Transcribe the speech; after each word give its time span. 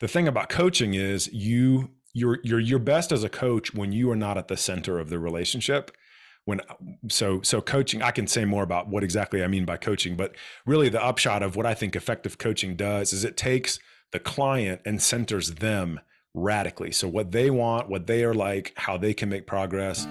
the 0.00 0.08
thing 0.08 0.28
about 0.28 0.48
coaching 0.48 0.94
is 0.94 1.32
you 1.32 1.90
you're 2.12 2.38
you're 2.42 2.60
your 2.60 2.78
best 2.78 3.12
as 3.12 3.24
a 3.24 3.28
coach 3.28 3.74
when 3.74 3.92
you 3.92 4.10
are 4.10 4.16
not 4.16 4.38
at 4.38 4.48
the 4.48 4.56
center 4.56 4.98
of 4.98 5.10
the 5.10 5.18
relationship. 5.18 5.90
When 6.44 6.60
so 7.08 7.42
so 7.42 7.60
coaching 7.60 8.02
i 8.02 8.12
can 8.12 8.28
say 8.28 8.44
more 8.44 8.62
about 8.62 8.88
what 8.88 9.02
exactly 9.02 9.42
i 9.42 9.48
mean 9.48 9.64
by 9.64 9.76
coaching 9.76 10.16
but 10.16 10.36
really 10.64 10.88
the 10.88 11.02
upshot 11.02 11.42
of 11.42 11.56
what 11.56 11.66
i 11.66 11.74
think 11.74 11.96
effective 11.96 12.38
coaching 12.38 12.76
does 12.76 13.12
is 13.12 13.24
it 13.24 13.36
takes 13.36 13.80
the 14.12 14.20
client 14.20 14.80
and 14.84 15.02
centers 15.02 15.54
them 15.54 15.98
radically. 16.36 16.92
So 16.92 17.08
what 17.08 17.32
they 17.32 17.50
want 17.50 17.88
what 17.88 18.06
they 18.06 18.22
are 18.22 18.34
like 18.34 18.72
how 18.76 18.96
they 18.96 19.14
can 19.14 19.28
make 19.28 19.46
progress. 19.46 20.06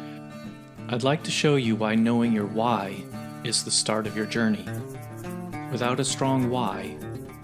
I'd 0.89 1.03
like 1.03 1.23
to 1.23 1.31
show 1.31 1.55
you 1.55 1.75
why 1.75 1.95
knowing 1.95 2.33
your 2.33 2.47
why 2.47 3.03
is 3.43 3.63
the 3.63 3.71
start 3.71 4.07
of 4.07 4.17
your 4.17 4.25
journey. 4.25 4.65
Without 5.71 5.99
a 5.99 6.05
strong 6.05 6.49
why 6.49 6.97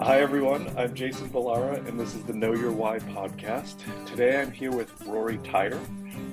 Hi, 0.00 0.20
everyone. 0.20 0.72
I'm 0.78 0.94
Jason 0.94 1.28
Balara, 1.28 1.84
and 1.88 1.98
this 1.98 2.14
is 2.14 2.22
the 2.22 2.32
Know 2.32 2.54
Your 2.54 2.70
Why 2.70 3.00
podcast. 3.00 3.78
Today 4.06 4.40
I'm 4.40 4.52
here 4.52 4.70
with 4.70 4.92
Rory 5.02 5.38
Tyder. 5.38 5.80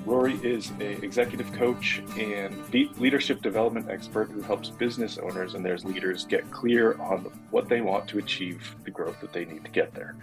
Rory 0.05 0.35
is 0.43 0.69
an 0.69 1.03
executive 1.03 1.51
coach 1.51 2.03
and 2.15 2.55
leadership 2.99 3.41
development 3.41 3.89
expert 3.89 4.29
who 4.29 4.43
helps 4.43 4.69
business 4.69 5.17
owners 5.17 5.55
and 5.55 5.65
their 5.65 5.79
leaders 5.79 6.25
get 6.25 6.49
clear 6.51 6.93
on 7.01 7.21
what 7.49 7.67
they 7.67 7.81
want 7.81 8.07
to 8.09 8.19
achieve 8.19 8.75
the 8.83 8.91
growth 8.91 9.19
that 9.19 9.33
they 9.33 9.45
need 9.45 9.65
to 9.65 9.71
get 9.71 9.95
there. 9.95 10.15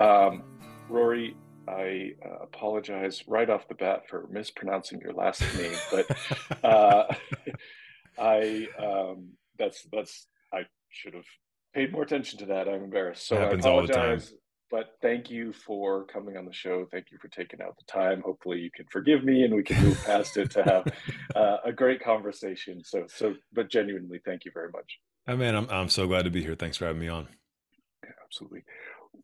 Um, 0.00 0.42
Rory, 0.88 1.36
I 1.68 2.14
uh, 2.24 2.38
apologize 2.42 3.22
right 3.26 3.50
off 3.50 3.68
the 3.68 3.74
bat 3.74 4.08
for 4.08 4.26
mispronouncing 4.30 5.02
your 5.02 5.12
last 5.12 5.42
name, 5.58 5.76
but 5.92 6.64
uh, 6.64 7.04
I 8.18 8.66
um, 8.78 9.32
that's 9.58 9.86
that's 9.92 10.26
I 10.54 10.62
should 10.88 11.12
have 11.12 11.26
paid 11.74 11.92
more 11.92 12.02
attention 12.02 12.38
to 12.40 12.46
that. 12.46 12.68
I'm 12.68 12.84
embarrassed. 12.84 13.26
So 13.26 13.36
happens 13.36 13.64
I 13.64 13.70
apologize, 13.70 13.96
all 13.96 14.10
the 14.12 14.20
time. 14.20 14.38
But 14.70 14.90
thank 15.00 15.30
you 15.30 15.52
for 15.52 16.04
coming 16.04 16.36
on 16.36 16.44
the 16.44 16.52
show. 16.52 16.86
Thank 16.90 17.06
you 17.10 17.18
for 17.18 17.28
taking 17.28 17.62
out 17.62 17.76
the 17.78 17.90
time. 17.90 18.20
Hopefully, 18.22 18.58
you 18.58 18.70
can 18.70 18.84
forgive 18.90 19.24
me 19.24 19.44
and 19.44 19.54
we 19.54 19.62
can 19.62 19.82
move 19.82 20.02
past 20.04 20.36
it 20.36 20.50
to 20.52 20.62
have 20.62 20.92
uh, 21.36 21.56
a 21.64 21.72
great 21.72 22.02
conversation. 22.02 22.82
So, 22.84 23.06
so, 23.08 23.34
but 23.52 23.70
genuinely, 23.70 24.20
thank 24.24 24.44
you 24.44 24.50
very 24.52 24.68
much. 24.70 24.98
Man, 25.26 25.54
I'm 25.54 25.68
I'm 25.70 25.88
so 25.88 26.06
glad 26.06 26.22
to 26.22 26.30
be 26.30 26.42
here. 26.42 26.54
Thanks 26.54 26.76
for 26.76 26.86
having 26.86 27.00
me 27.00 27.08
on. 27.08 27.28
Yeah, 28.04 28.10
absolutely. 28.24 28.64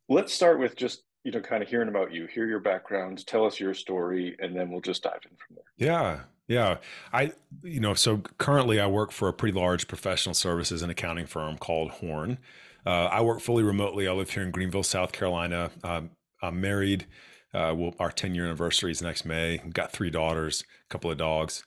Let's 0.09 0.35
start 0.35 0.59
with 0.59 0.77
just 0.77 1.03
you 1.25 1.33
know 1.33 1.41
kind 1.41 1.63
of 1.63 1.69
hearing 1.69 1.89
about 1.89 2.13
you, 2.13 2.27
hear 2.27 2.47
your 2.47 2.61
background, 2.61 3.27
tell 3.27 3.45
us 3.47 3.59
your 3.59 3.75
story, 3.75 4.37
and 4.39 4.55
then 4.57 4.71
we'll 4.71 4.83
just 4.83 5.03
dive 5.03 5.21
in 5.25 5.37
from 5.37 5.57
there. 5.57 5.89
Yeah, 5.89 6.21
yeah. 6.49 6.79
I, 7.13 7.33
you 7.63 7.81
know, 7.81 7.95
so 7.95 8.19
currently 8.39 8.81
I 8.81 8.87
work 8.87 9.13
for 9.13 9.29
a 9.29 9.33
pretty 9.33 9.59
large 9.59 9.89
professional 9.89 10.35
services 10.35 10.83
and 10.83 10.91
accounting 10.91 11.27
firm 11.27 11.57
called 11.57 11.91
Horne. 11.93 12.39
Uh, 12.87 13.07
I 13.07 13.23
work 13.23 13.41
fully 13.41 13.63
remotely. 13.63 14.07
I 14.07 14.13
live 14.13 14.31
here 14.31 14.43
in 14.43 14.51
Greenville, 14.51 14.83
South 14.83 15.13
Carolina. 15.13 15.71
Um, 15.83 16.11
I'm 16.43 16.61
married. 16.61 17.07
Uh, 17.55 17.73
we'll, 17.75 17.95
our 17.99 18.11
10 18.11 18.35
year 18.35 18.45
anniversary 18.45 18.91
is 18.91 19.01
next 19.01 19.25
May. 19.25 19.61
We've 19.65 19.73
got 19.73 19.93
three 19.93 20.11
daughters, 20.11 20.65
a 20.87 20.93
couple 20.93 21.11
of 21.11 21.17
dogs. 21.17 21.65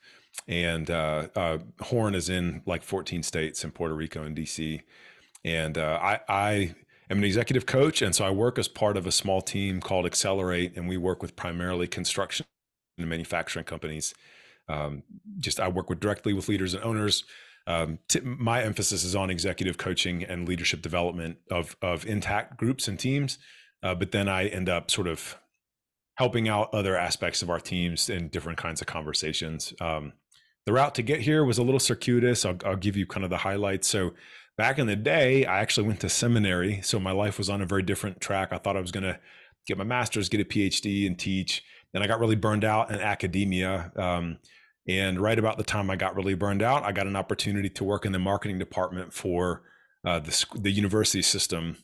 And 0.47 0.91
uh, 0.91 1.29
uh 1.35 1.57
Horne 1.81 2.13
is 2.13 2.29
in 2.29 2.61
like 2.67 2.83
14 2.83 3.23
states 3.23 3.63
in 3.63 3.71
Puerto 3.71 3.95
Rico 3.95 4.21
and 4.21 4.37
DC. 4.37 4.81
And 5.43 5.77
uh, 5.77 5.97
I, 5.99 6.19
I 6.29 6.51
am 7.09 7.17
an 7.17 7.23
executive 7.23 7.65
coach. 7.65 8.03
And 8.03 8.13
so 8.13 8.25
I 8.25 8.29
work 8.29 8.59
as 8.59 8.67
part 8.67 8.97
of 8.97 9.07
a 9.07 9.11
small 9.11 9.41
team 9.41 9.79
called 9.79 10.05
Accelerate. 10.05 10.77
And 10.77 10.87
we 10.87 10.97
work 10.97 11.23
with 11.23 11.35
primarily 11.35 11.87
construction 11.87 12.45
and 12.99 13.09
manufacturing 13.09 13.65
companies 13.65 14.13
um, 14.69 15.03
just 15.39 15.59
I 15.59 15.67
work 15.67 15.89
with 15.89 15.99
directly 15.99 16.33
with 16.33 16.49
leaders 16.49 16.73
and 16.73 16.83
owners. 16.83 17.23
Um, 17.67 17.99
t- 18.07 18.21
my 18.21 18.63
emphasis 18.63 19.03
is 19.03 19.15
on 19.15 19.29
executive 19.29 19.77
coaching 19.77 20.23
and 20.23 20.47
leadership 20.47 20.81
development 20.81 21.37
of 21.51 21.75
of 21.81 22.05
intact 22.05 22.57
groups 22.57 22.87
and 22.87 22.97
teams. 22.99 23.37
Uh, 23.83 23.93
but 23.93 24.11
then 24.11 24.27
I 24.27 24.47
end 24.47 24.69
up 24.69 24.89
sort 24.89 25.07
of 25.07 25.37
helping 26.15 26.49
out 26.49 26.73
other 26.73 26.97
aspects 26.97 27.41
of 27.41 27.49
our 27.49 27.59
teams 27.59 28.09
in 28.09 28.29
different 28.29 28.57
kinds 28.57 28.81
of 28.81 28.87
conversations. 28.87 29.73
Um, 29.79 30.13
the 30.65 30.73
route 30.73 30.95
to 30.95 31.03
get 31.03 31.21
here 31.21 31.45
was 31.45 31.59
a 31.59 31.63
little 31.63 31.79
circuitous. 31.79 32.43
I'll, 32.43 32.57
I'll 32.65 32.75
give 32.75 32.97
you 32.97 33.05
kind 33.05 33.23
of 33.23 33.29
the 33.29 33.37
highlights. 33.37 33.87
So 33.87 34.11
back 34.57 34.79
in 34.79 34.87
the 34.87 34.95
day, 34.95 35.45
I 35.45 35.59
actually 35.59 35.87
went 35.87 35.99
to 36.01 36.09
seminary. 36.09 36.81
So 36.81 36.99
my 36.99 37.11
life 37.11 37.37
was 37.37 37.49
on 37.49 37.61
a 37.61 37.65
very 37.65 37.83
different 37.83 38.19
track. 38.19 38.49
I 38.51 38.57
thought 38.57 38.75
I 38.75 38.81
was 38.81 38.91
going 38.91 39.03
to 39.03 39.19
get 39.67 39.77
my 39.77 39.83
master's, 39.83 40.27
get 40.27 40.41
a 40.41 40.45
PhD, 40.45 41.05
and 41.05 41.17
teach. 41.17 41.63
Then 41.93 42.01
I 42.01 42.07
got 42.07 42.19
really 42.19 42.35
burned 42.35 42.65
out 42.65 42.91
in 42.91 42.99
academia. 42.99 43.91
Um, 43.95 44.39
and 44.87 45.19
right 45.19 45.37
about 45.37 45.57
the 45.57 45.63
time 45.63 45.89
I 45.89 45.95
got 45.95 46.15
really 46.15 46.33
burned 46.33 46.61
out, 46.61 46.83
I 46.83 46.91
got 46.91 47.07
an 47.07 47.15
opportunity 47.15 47.69
to 47.69 47.83
work 47.83 48.05
in 48.05 48.11
the 48.11 48.19
marketing 48.19 48.59
department 48.59 49.13
for 49.13 49.63
uh, 50.05 50.19
the, 50.19 50.45
the 50.55 50.71
university 50.71 51.21
system. 51.21 51.77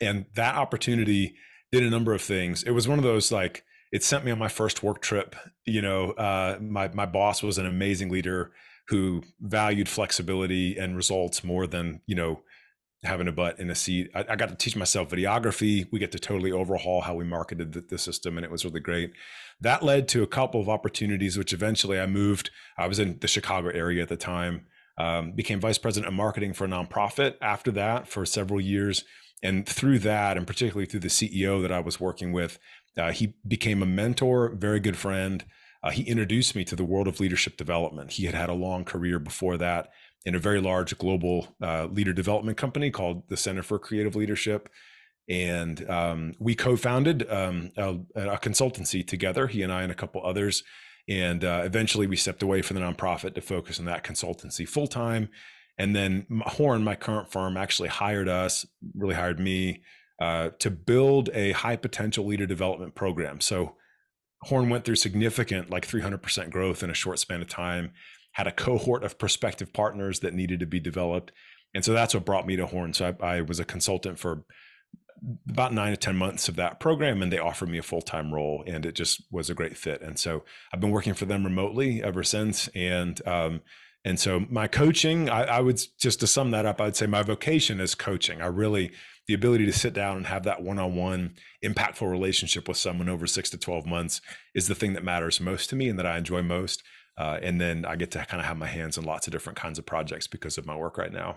And 0.00 0.26
that 0.34 0.54
opportunity 0.54 1.34
did 1.72 1.82
a 1.82 1.90
number 1.90 2.14
of 2.14 2.22
things. 2.22 2.62
It 2.62 2.70
was 2.70 2.86
one 2.86 2.98
of 2.98 3.04
those 3.04 3.32
like, 3.32 3.64
it 3.92 4.04
sent 4.04 4.24
me 4.24 4.30
on 4.30 4.38
my 4.38 4.48
first 4.48 4.82
work 4.82 5.00
trip. 5.00 5.34
You 5.64 5.82
know, 5.82 6.12
uh, 6.12 6.58
my, 6.60 6.88
my 6.88 7.06
boss 7.06 7.42
was 7.42 7.58
an 7.58 7.66
amazing 7.66 8.10
leader 8.10 8.52
who 8.88 9.22
valued 9.40 9.88
flexibility 9.88 10.76
and 10.76 10.96
results 10.96 11.42
more 11.42 11.66
than, 11.66 12.00
you 12.06 12.14
know, 12.14 12.42
having 13.04 13.28
a 13.28 13.32
butt 13.32 13.58
in 13.58 13.70
a 13.70 13.74
seat. 13.74 14.10
I, 14.14 14.24
I, 14.30 14.36
got 14.36 14.48
to 14.48 14.54
teach 14.54 14.76
myself 14.76 15.10
videography. 15.10 15.86
We 15.92 15.98
get 15.98 16.12
to 16.12 16.18
totally 16.18 16.52
overhaul 16.52 17.02
how 17.02 17.14
we 17.14 17.24
marketed 17.24 17.72
the, 17.72 17.80
the, 17.82 17.98
system, 17.98 18.36
and 18.36 18.44
it 18.44 18.50
was 18.50 18.64
really 18.64 18.80
great. 18.80 19.12
That 19.60 19.82
led 19.82 20.08
to 20.08 20.22
a 20.22 20.26
couple 20.26 20.60
of 20.60 20.68
opportunities, 20.68 21.36
which 21.36 21.52
eventually 21.52 22.00
I 22.00 22.06
moved. 22.06 22.50
I 22.76 22.86
was 22.86 22.98
in 22.98 23.18
the 23.20 23.28
Chicago 23.28 23.68
area 23.68 24.02
at 24.02 24.08
the 24.08 24.16
time. 24.16 24.66
Um, 24.98 25.32
became 25.32 25.60
vice 25.60 25.76
president 25.76 26.08
of 26.08 26.14
marketing 26.14 26.54
for 26.54 26.64
a 26.64 26.68
nonprofit 26.68 27.34
after 27.42 27.70
that 27.72 28.08
for 28.08 28.24
several 28.24 28.60
years. 28.60 29.04
And 29.42 29.68
through 29.68 29.98
that, 30.00 30.38
and 30.38 30.46
particularly 30.46 30.86
through 30.86 31.00
the 31.00 31.08
CEO 31.08 31.60
that 31.60 31.70
I 31.70 31.80
was 31.80 32.00
working 32.00 32.32
with, 32.32 32.58
uh, 32.96 33.12
he 33.12 33.34
became 33.46 33.82
a 33.82 33.86
mentor, 33.86 34.54
very 34.56 34.80
good 34.80 34.96
friend. 34.96 35.44
Uh, 35.82 35.90
he 35.90 36.02
introduced 36.04 36.56
me 36.56 36.64
to 36.64 36.74
the 36.74 36.84
world 36.84 37.06
of 37.06 37.20
leadership 37.20 37.58
development. 37.58 38.12
He 38.12 38.24
had 38.24 38.34
had 38.34 38.48
a 38.48 38.54
long 38.54 38.84
career 38.84 39.18
before 39.18 39.58
that 39.58 39.90
in 40.24 40.34
a 40.34 40.38
very 40.38 40.60
large 40.60 40.96
global 40.98 41.54
uh, 41.62 41.86
leader 41.86 42.12
development 42.12 42.56
company 42.56 42.90
called 42.90 43.28
the 43.28 43.36
Center 43.36 43.62
for 43.62 43.78
Creative 43.78 44.16
Leadership. 44.16 44.68
And 45.28 45.88
um, 45.88 46.34
we 46.38 46.54
co 46.54 46.76
founded 46.76 47.28
um, 47.30 47.72
a, 47.76 47.96
a, 48.14 48.38
consultancy 48.38 49.06
together, 49.06 49.46
he 49.46 49.62
and 49.62 49.72
I, 49.72 49.82
and 49.82 49.90
a 49.90 49.96
couple 49.96 50.24
others. 50.24 50.62
And 51.08 51.44
uh, 51.44 51.62
eventually 51.64 52.06
we 52.06 52.16
stepped 52.16 52.42
away 52.42 52.62
from 52.62 52.76
the 52.76 52.82
nonprofit 52.82 53.34
to 53.34 53.40
focus 53.40 53.78
on 53.78 53.86
that 53.86 54.04
consultancy 54.04 54.68
full 54.68 54.86
time. 54.86 55.28
And 55.78 55.94
then 55.94 56.26
Horne, 56.44 56.82
my 56.82 56.94
current 56.94 57.30
firm, 57.30 57.56
actually 57.56 57.88
hired 57.88 58.28
us, 58.28 58.64
really 58.94 59.14
hired 59.14 59.38
me 59.38 59.82
uh, 60.20 60.50
to 60.60 60.70
build 60.70 61.28
a 61.34 61.52
high 61.52 61.76
potential 61.76 62.24
leader 62.24 62.46
development 62.46 62.94
program. 62.94 63.40
So 63.40 63.76
Horne 64.42 64.70
went 64.70 64.84
through 64.84 64.96
significant, 64.96 65.70
like 65.70 65.86
300% 65.86 66.50
growth 66.50 66.82
in 66.82 66.90
a 66.90 66.94
short 66.94 67.18
span 67.18 67.42
of 67.42 67.48
time 67.48 67.92
had 68.36 68.46
a 68.46 68.52
cohort 68.52 69.02
of 69.02 69.18
prospective 69.18 69.72
partners 69.72 70.20
that 70.20 70.34
needed 70.34 70.60
to 70.60 70.66
be 70.66 70.78
developed. 70.78 71.32
And 71.74 71.82
so 71.82 71.94
that's 71.94 72.12
what 72.12 72.26
brought 72.26 72.46
me 72.46 72.54
to 72.56 72.66
Horne. 72.66 72.92
So 72.92 73.16
I, 73.18 73.36
I 73.36 73.40
was 73.40 73.58
a 73.58 73.64
consultant 73.64 74.18
for 74.18 74.44
about 75.48 75.72
nine 75.72 75.92
to 75.92 75.96
10 75.96 76.18
months 76.18 76.46
of 76.46 76.56
that 76.56 76.78
program, 76.78 77.22
and 77.22 77.32
they 77.32 77.38
offered 77.38 77.70
me 77.70 77.78
a 77.78 77.82
full 77.82 78.02
time 78.02 78.34
role, 78.34 78.62
and 78.66 78.84
it 78.84 78.94
just 78.94 79.22
was 79.30 79.48
a 79.48 79.54
great 79.54 79.78
fit. 79.78 80.02
And 80.02 80.18
so 80.18 80.44
I've 80.70 80.80
been 80.80 80.90
working 80.90 81.14
for 81.14 81.24
them 81.24 81.44
remotely 81.44 82.02
ever 82.02 82.22
since. 82.22 82.68
And, 82.74 83.26
um, 83.26 83.62
and 84.04 84.20
so 84.20 84.44
my 84.50 84.68
coaching, 84.68 85.30
I, 85.30 85.44
I 85.44 85.60
would 85.60 85.80
just 85.98 86.20
to 86.20 86.26
sum 86.26 86.50
that 86.50 86.66
up, 86.66 86.78
I'd 86.78 86.94
say 86.94 87.06
my 87.06 87.22
vocation 87.22 87.80
is 87.80 87.94
coaching. 87.94 88.42
I 88.42 88.48
really, 88.48 88.92
the 89.28 89.34
ability 89.34 89.64
to 89.64 89.72
sit 89.72 89.94
down 89.94 90.18
and 90.18 90.26
have 90.26 90.42
that 90.42 90.62
one-on-one 90.62 91.36
impactful 91.64 92.08
relationship 92.10 92.68
with 92.68 92.76
someone 92.76 93.08
over 93.08 93.26
six 93.26 93.48
to 93.48 93.56
12 93.56 93.86
months 93.86 94.20
is 94.54 94.68
the 94.68 94.74
thing 94.74 94.92
that 94.92 95.04
matters 95.04 95.40
most 95.40 95.70
to 95.70 95.76
me 95.76 95.88
and 95.88 95.98
that 95.98 96.06
I 96.06 96.18
enjoy 96.18 96.42
most. 96.42 96.82
Uh, 97.18 97.38
and 97.42 97.60
then 97.60 97.84
I 97.84 97.96
get 97.96 98.10
to 98.12 98.24
kind 98.24 98.40
of 98.40 98.46
have 98.46 98.58
my 98.58 98.66
hands 98.66 98.98
in 98.98 99.04
lots 99.04 99.26
of 99.26 99.32
different 99.32 99.58
kinds 99.58 99.78
of 99.78 99.86
projects 99.86 100.26
because 100.26 100.58
of 100.58 100.66
my 100.66 100.76
work 100.76 100.98
right 100.98 101.12
now. 101.12 101.36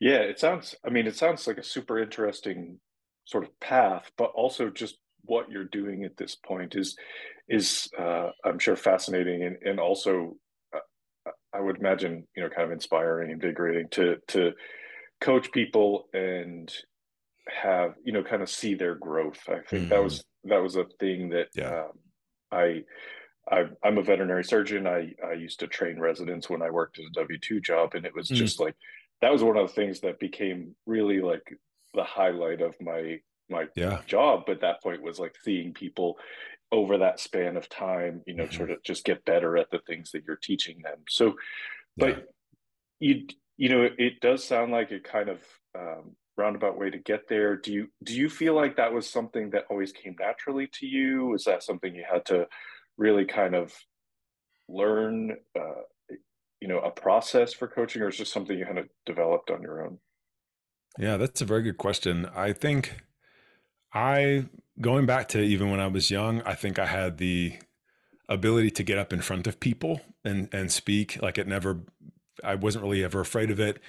Yeah, 0.00 0.18
it 0.18 0.40
sounds, 0.40 0.74
I 0.84 0.90
mean, 0.90 1.06
it 1.06 1.16
sounds 1.16 1.46
like 1.46 1.58
a 1.58 1.62
super 1.62 1.98
interesting 1.98 2.80
sort 3.24 3.44
of 3.44 3.60
path, 3.60 4.10
but 4.18 4.32
also 4.34 4.68
just 4.68 4.96
what 5.24 5.48
you're 5.48 5.64
doing 5.64 6.02
at 6.02 6.16
this 6.16 6.34
point 6.34 6.74
is, 6.74 6.96
is 7.48 7.88
uh, 7.96 8.30
I'm 8.44 8.58
sure 8.58 8.74
fascinating 8.74 9.44
and, 9.44 9.56
and 9.64 9.78
also 9.78 10.36
uh, 10.74 11.30
I 11.54 11.60
would 11.60 11.78
imagine, 11.78 12.26
you 12.34 12.42
know, 12.42 12.48
kind 12.48 12.64
of 12.64 12.72
inspiring, 12.72 13.30
invigorating 13.30 13.88
to, 13.92 14.16
to 14.28 14.52
coach 15.20 15.52
people 15.52 16.08
and 16.12 16.74
have 17.48 17.94
you 18.04 18.12
know 18.12 18.22
kind 18.22 18.42
of 18.42 18.50
see 18.50 18.74
their 18.74 18.94
growth. 18.94 19.40
I 19.48 19.60
think 19.68 19.84
mm-hmm. 19.84 19.88
that 19.88 20.02
was 20.02 20.24
that 20.44 20.62
was 20.62 20.76
a 20.76 20.84
thing 21.00 21.30
that 21.30 21.48
yeah. 21.54 21.84
um, 21.84 21.92
I, 22.50 22.82
I 23.50 23.64
am 23.84 23.98
a 23.98 24.02
veterinary 24.02 24.44
surgeon. 24.44 24.86
I 24.86 25.14
I 25.26 25.32
used 25.32 25.60
to 25.60 25.66
train 25.66 25.98
residents 25.98 26.48
when 26.48 26.62
I 26.62 26.70
worked 26.70 26.98
as 26.98 27.06
a 27.06 27.12
W 27.12 27.38
two 27.38 27.60
job, 27.60 27.94
and 27.94 28.06
it 28.06 28.14
was 28.14 28.28
mm-hmm. 28.28 28.36
just 28.36 28.60
like 28.60 28.76
that 29.20 29.32
was 29.32 29.42
one 29.42 29.56
of 29.56 29.68
the 29.68 29.74
things 29.74 30.00
that 30.00 30.20
became 30.20 30.74
really 30.86 31.20
like 31.20 31.56
the 31.94 32.04
highlight 32.04 32.60
of 32.60 32.74
my 32.80 33.20
my 33.50 33.66
yeah. 33.74 34.00
job. 34.06 34.44
But 34.46 34.60
that 34.60 34.82
point 34.82 35.02
was 35.02 35.18
like 35.18 35.34
seeing 35.42 35.72
people 35.72 36.18
over 36.70 36.98
that 36.98 37.20
span 37.20 37.56
of 37.56 37.68
time, 37.68 38.22
you 38.26 38.34
know, 38.34 38.44
mm-hmm. 38.44 38.56
sort 38.56 38.70
of 38.70 38.82
just 38.82 39.04
get 39.04 39.24
better 39.24 39.56
at 39.58 39.70
the 39.70 39.80
things 39.86 40.10
that 40.12 40.24
you're 40.26 40.36
teaching 40.36 40.80
them. 40.82 40.98
So, 41.08 41.34
but 41.96 42.28
yeah. 43.00 43.14
you 43.14 43.26
you 43.58 43.68
know, 43.68 43.88
it 43.98 44.20
does 44.20 44.44
sound 44.44 44.72
like 44.72 44.90
a 44.90 45.00
kind 45.00 45.28
of 45.28 45.40
um, 45.78 46.16
roundabout 46.36 46.78
way 46.78 46.90
to 46.90 46.98
get 46.98 47.28
there. 47.28 47.56
Do 47.56 47.72
you 47.72 47.88
do 48.02 48.14
you 48.14 48.28
feel 48.28 48.54
like 48.54 48.76
that 48.76 48.92
was 48.92 49.08
something 49.08 49.50
that 49.50 49.66
always 49.70 49.92
came 49.92 50.16
naturally 50.18 50.68
to 50.74 50.86
you? 50.86 51.34
is 51.34 51.44
that 51.44 51.62
something 51.62 51.94
you 51.94 52.04
had 52.10 52.24
to 52.26 52.46
really 52.96 53.24
kind 53.24 53.54
of 53.54 53.74
learn? 54.68 55.36
Uh, 55.58 55.82
you 56.60 56.68
know, 56.68 56.78
a 56.78 56.92
process 56.92 57.52
for 57.52 57.66
coaching, 57.66 58.02
or 58.02 58.08
is 58.08 58.16
just 58.16 58.32
something 58.32 58.56
you 58.56 58.64
kind 58.64 58.78
of 58.78 58.88
developed 59.04 59.50
on 59.50 59.62
your 59.62 59.84
own? 59.84 59.98
Yeah, 60.96 61.16
that's 61.16 61.40
a 61.40 61.44
very 61.44 61.62
good 61.62 61.76
question. 61.76 62.28
I 62.36 62.52
think 62.52 63.02
I 63.92 64.46
going 64.80 65.06
back 65.06 65.28
to 65.30 65.40
even 65.40 65.70
when 65.70 65.80
I 65.80 65.88
was 65.88 66.10
young, 66.10 66.40
I 66.42 66.54
think 66.54 66.78
I 66.78 66.86
had 66.86 67.18
the 67.18 67.58
ability 68.28 68.70
to 68.70 68.82
get 68.82 68.98
up 68.98 69.12
in 69.12 69.20
front 69.20 69.46
of 69.46 69.60
people 69.60 70.00
and 70.24 70.48
and 70.52 70.70
speak. 70.70 71.20
Like 71.20 71.36
it 71.36 71.48
never 71.48 71.80
I 72.42 72.54
wasn't 72.54 72.82
really 72.84 73.04
ever 73.04 73.20
afraid 73.20 73.50
of 73.50 73.60
it. 73.60 73.80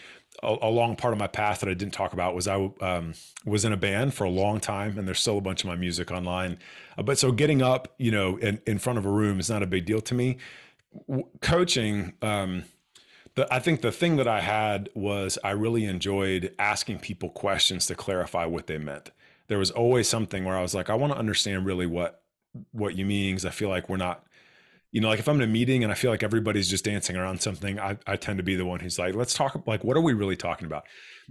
A, 0.42 0.56
a, 0.64 0.70
long 0.70 0.96
part 0.96 1.14
of 1.14 1.20
my 1.20 1.28
path 1.28 1.60
that 1.60 1.70
I 1.70 1.74
didn't 1.74 1.94
talk 1.94 2.14
about 2.14 2.36
was 2.36 2.48
I 2.48 2.72
um, 2.82 3.14
was 3.46 3.66
in 3.66 3.74
a 3.74 3.78
band 3.78 4.14
for 4.14 4.24
a 4.24 4.30
long 4.30 4.60
time, 4.60 4.98
and 4.98 5.08
there's 5.08 5.20
still 5.20 5.38
a 5.38 5.42
bunch 5.42 5.64
of 5.64 5.68
my 5.68 5.76
music 5.76 6.12
online. 6.12 6.58
Uh, 6.98 7.04
but 7.04 7.18
so 7.18 7.32
getting 7.32 7.62
up, 7.62 7.94
you 7.98 8.12
know, 8.12 8.38
in, 8.38 8.60
in 8.66 8.80
front 8.80 9.00
of 9.00 9.06
a 9.06 9.10
room 9.10 9.40
is 9.40 9.50
not 9.50 9.64
a 9.64 9.68
big 9.68 9.86
deal 9.86 10.02
to 10.02 10.16
me. 10.16 10.38
W- 11.08 11.28
coaching, 11.42 12.14
um, 12.22 12.64
the, 13.36 13.52
I 13.54 13.60
think 13.60 13.82
the 13.82 13.92
thing 13.92 14.18
that 14.18 14.28
I 14.28 14.42
had 14.42 14.90
was 14.94 15.38
I 15.44 15.52
really 15.52 15.86
enjoyed 15.86 16.54
asking 16.60 17.00
people 17.00 17.30
questions 17.30 17.86
to 17.88 17.96
clarify 17.96 18.46
what 18.46 18.68
they 18.68 18.78
meant. 18.78 19.12
There 19.48 19.60
was 19.60 19.72
always 19.72 20.08
something 20.08 20.46
where 20.46 20.58
I 20.58 20.62
was 20.62 20.74
like, 20.74 20.90
I 20.90 20.96
want 20.96 21.14
to 21.14 21.20
understand 21.20 21.66
really 21.66 21.86
what 21.86 22.22
what 22.72 22.96
you 22.96 23.06
mean, 23.06 23.34
because 23.34 23.46
I 23.46 23.50
feel 23.50 23.70
like 23.70 23.90
we're 23.90 23.98
not 23.98 24.28
you 24.94 25.02
know, 25.02 25.10
like 25.10 25.20
if 25.20 25.28
I'm 25.28 25.42
in 25.42 25.50
a 25.50 25.52
meeting 25.52 25.84
and 25.84 25.92
I 25.92 25.96
feel 25.96 26.12
like 26.12 26.22
everybody's 26.22 26.70
just 26.70 26.86
dancing 26.86 27.18
around 27.18 27.42
something, 27.42 27.80
I, 27.80 27.98
I 28.06 28.16
tend 28.16 28.38
to 28.38 28.44
be 28.44 28.56
the 28.56 28.66
one 28.66 28.80
who's 28.80 29.00
like, 29.00 29.16
let's 29.16 29.34
talk, 29.34 29.60
like, 29.66 29.84
what 29.84 29.98
are 29.98 30.02
we 30.02 30.14
really 30.14 30.38
talking 30.38 30.68
about? 30.68 30.84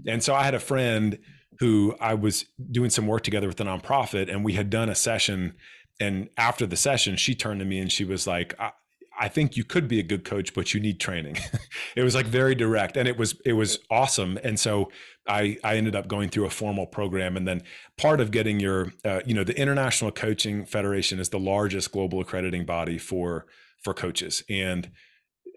And 0.04 0.20
so 0.20 0.34
I 0.34 0.42
had 0.42 0.54
a 0.54 0.60
friend 0.60 1.16
who 1.60 1.94
I 2.00 2.14
was 2.14 2.44
doing 2.72 2.90
some 2.90 3.06
work 3.06 3.22
together 3.22 3.46
with 3.46 3.60
a 3.60 3.64
nonprofit 3.64 4.28
and 4.28 4.44
we 4.44 4.54
had 4.54 4.68
done 4.68 4.88
a 4.88 4.96
session. 4.96 5.54
And 6.00 6.28
after 6.36 6.66
the 6.66 6.76
session, 6.76 7.14
she 7.14 7.36
turned 7.36 7.60
to 7.60 7.64
me 7.64 7.78
and 7.78 7.90
she 7.90 8.04
was 8.04 8.26
like, 8.26 8.58
I, 8.58 8.72
I 9.18 9.28
think 9.28 9.56
you 9.56 9.64
could 9.64 9.88
be 9.88 10.00
a 10.00 10.02
good 10.02 10.24
coach, 10.24 10.54
but 10.54 10.72
you 10.74 10.80
need 10.80 10.98
training. 10.98 11.36
it 11.96 12.02
was 12.02 12.14
like 12.14 12.26
very 12.26 12.54
direct 12.54 12.96
and 12.96 13.06
it 13.06 13.16
was, 13.16 13.34
it 13.44 13.52
was 13.52 13.78
awesome. 13.90 14.38
And 14.42 14.58
so 14.58 14.90
I, 15.28 15.58
I 15.62 15.76
ended 15.76 15.94
up 15.94 16.08
going 16.08 16.28
through 16.28 16.46
a 16.46 16.50
formal 16.50 16.86
program. 16.86 17.36
And 17.36 17.46
then 17.46 17.62
part 17.96 18.20
of 18.20 18.30
getting 18.30 18.58
your, 18.58 18.92
uh, 19.04 19.20
you 19.26 19.34
know, 19.34 19.44
the 19.44 19.56
International 19.58 20.10
Coaching 20.10 20.64
Federation 20.64 21.20
is 21.20 21.28
the 21.28 21.38
largest 21.38 21.92
global 21.92 22.20
accrediting 22.20 22.64
body 22.64 22.98
for, 22.98 23.46
for 23.82 23.94
coaches. 23.94 24.42
And, 24.48 24.90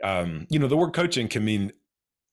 um, 0.04 0.48
you 0.50 0.60
know, 0.60 0.68
the 0.68 0.78
word 0.78 0.94
coaching 0.94 1.28
can 1.28 1.46
mean 1.46 1.72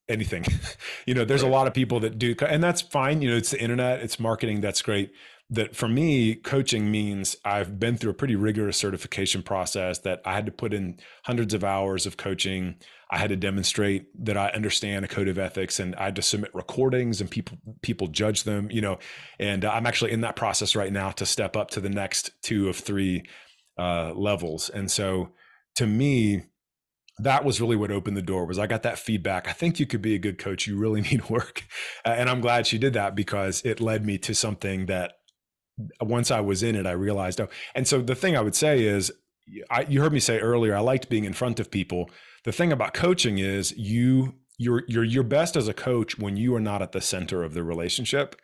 anything. 0.08 0.44
you 1.06 1.14
know, 1.14 1.24
there's 1.24 1.42
a 1.42 1.48
lot 1.48 1.66
of 1.66 1.74
people 1.74 2.00
that 2.00 2.19
do, 2.19 2.34
and 2.46 2.62
that's 2.62 2.82
fine. 2.82 3.22
You 3.22 3.30
know, 3.30 3.36
it's 3.36 3.52
the 3.52 3.62
internet, 3.62 4.00
it's 4.00 4.19
marketing, 4.19 4.60
that's 4.60 4.82
great 4.82 5.12
that 5.52 5.76
for 5.76 5.87
me, 5.87 6.34
coaching 6.34 6.90
means 6.90 7.37
I've 7.44 7.78
been 7.78 7.99
through 7.99 8.12
a 8.12 8.14
pretty 8.14 8.37
rigorous 8.37 8.78
certification 8.78 9.43
process 9.43 9.99
that 9.99 10.22
I 10.25 10.32
had 10.32 10.46
to 10.46 10.52
put 10.52 10.72
in 10.72 10.99
hundreds 11.25 11.52
of 11.52 11.62
hours 11.62 12.06
of 12.06 12.16
coaching. 12.16 12.76
I 13.10 13.19
had 13.19 13.28
to 13.28 13.37
demonstrate 13.37 14.06
that 14.25 14.38
I 14.38 14.49
understand 14.49 15.04
a 15.04 15.08
code 15.08 15.28
of 15.28 15.38
ethics 15.38 15.78
and 15.78 15.94
I 15.96 16.04
had 16.04 16.16
to 16.16 16.22
submit 16.22 16.54
recordings 16.54 17.20
and 17.20 17.31
people 17.31 17.58
people 17.82 18.06
judge 18.06 18.44
them, 18.44 18.70
you 18.70 18.81
know, 18.81 18.99
and 19.38 19.66
I'm 19.66 19.84
actually 19.84 20.12
in 20.12 20.22
that 20.22 20.37
process 20.37 20.75
right 20.75 20.90
now 20.93 21.10
to 21.10 21.26
step 21.26 21.55
up 21.55 21.70
to 21.72 21.81
the 21.81 21.90
next 21.90 22.31
two 22.43 22.70
of 22.70 22.76
three 22.76 23.22
uh, 23.78 24.14
levels. 24.14 24.70
And 24.70 24.90
so 24.90 25.32
to 25.75 25.87
me, 25.87 26.44
that 27.19 27.44
was 27.44 27.60
really 27.60 27.76
what 27.76 27.90
opened 27.90 28.16
the 28.16 28.22
door 28.22 28.46
was 28.46 28.58
I 28.58 28.66
got 28.66 28.84
that 28.84 28.98
feedback. 28.98 29.46
I 29.46 29.52
think 29.52 29.78
you 29.78 29.84
could 29.84 30.00
be 30.00 30.14
a 30.14 30.19
good 30.19 30.38
coach. 30.38 30.66
You 30.66 30.78
really 30.78 31.00
need 31.10 31.28
work. 31.28 31.64
and 32.06 32.31
I'm 32.31 32.40
glad 32.40 32.66
she 32.66 32.78
did 32.78 32.94
that 32.94 33.14
because 33.14 33.60
it 33.66 33.82
led 33.82 34.06
me 34.06 34.16
to 34.16 34.34
something 34.34 34.87
that 34.87 35.12
once 36.00 36.30
I 36.30 36.40
was 36.40 36.62
in 36.62 36.76
it, 36.76 36.86
I 36.86 36.92
realized, 36.92 37.40
oh, 37.40 37.48
and 37.74 37.86
so 37.86 38.00
the 38.00 38.14
thing 38.14 38.36
I 38.36 38.40
would 38.40 38.54
say 38.54 38.84
is, 38.84 39.12
I, 39.70 39.82
you 39.82 40.00
heard 40.00 40.12
me 40.12 40.20
say 40.20 40.38
earlier, 40.38 40.76
I 40.76 40.80
liked 40.80 41.08
being 41.08 41.24
in 41.24 41.32
front 41.32 41.58
of 41.60 41.70
people. 41.70 42.10
The 42.44 42.52
thing 42.52 42.72
about 42.72 42.94
coaching 42.94 43.38
is 43.38 43.72
you 43.76 44.34
you're 44.58 44.84
you're 44.86 45.04
your 45.04 45.24
best 45.24 45.56
as 45.56 45.69
a 45.69 45.74
coach 45.74 46.19
when 46.19 46.36
you 46.36 46.54
are 46.54 46.60
not 46.60 46.82
at 46.82 46.92
the 46.92 47.00
center 47.00 47.42
of 47.42 47.54
the 47.54 47.64
relationship. 47.64 48.36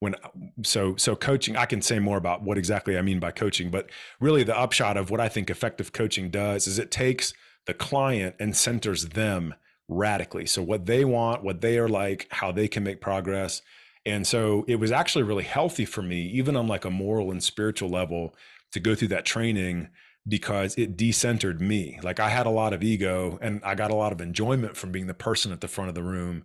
When 0.00 0.14
so 0.62 0.96
so 0.96 1.16
coaching, 1.16 1.56
I 1.56 1.66
can 1.66 1.80
say 1.80 1.98
more 1.98 2.18
about 2.18 2.42
what 2.42 2.58
exactly 2.58 2.98
I 2.98 3.02
mean 3.02 3.20
by 3.20 3.30
coaching, 3.30 3.70
but 3.70 3.88
really 4.20 4.42
the 4.42 4.58
upshot 4.58 4.96
of 4.96 5.10
what 5.10 5.20
I 5.20 5.28
think 5.28 5.48
effective 5.48 5.92
coaching 5.92 6.30
does 6.30 6.66
is 6.66 6.78
it 6.78 6.90
takes 6.90 7.32
the 7.66 7.74
client 7.74 8.34
and 8.38 8.56
centers 8.56 9.10
them 9.10 9.54
radically. 9.88 10.46
So 10.46 10.62
what 10.62 10.86
they 10.86 11.04
want, 11.04 11.44
what 11.44 11.60
they 11.60 11.78
are 11.78 11.88
like, 11.88 12.26
how 12.30 12.52
they 12.52 12.68
can 12.68 12.82
make 12.82 13.00
progress 13.00 13.62
and 14.04 14.26
so 14.26 14.64
it 14.66 14.76
was 14.76 14.90
actually 14.90 15.24
really 15.24 15.44
healthy 15.44 15.84
for 15.84 16.02
me, 16.02 16.22
even 16.28 16.56
on 16.56 16.66
like 16.66 16.84
a 16.84 16.90
moral 16.90 17.30
and 17.30 17.42
spiritual 17.42 17.88
level, 17.88 18.34
to 18.72 18.80
go 18.80 18.94
through 18.94 19.08
that 19.08 19.24
training 19.24 19.88
because 20.26 20.74
it 20.76 20.96
decentered 20.96 21.60
me. 21.60 21.98
Like 22.02 22.20
I 22.20 22.28
had 22.28 22.46
a 22.46 22.50
lot 22.50 22.72
of 22.72 22.82
ego 22.82 23.38
and 23.42 23.60
I 23.64 23.74
got 23.74 23.90
a 23.90 23.96
lot 23.96 24.12
of 24.12 24.20
enjoyment 24.20 24.76
from 24.76 24.92
being 24.92 25.06
the 25.06 25.14
person 25.14 25.52
at 25.52 25.60
the 25.60 25.68
front 25.68 25.88
of 25.88 25.94
the 25.94 26.02
room. 26.02 26.44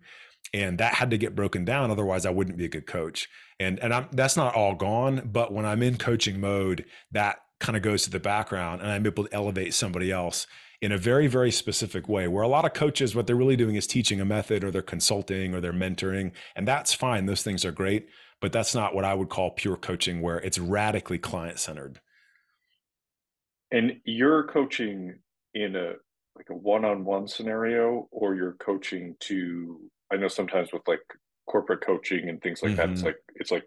And 0.53 0.77
that 0.77 0.93
had 0.93 1.11
to 1.11 1.17
get 1.17 1.35
broken 1.35 1.65
down. 1.65 1.91
Otherwise, 1.91 2.25
I 2.25 2.29
wouldn't 2.29 2.57
be 2.57 2.65
a 2.65 2.69
good 2.69 2.87
coach. 2.87 3.27
And 3.59 3.79
and 3.79 3.93
I'm, 3.93 4.07
that's 4.13 4.37
not 4.37 4.55
all 4.55 4.75
gone. 4.75 5.29
But 5.31 5.51
when 5.51 5.65
I'm 5.65 5.83
in 5.83 5.97
coaching 5.97 6.39
mode, 6.39 6.85
that 7.11 7.39
kind 7.59 7.75
of 7.75 7.83
goes 7.83 8.03
to 8.03 8.09
the 8.09 8.19
background, 8.19 8.81
and 8.81 8.89
I'm 8.89 9.05
able 9.05 9.25
to 9.25 9.33
elevate 9.33 9.73
somebody 9.73 10.11
else 10.11 10.47
in 10.81 10.91
a 10.91 10.97
very, 10.97 11.27
very 11.27 11.51
specific 11.51 12.07
way. 12.07 12.27
Where 12.27 12.43
a 12.43 12.47
lot 12.47 12.65
of 12.65 12.73
coaches, 12.73 13.15
what 13.15 13.27
they're 13.27 13.35
really 13.35 13.55
doing 13.55 13.75
is 13.75 13.87
teaching 13.87 14.21
a 14.21 14.25
method 14.25 14.63
or 14.63 14.71
they're 14.71 14.81
consulting 14.81 15.53
or 15.53 15.61
they're 15.61 15.73
mentoring. 15.73 16.31
And 16.55 16.67
that's 16.67 16.93
fine. 16.93 17.25
Those 17.25 17.43
things 17.43 17.65
are 17.65 17.71
great. 17.71 18.07
But 18.39 18.51
that's 18.51 18.75
not 18.75 18.93
what 18.93 19.03
I 19.03 19.15
would 19.15 19.29
call 19.29 19.51
pure 19.51 19.77
coaching, 19.77 20.21
where 20.21 20.37
it's 20.37 20.59
radically 20.59 21.17
client 21.17 21.57
centered. 21.57 21.99
And 23.71 23.93
you're 24.05 24.43
coaching 24.43 25.15
in 25.53 25.75
a 25.75 25.93
like 26.35 26.51
a 26.51 26.55
one-on-one 26.55 27.27
scenario, 27.27 28.07
or 28.11 28.35
you're 28.35 28.53
coaching 28.53 29.15
to 29.21 29.79
I 30.11 30.17
know 30.17 30.27
sometimes 30.27 30.71
with 30.71 30.83
like 30.87 31.01
corporate 31.47 31.81
coaching 31.81 32.29
and 32.29 32.39
things 32.41 32.61
like 32.61 32.73
mm-hmm. 32.73 32.77
that, 32.77 32.89
it's 32.91 32.99
mm-hmm. 32.99 33.07
like 33.07 33.17
it's 33.35 33.51
like 33.51 33.63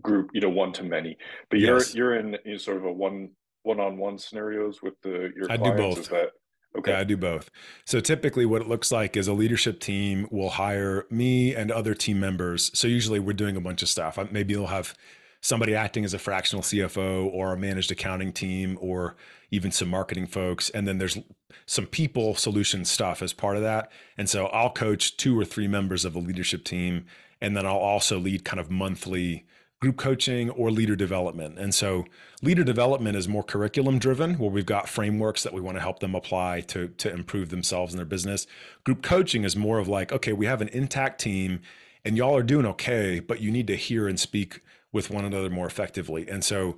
group, 0.00 0.30
you 0.32 0.40
know, 0.40 0.48
one 0.48 0.72
to 0.74 0.84
many. 0.84 1.16
But 1.50 1.58
you're 1.58 1.82
you're 1.92 2.16
in, 2.16 2.36
in 2.44 2.58
sort 2.58 2.76
of 2.76 2.84
a 2.84 2.92
one 2.92 3.30
one-on-one 3.62 4.18
scenarios 4.18 4.82
with 4.82 4.94
the 5.02 5.30
your 5.36 5.46
clients? 5.46 5.50
I 5.50 5.70
do 5.70 5.76
both. 5.76 5.98
Is 5.98 6.08
that 6.08 6.30
okay? 6.78 6.92
Yeah, 6.92 7.00
I 7.00 7.04
do 7.04 7.16
both. 7.16 7.50
So 7.84 8.00
typically, 8.00 8.46
what 8.46 8.62
it 8.62 8.68
looks 8.68 8.90
like 8.92 9.16
is 9.16 9.28
a 9.28 9.32
leadership 9.32 9.80
team 9.80 10.28
will 10.30 10.50
hire 10.50 11.06
me 11.10 11.54
and 11.54 11.70
other 11.70 11.94
team 11.94 12.20
members. 12.20 12.70
So 12.78 12.88
usually, 12.88 13.20
we're 13.20 13.32
doing 13.32 13.56
a 13.56 13.60
bunch 13.60 13.82
of 13.82 13.88
stuff. 13.88 14.18
Maybe 14.30 14.54
they'll 14.54 14.66
have 14.66 14.94
somebody 15.40 15.74
acting 15.74 16.04
as 16.04 16.14
a 16.14 16.18
fractional 16.18 16.62
CFO 16.62 17.26
or 17.26 17.52
a 17.52 17.56
managed 17.56 17.90
accounting 17.90 18.32
team 18.32 18.76
or 18.80 19.16
even 19.50 19.70
some 19.70 19.88
marketing 19.88 20.26
folks. 20.26 20.68
And 20.70 20.86
then 20.86 20.98
there's 20.98 21.18
some 21.66 21.86
people 21.86 22.34
solution 22.34 22.84
stuff 22.84 23.22
as 23.22 23.32
part 23.32 23.56
of 23.56 23.62
that. 23.62 23.90
And 24.16 24.28
so 24.28 24.46
I'll 24.46 24.72
coach 24.72 25.16
two 25.16 25.38
or 25.38 25.44
three 25.44 25.68
members 25.68 26.04
of 26.04 26.12
the 26.14 26.18
leadership 26.18 26.64
team. 26.64 27.06
And 27.40 27.56
then 27.56 27.66
I'll 27.66 27.76
also 27.76 28.18
lead 28.18 28.44
kind 28.44 28.58
of 28.58 28.70
monthly 28.70 29.46
group 29.80 29.96
coaching 29.96 30.50
or 30.50 30.70
leader 30.70 30.96
development. 30.96 31.58
And 31.58 31.74
so 31.74 32.04
leader 32.42 32.64
development 32.64 33.16
is 33.16 33.28
more 33.28 33.44
curriculum 33.44 33.98
driven 33.98 34.34
where 34.34 34.50
we've 34.50 34.66
got 34.66 34.88
frameworks 34.88 35.44
that 35.44 35.52
we 35.52 35.60
want 35.60 35.76
to 35.76 35.80
help 35.80 36.00
them 36.00 36.14
apply 36.14 36.62
to 36.62 36.88
to 36.88 37.12
improve 37.12 37.50
themselves 37.50 37.92
in 37.92 37.96
their 37.96 38.06
business. 38.06 38.46
Group 38.84 39.02
coaching 39.02 39.44
is 39.44 39.54
more 39.54 39.78
of 39.78 39.88
like, 39.88 40.12
okay, 40.12 40.32
we 40.32 40.46
have 40.46 40.60
an 40.60 40.68
intact 40.68 41.20
team 41.20 41.60
and 42.04 42.16
y'all 42.16 42.36
are 42.36 42.42
doing 42.42 42.66
okay, 42.66 43.20
but 43.20 43.40
you 43.40 43.50
need 43.50 43.66
to 43.68 43.76
hear 43.76 44.08
and 44.08 44.18
speak 44.18 44.62
with 44.92 45.10
one 45.10 45.24
another 45.24 45.50
more 45.50 45.66
effectively. 45.66 46.28
And 46.28 46.42
so 46.42 46.74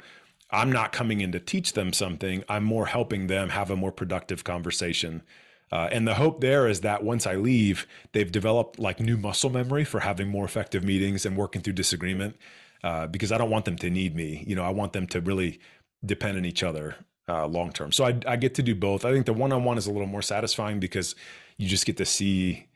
I'm 0.51 0.73
not 0.73 0.93
coming 0.93 1.21
in 1.21 1.33
to 1.33 1.41
teach 1.41 1.75
them 1.75 1.93
something. 1.93 2.45
I'm 2.49 2.65
more 2.65 2.87
helping 2.87 3.29
them 3.29 3.51
have 3.51 3.71
a 3.71 3.77
more 3.77 3.93
productive 3.93 4.45
conversation. 4.45 5.23
Uh, 5.73 5.89
and 5.93 6.07
the 6.07 6.15
hope 6.15 6.41
there 6.41 6.67
is 6.67 6.81
that 6.81 7.05
once 7.05 7.27
I 7.27 7.37
leave, 7.37 7.87
they've 8.13 8.31
developed 8.31 8.81
like 8.81 8.99
new 8.99 9.17
muscle 9.17 9.51
memory 9.51 9.85
for 9.85 10.01
having 10.01 10.29
more 10.29 10.45
effective 10.45 10.83
meetings 10.83 11.25
and 11.25 11.37
working 11.37 11.63
through 11.63 11.75
disagreement 11.75 12.37
uh, 12.83 13.07
because 13.07 13.33
I 13.33 13.39
don't 13.39 13.51
want 13.51 13.65
them 13.65 13.77
to 13.77 13.91
need 13.91 14.15
me. 14.15 14.45
You 14.47 14.57
know, 14.57 14.65
I 14.65 14.71
want 14.71 14.93
them 14.93 15.07
to 15.09 15.21
really 15.21 15.61
depend 16.05 16.39
on 16.39 16.45
each 16.45 16.63
other 16.63 16.97
uh, 17.29 17.47
long 17.47 17.73
term. 17.73 17.93
So 17.93 18.05
I, 18.05 18.19
I, 18.27 18.37
get 18.37 18.55
to 18.57 18.63
do 18.63 18.75
both. 18.75 19.05
I 19.05 19.13
think 19.13 19.27
the 19.27 19.33
one 19.33 19.53
on 19.53 19.65
one 19.65 19.79
is 19.79 19.87
a 19.87 19.93
little 19.93 20.07
more 20.07 20.23
satisfying 20.23 20.81
because 20.81 21.15
you 21.59 21.69
just 21.69 21.87
get 21.87 21.97
to 21.99 22.05
see 22.05 22.67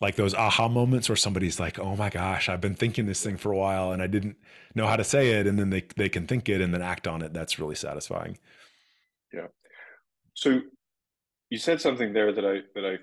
like 0.00 0.16
those 0.16 0.34
aha 0.34 0.68
moments 0.68 1.08
where 1.08 1.16
somebody's 1.16 1.60
like, 1.60 1.78
"Oh 1.78 1.94
my 1.96 2.10
gosh, 2.10 2.48
I've 2.48 2.60
been 2.60 2.74
thinking 2.74 3.06
this 3.06 3.22
thing 3.22 3.36
for 3.36 3.52
a 3.52 3.56
while 3.56 3.92
and 3.92 4.02
I 4.02 4.06
didn't 4.06 4.36
know 4.74 4.86
how 4.86 4.96
to 4.96 5.04
say 5.04 5.30
it," 5.32 5.46
and 5.46 5.58
then 5.58 5.70
they 5.70 5.84
they 5.96 6.08
can 6.08 6.26
think 6.26 6.48
it 6.48 6.60
and 6.60 6.74
then 6.74 6.82
act 6.82 7.06
on 7.06 7.22
it. 7.22 7.32
That's 7.32 7.58
really 7.58 7.76
satisfying. 7.76 8.38
Yeah. 9.32 9.46
So 10.34 10.60
you 11.50 11.58
said 11.58 11.80
something 11.80 12.12
there 12.12 12.32
that 12.32 12.44
I 12.44 12.60
that 12.74 12.84
I 12.84 12.98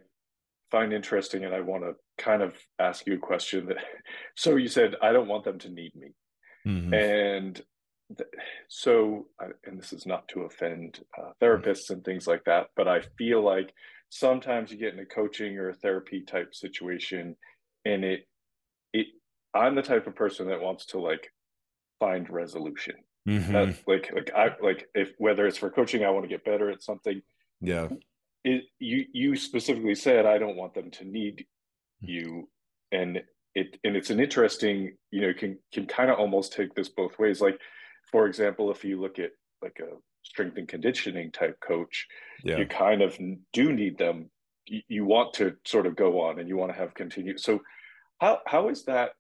find 0.70 0.92
interesting, 0.92 1.46
and 1.46 1.56
I 1.56 1.62
want 1.62 1.84
to 1.84 1.96
kind 2.22 2.42
of 2.42 2.56
ask 2.80 3.08
you 3.08 3.14
a 3.14 3.18
question. 3.18 3.68
That 3.68 3.78
so 4.36 4.58
you 4.58 4.68
said 4.68 4.96
I 5.02 5.14
don't 5.14 5.28
want 5.28 5.46
them 5.46 5.60
to 5.60 5.70
need 5.70 5.96
me, 5.96 6.10
mm-hmm. 6.66 6.94
and 6.94 7.62
th- 8.18 8.30
so 8.68 9.28
and 9.66 9.80
this 9.80 9.94
is 9.94 10.06
not 10.06 10.28
to 10.30 10.42
offend 10.42 11.00
uh, 11.18 11.32
therapists 11.42 11.90
and 11.90 12.04
things 12.04 12.28
like 12.28 12.44
that, 12.46 12.68
but 12.76 12.88
I 12.88 13.02
feel 13.18 13.42
like 13.42 13.74
sometimes 14.10 14.72
you 14.72 14.78
get 14.78 14.94
in 14.94 15.00
a 15.00 15.06
coaching 15.06 15.58
or 15.58 15.70
a 15.70 15.76
therapy 15.76 16.22
type 16.22 16.54
situation, 16.54 17.36
and 17.86 18.04
it 18.04 18.28
it 18.94 19.08
I'm 19.54 19.76
the 19.76 19.82
type 19.82 20.08
of 20.08 20.16
person 20.16 20.48
that 20.48 20.62
wants 20.62 20.86
to 20.88 21.00
like 21.00 21.32
find 22.00 22.30
resolution. 22.30 22.96
Mm-hmm. 23.28 23.54
That, 23.54 23.76
like 23.88 24.12
like 24.14 24.32
I 24.36 24.50
like 24.62 24.88
if 24.96 25.14
whether 25.18 25.48
it's 25.48 25.58
for 25.58 25.70
coaching, 25.70 26.04
I 26.04 26.10
want 26.10 26.24
to 26.24 26.30
get 26.30 26.46
better 26.46 26.70
at 26.70 26.84
something. 26.84 27.22
Yeah. 27.62 27.88
It, 28.44 28.64
you 28.80 29.06
you 29.14 29.36
specifically 29.36 29.96
said 29.96 30.26
I 30.26 30.40
don't 30.40 30.58
want 30.58 30.74
them 30.74 30.90
to 30.92 31.06
need 31.06 31.46
you, 32.00 32.50
and 32.92 33.22
it 33.56 33.78
and 33.84 33.96
it's 33.96 34.10
an 34.10 34.20
interesting 34.20 34.96
you 35.12 35.22
know 35.22 35.34
can 35.34 35.58
can 35.74 35.86
kind 35.86 36.10
of 36.10 36.20
almost 36.20 36.54
take 36.54 36.74
this 36.74 36.90
both 36.90 37.18
ways. 37.20 37.42
Like 37.42 37.60
for 38.12 38.28
example, 38.28 38.72
if 38.72 38.84
you 38.84 39.00
look 39.00 39.20
at 39.20 39.32
like 39.62 39.80
a 39.80 39.96
strength 40.24 40.58
and 40.58 40.68
conditioning 40.68 41.32
type 41.32 41.58
coach, 41.66 42.08
yeah. 42.44 42.58
you 42.58 42.66
kind 42.66 43.02
of 43.02 43.18
do 43.54 43.74
need 43.74 43.98
them. 43.98 44.30
You, 44.66 44.82
you 44.88 45.06
want 45.06 45.34
to 45.36 45.56
sort 45.66 45.86
of 45.86 45.96
go 45.96 46.22
on 46.22 46.40
and 46.40 46.48
you 46.48 46.58
want 46.58 46.72
to 46.72 46.78
have 46.78 46.94
continued. 46.94 47.40
So 47.40 47.62
how 48.20 48.40
how 48.46 48.70
is 48.70 48.86
that 48.86 49.12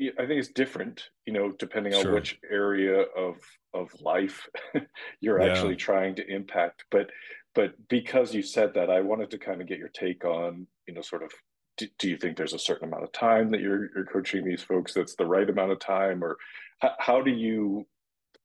I 0.00 0.26
think 0.26 0.38
it's 0.38 0.48
different, 0.48 1.04
you 1.26 1.32
know, 1.32 1.52
depending 1.58 1.94
on 1.94 2.02
sure. 2.02 2.14
which 2.14 2.38
area 2.50 3.02
of 3.16 3.36
of 3.74 3.90
life 4.00 4.46
you're 5.20 5.40
yeah. 5.40 5.48
actually 5.48 5.76
trying 5.76 6.14
to 6.16 6.26
impact. 6.26 6.84
But 6.90 7.10
but 7.54 7.74
because 7.88 8.34
you 8.34 8.42
said 8.42 8.74
that, 8.74 8.90
I 8.90 9.00
wanted 9.00 9.30
to 9.30 9.38
kind 9.38 9.60
of 9.60 9.68
get 9.68 9.78
your 9.78 9.88
take 9.88 10.24
on, 10.24 10.66
you 10.86 10.94
know, 10.94 11.02
sort 11.02 11.22
of, 11.22 11.30
do, 11.76 11.86
do 11.98 12.08
you 12.08 12.16
think 12.16 12.36
there's 12.36 12.52
a 12.52 12.58
certain 12.58 12.88
amount 12.88 13.04
of 13.04 13.12
time 13.12 13.50
that 13.50 13.60
you're 13.60 13.90
you're 13.94 14.04
coaching 14.04 14.44
these 14.44 14.62
folks 14.62 14.94
that's 14.94 15.14
the 15.14 15.26
right 15.26 15.48
amount 15.48 15.72
of 15.72 15.78
time, 15.78 16.22
or 16.22 16.36
how, 16.80 16.92
how 16.98 17.22
do 17.22 17.30
you 17.30 17.86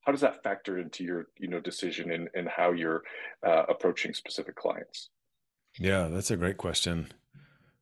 how 0.05 0.11
does 0.11 0.21
that 0.21 0.43
factor 0.43 0.79
into 0.79 1.03
your 1.03 1.27
you 1.37 1.47
know 1.47 1.59
decision 1.59 2.11
and 2.11 2.29
and 2.33 2.47
how 2.47 2.71
you're 2.71 3.03
uh, 3.45 3.63
approaching 3.69 4.13
specific 4.13 4.55
clients? 4.55 5.09
Yeah, 5.79 6.07
that's 6.07 6.31
a 6.31 6.37
great 6.37 6.57
question. 6.57 7.11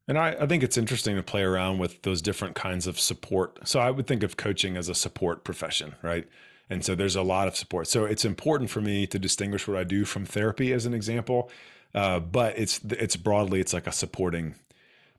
And 0.07 0.17
I, 0.19 0.35
I 0.41 0.45
think 0.45 0.61
it's 0.61 0.77
interesting 0.77 1.15
to 1.15 1.23
play 1.23 1.41
around 1.41 1.79
with 1.79 2.03
those 2.03 2.21
different 2.21 2.55
kinds 2.55 2.85
of 2.85 2.99
support. 2.99 3.67
So 3.67 3.79
I 3.79 3.89
would 3.89 4.05
think 4.05 4.21
of 4.21 4.37
coaching 4.37 4.77
as 4.77 4.87
a 4.87 4.93
support 4.93 5.43
profession, 5.43 5.95
right? 6.03 6.27
And 6.69 6.85
so 6.85 6.93
there's 6.93 7.15
a 7.15 7.23
lot 7.23 7.47
of 7.47 7.55
support. 7.55 7.87
So 7.87 8.05
it's 8.05 8.25
important 8.25 8.69
for 8.69 8.81
me 8.81 9.07
to 9.07 9.17
distinguish 9.17 9.67
what 9.67 9.77
I 9.77 9.83
do 9.83 10.05
from 10.05 10.25
therapy 10.25 10.73
as 10.73 10.85
an 10.85 10.93
example. 10.93 11.49
Uh, 11.93 12.19
but 12.19 12.57
it's 12.59 12.81
it's 12.89 13.15
broadly 13.15 13.61
it's 13.61 13.73
like 13.73 13.87
a 13.87 13.91
supporting 13.91 14.55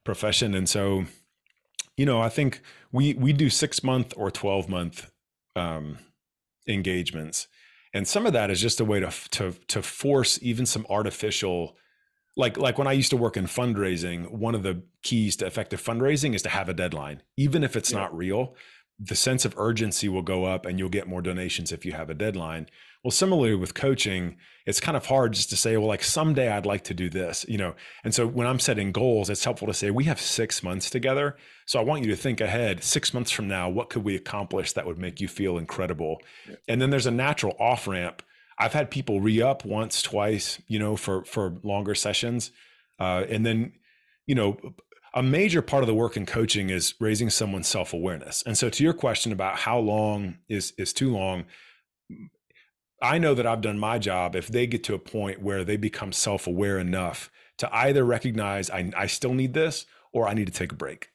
profession. 0.06 0.54
And 0.54 0.66
so, 0.66 1.04
you 1.96 2.06
know, 2.06 2.20
I 2.20 2.30
think 2.30 2.62
we 2.92 3.12
we 3.12 3.34
do 3.34 3.50
six 3.50 3.84
month 3.84 4.14
or 4.16 4.30
twelve 4.30 4.68
month 4.68 5.10
um, 5.54 5.98
engagements, 6.66 7.48
and 7.92 8.08
some 8.08 8.24
of 8.24 8.32
that 8.32 8.50
is 8.50 8.60
just 8.62 8.80
a 8.80 8.84
way 8.84 9.00
to 9.00 9.12
to 9.32 9.52
to 9.68 9.82
force 9.82 10.38
even 10.40 10.64
some 10.64 10.86
artificial 10.88 11.76
like 12.36 12.56
like 12.56 12.78
when 12.78 12.86
I 12.86 12.92
used 12.92 13.10
to 13.10 13.16
work 13.16 13.36
in 13.36 13.46
fundraising, 13.46 14.30
one 14.30 14.54
of 14.54 14.62
the 14.62 14.82
keys 15.02 15.36
to 15.36 15.46
effective 15.46 15.82
fundraising 15.82 16.34
is 16.34 16.42
to 16.42 16.50
have 16.50 16.68
a 16.68 16.74
deadline, 16.74 17.22
even 17.36 17.64
if 17.64 17.76
it's 17.76 17.92
yeah. 17.92 18.00
not 18.00 18.16
real. 18.16 18.54
The 18.98 19.16
sense 19.16 19.44
of 19.44 19.54
urgency 19.58 20.08
will 20.08 20.22
go 20.22 20.44
up, 20.44 20.64
and 20.66 20.78
you'll 20.78 20.88
get 20.88 21.06
more 21.06 21.22
donations 21.22 21.72
if 21.72 21.84
you 21.84 21.92
have 21.92 22.10
a 22.10 22.14
deadline. 22.14 22.66
Well, 23.04 23.10
similarly 23.10 23.54
with 23.54 23.74
coaching, 23.74 24.36
it's 24.64 24.80
kind 24.80 24.96
of 24.96 25.06
hard 25.06 25.34
just 25.34 25.50
to 25.50 25.56
say, 25.56 25.76
well, 25.76 25.86
like 25.86 26.02
someday 26.02 26.48
I'd 26.48 26.66
like 26.66 26.84
to 26.84 26.94
do 26.94 27.08
this, 27.08 27.44
you 27.48 27.58
know. 27.58 27.74
And 28.02 28.14
so 28.14 28.26
when 28.26 28.46
I'm 28.46 28.58
setting 28.58 28.92
goals, 28.92 29.30
it's 29.30 29.44
helpful 29.44 29.68
to 29.68 29.74
say 29.74 29.90
we 29.90 30.04
have 30.04 30.20
six 30.20 30.62
months 30.62 30.90
together. 30.90 31.36
So 31.66 31.78
I 31.78 31.84
want 31.84 32.02
you 32.02 32.10
to 32.10 32.16
think 32.16 32.40
ahead. 32.40 32.82
Six 32.82 33.14
months 33.14 33.30
from 33.30 33.46
now, 33.46 33.68
what 33.68 33.90
could 33.90 34.02
we 34.02 34.16
accomplish 34.16 34.72
that 34.72 34.86
would 34.86 34.98
make 34.98 35.20
you 35.20 35.28
feel 35.28 35.58
incredible? 35.58 36.20
Yeah. 36.48 36.56
And 36.66 36.80
then 36.80 36.90
there's 36.90 37.06
a 37.06 37.12
natural 37.12 37.54
off 37.60 37.86
ramp 37.86 38.22
I've 38.58 38.72
had 38.72 38.90
people 38.90 39.20
re-up 39.20 39.64
once, 39.64 40.02
twice, 40.02 40.60
you 40.66 40.78
know, 40.78 40.96
for 40.96 41.24
for 41.24 41.56
longer 41.62 41.94
sessions, 41.94 42.52
uh, 42.98 43.24
and 43.28 43.44
then, 43.44 43.72
you 44.26 44.34
know, 44.34 44.56
a 45.16 45.22
major 45.22 45.62
part 45.62 45.82
of 45.82 45.86
the 45.86 45.94
work 45.94 46.16
in 46.16 46.26
coaching 46.26 46.68
is 46.68 46.94
raising 47.00 47.30
someone's 47.30 47.66
self-awareness. 47.66 48.42
And 48.46 48.56
so, 48.56 48.68
to 48.68 48.84
your 48.84 48.92
question 48.92 49.32
about 49.32 49.56
how 49.56 49.78
long 49.78 50.36
is 50.48 50.74
is 50.76 50.92
too 50.92 51.10
long, 51.10 51.46
I 53.02 53.16
know 53.16 53.34
that 53.34 53.46
I've 53.46 53.62
done 53.62 53.78
my 53.78 53.98
job. 53.98 54.36
If 54.36 54.48
they 54.48 54.66
get 54.66 54.84
to 54.84 54.94
a 54.94 54.98
point 54.98 55.40
where 55.42 55.64
they 55.64 55.78
become 55.78 56.12
self-aware 56.12 56.78
enough 56.78 57.30
to 57.58 57.74
either 57.74 58.04
recognize 58.04 58.68
I, 58.68 58.92
I 58.94 59.06
still 59.06 59.32
need 59.32 59.54
this 59.54 59.86
or 60.12 60.28
I 60.28 60.34
need 60.34 60.46
to 60.46 60.52
take 60.52 60.72
a 60.72 60.76
break, 60.76 61.10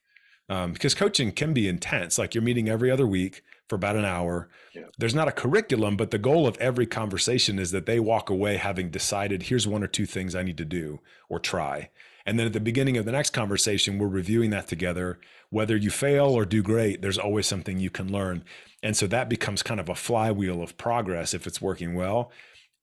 um, 0.49 0.73
because 0.73 0.95
coaching 0.95 1.31
can 1.31 1.53
be 1.53 1.67
intense. 1.67 2.17
Like 2.17 2.33
you're 2.33 2.41
meeting 2.43 2.69
every 2.69 2.89
other 2.89 3.05
week 3.05 3.43
for 3.69 3.75
about 3.75 3.95
an 3.95 4.05
hour. 4.05 4.49
Yeah. 4.73 4.85
There's 4.97 5.15
not 5.15 5.27
a 5.27 5.31
curriculum, 5.31 5.95
but 5.95 6.09
the 6.09 6.17
goal 6.17 6.47
of 6.47 6.57
every 6.57 6.87
conversation 6.87 7.59
is 7.59 7.69
that 7.71 7.85
they 7.85 7.99
walk 7.99 8.31
away 8.31 8.57
having 8.57 8.89
decided 8.89 9.43
here's 9.43 9.67
one 9.67 9.83
or 9.83 9.87
two 9.87 10.07
things 10.07 10.35
I 10.35 10.43
need 10.43 10.57
to 10.57 10.65
do 10.65 10.99
or 11.29 11.39
try. 11.39 11.91
And 12.25 12.37
then 12.37 12.47
at 12.47 12.53
the 12.53 12.59
beginning 12.59 12.97
of 12.97 13.05
the 13.05 13.11
next 13.11 13.31
conversation, 13.31 13.97
we're 13.97 14.07
reviewing 14.07 14.49
that 14.51 14.67
together. 14.67 15.19
Whether 15.49 15.75
you 15.75 15.89
fail 15.89 16.27
or 16.27 16.45
do 16.45 16.61
great, 16.63 17.01
there's 17.01 17.17
always 17.17 17.47
something 17.47 17.79
you 17.79 17.89
can 17.89 18.11
learn. 18.11 18.43
And 18.83 18.95
so 18.95 19.07
that 19.07 19.29
becomes 19.29 19.63
kind 19.63 19.79
of 19.79 19.89
a 19.89 19.95
flywheel 19.95 20.61
of 20.61 20.77
progress 20.77 21.33
if 21.33 21.45
it's 21.47 21.61
working 21.61 21.95
well. 21.95 22.31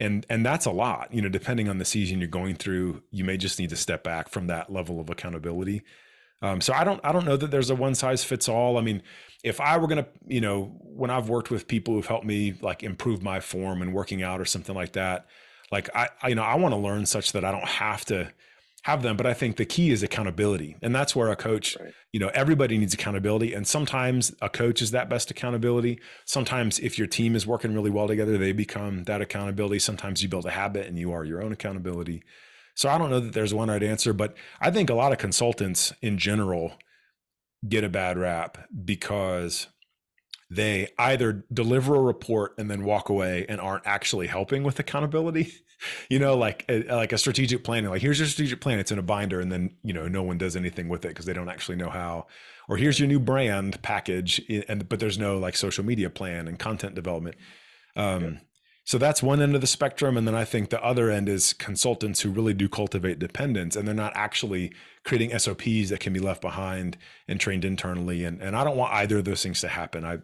And 0.00 0.24
and 0.30 0.46
that's 0.46 0.66
a 0.66 0.70
lot. 0.70 1.12
You 1.12 1.22
know, 1.22 1.28
depending 1.28 1.68
on 1.68 1.78
the 1.78 1.84
season 1.84 2.20
you're 2.20 2.28
going 2.28 2.54
through, 2.54 3.02
you 3.10 3.24
may 3.24 3.36
just 3.36 3.58
need 3.58 3.70
to 3.70 3.76
step 3.76 4.04
back 4.04 4.28
from 4.28 4.46
that 4.46 4.70
level 4.72 5.00
of 5.00 5.10
accountability. 5.10 5.82
Um, 6.40 6.60
so 6.60 6.72
I 6.72 6.84
don't 6.84 7.00
I 7.02 7.10
don't 7.10 7.24
know 7.24 7.36
that 7.36 7.50
there's 7.50 7.70
a 7.70 7.74
one 7.74 7.94
size 7.94 8.22
fits 8.22 8.48
all. 8.48 8.78
I 8.78 8.80
mean, 8.80 9.02
if 9.42 9.60
I 9.60 9.76
were 9.76 9.88
to, 9.88 10.06
you 10.26 10.40
know, 10.40 10.76
when 10.82 11.10
I've 11.10 11.28
worked 11.28 11.50
with 11.50 11.66
people 11.66 11.94
who've 11.94 12.06
helped 12.06 12.26
me 12.26 12.54
like 12.60 12.82
improve 12.82 13.22
my 13.22 13.40
form 13.40 13.82
and 13.82 13.92
working 13.92 14.22
out 14.22 14.40
or 14.40 14.44
something 14.44 14.74
like 14.74 14.92
that, 14.92 15.26
like 15.72 15.88
I, 15.96 16.08
I 16.22 16.28
you 16.28 16.34
know, 16.36 16.42
I 16.42 16.54
want 16.54 16.72
to 16.72 16.78
learn 16.78 17.06
such 17.06 17.32
that 17.32 17.44
I 17.44 17.50
don't 17.50 17.66
have 17.66 18.04
to 18.06 18.32
have 18.88 19.02
them. 19.02 19.16
But 19.16 19.26
I 19.26 19.34
think 19.34 19.56
the 19.56 19.66
key 19.66 19.90
is 19.90 20.02
accountability. 20.02 20.76
And 20.80 20.94
that's 20.94 21.14
where 21.14 21.28
a 21.28 21.36
coach, 21.36 21.76
right. 21.78 21.92
you 22.10 22.18
know, 22.18 22.30
everybody 22.32 22.78
needs 22.78 22.94
accountability. 22.94 23.52
And 23.52 23.66
sometimes 23.66 24.34
a 24.40 24.48
coach 24.48 24.80
is 24.80 24.92
that 24.92 25.10
best 25.10 25.30
accountability. 25.30 26.00
Sometimes 26.24 26.78
if 26.78 26.96
your 26.96 27.06
team 27.06 27.36
is 27.36 27.46
working 27.46 27.74
really 27.74 27.90
well 27.90 28.08
together, 28.08 28.38
they 28.38 28.52
become 28.52 29.04
that 29.04 29.20
accountability. 29.20 29.78
Sometimes 29.78 30.22
you 30.22 30.28
build 30.28 30.46
a 30.46 30.50
habit 30.50 30.86
and 30.86 30.98
you 30.98 31.12
are 31.12 31.22
your 31.22 31.42
own 31.42 31.52
accountability. 31.52 32.22
So 32.76 32.88
I 32.88 32.96
don't 32.96 33.10
know 33.10 33.20
that 33.20 33.34
there's 33.34 33.52
one 33.52 33.68
right 33.68 33.82
answer, 33.82 34.14
but 34.14 34.34
I 34.60 34.70
think 34.70 34.88
a 34.88 34.94
lot 34.94 35.12
of 35.12 35.18
consultants 35.18 35.92
in 36.00 36.16
general 36.16 36.72
get 37.68 37.84
a 37.84 37.90
bad 37.90 38.16
rap 38.16 38.56
because 38.84 39.66
they 40.50 40.88
either 40.98 41.44
deliver 41.52 41.94
a 41.94 42.00
report 42.00 42.54
and 42.56 42.70
then 42.70 42.84
walk 42.84 43.10
away 43.10 43.44
and 43.50 43.60
aren't 43.60 43.86
actually 43.86 44.28
helping 44.28 44.62
with 44.62 44.78
accountability 44.78 45.52
you 46.08 46.18
know 46.18 46.36
like 46.36 46.64
a, 46.68 46.82
like 46.94 47.12
a 47.12 47.18
strategic 47.18 47.64
planning 47.64 47.90
like 47.90 48.02
here's 48.02 48.18
your 48.18 48.28
strategic 48.28 48.60
plan 48.60 48.78
it's 48.78 48.92
in 48.92 48.98
a 48.98 49.02
binder 49.02 49.40
and 49.40 49.50
then 49.52 49.70
you 49.82 49.92
know 49.92 50.08
no 50.08 50.22
one 50.22 50.38
does 50.38 50.56
anything 50.56 50.88
with 50.88 51.04
it 51.04 51.08
because 51.08 51.26
they 51.26 51.32
don't 51.32 51.48
actually 51.48 51.76
know 51.76 51.90
how 51.90 52.26
or 52.68 52.76
here's 52.76 52.98
your 52.98 53.08
new 53.08 53.20
brand 53.20 53.80
package 53.82 54.40
and 54.68 54.88
but 54.88 55.00
there's 55.00 55.18
no 55.18 55.38
like 55.38 55.56
social 55.56 55.84
media 55.84 56.10
plan 56.10 56.48
and 56.48 56.58
content 56.58 56.94
development 56.94 57.36
um, 57.96 58.24
yeah. 58.24 58.30
So 58.88 58.96
that's 58.96 59.22
one 59.22 59.42
end 59.42 59.54
of 59.54 59.60
the 59.60 59.66
spectrum. 59.66 60.16
And 60.16 60.26
then 60.26 60.34
I 60.34 60.46
think 60.46 60.70
the 60.70 60.82
other 60.82 61.10
end 61.10 61.28
is 61.28 61.52
consultants 61.52 62.22
who 62.22 62.30
really 62.30 62.54
do 62.54 62.70
cultivate 62.70 63.18
dependence 63.18 63.76
and 63.76 63.86
they're 63.86 63.94
not 63.94 64.14
actually 64.14 64.72
creating 65.04 65.38
SOPs 65.38 65.90
that 65.90 66.00
can 66.00 66.14
be 66.14 66.20
left 66.20 66.40
behind 66.40 66.96
and 67.28 67.38
trained 67.38 67.66
internally. 67.66 68.24
And, 68.24 68.40
and 68.40 68.56
I 68.56 68.64
don't 68.64 68.78
want 68.78 68.94
either 68.94 69.18
of 69.18 69.26
those 69.26 69.42
things 69.42 69.60
to 69.60 69.68
happen. 69.68 70.06
I, 70.06 70.20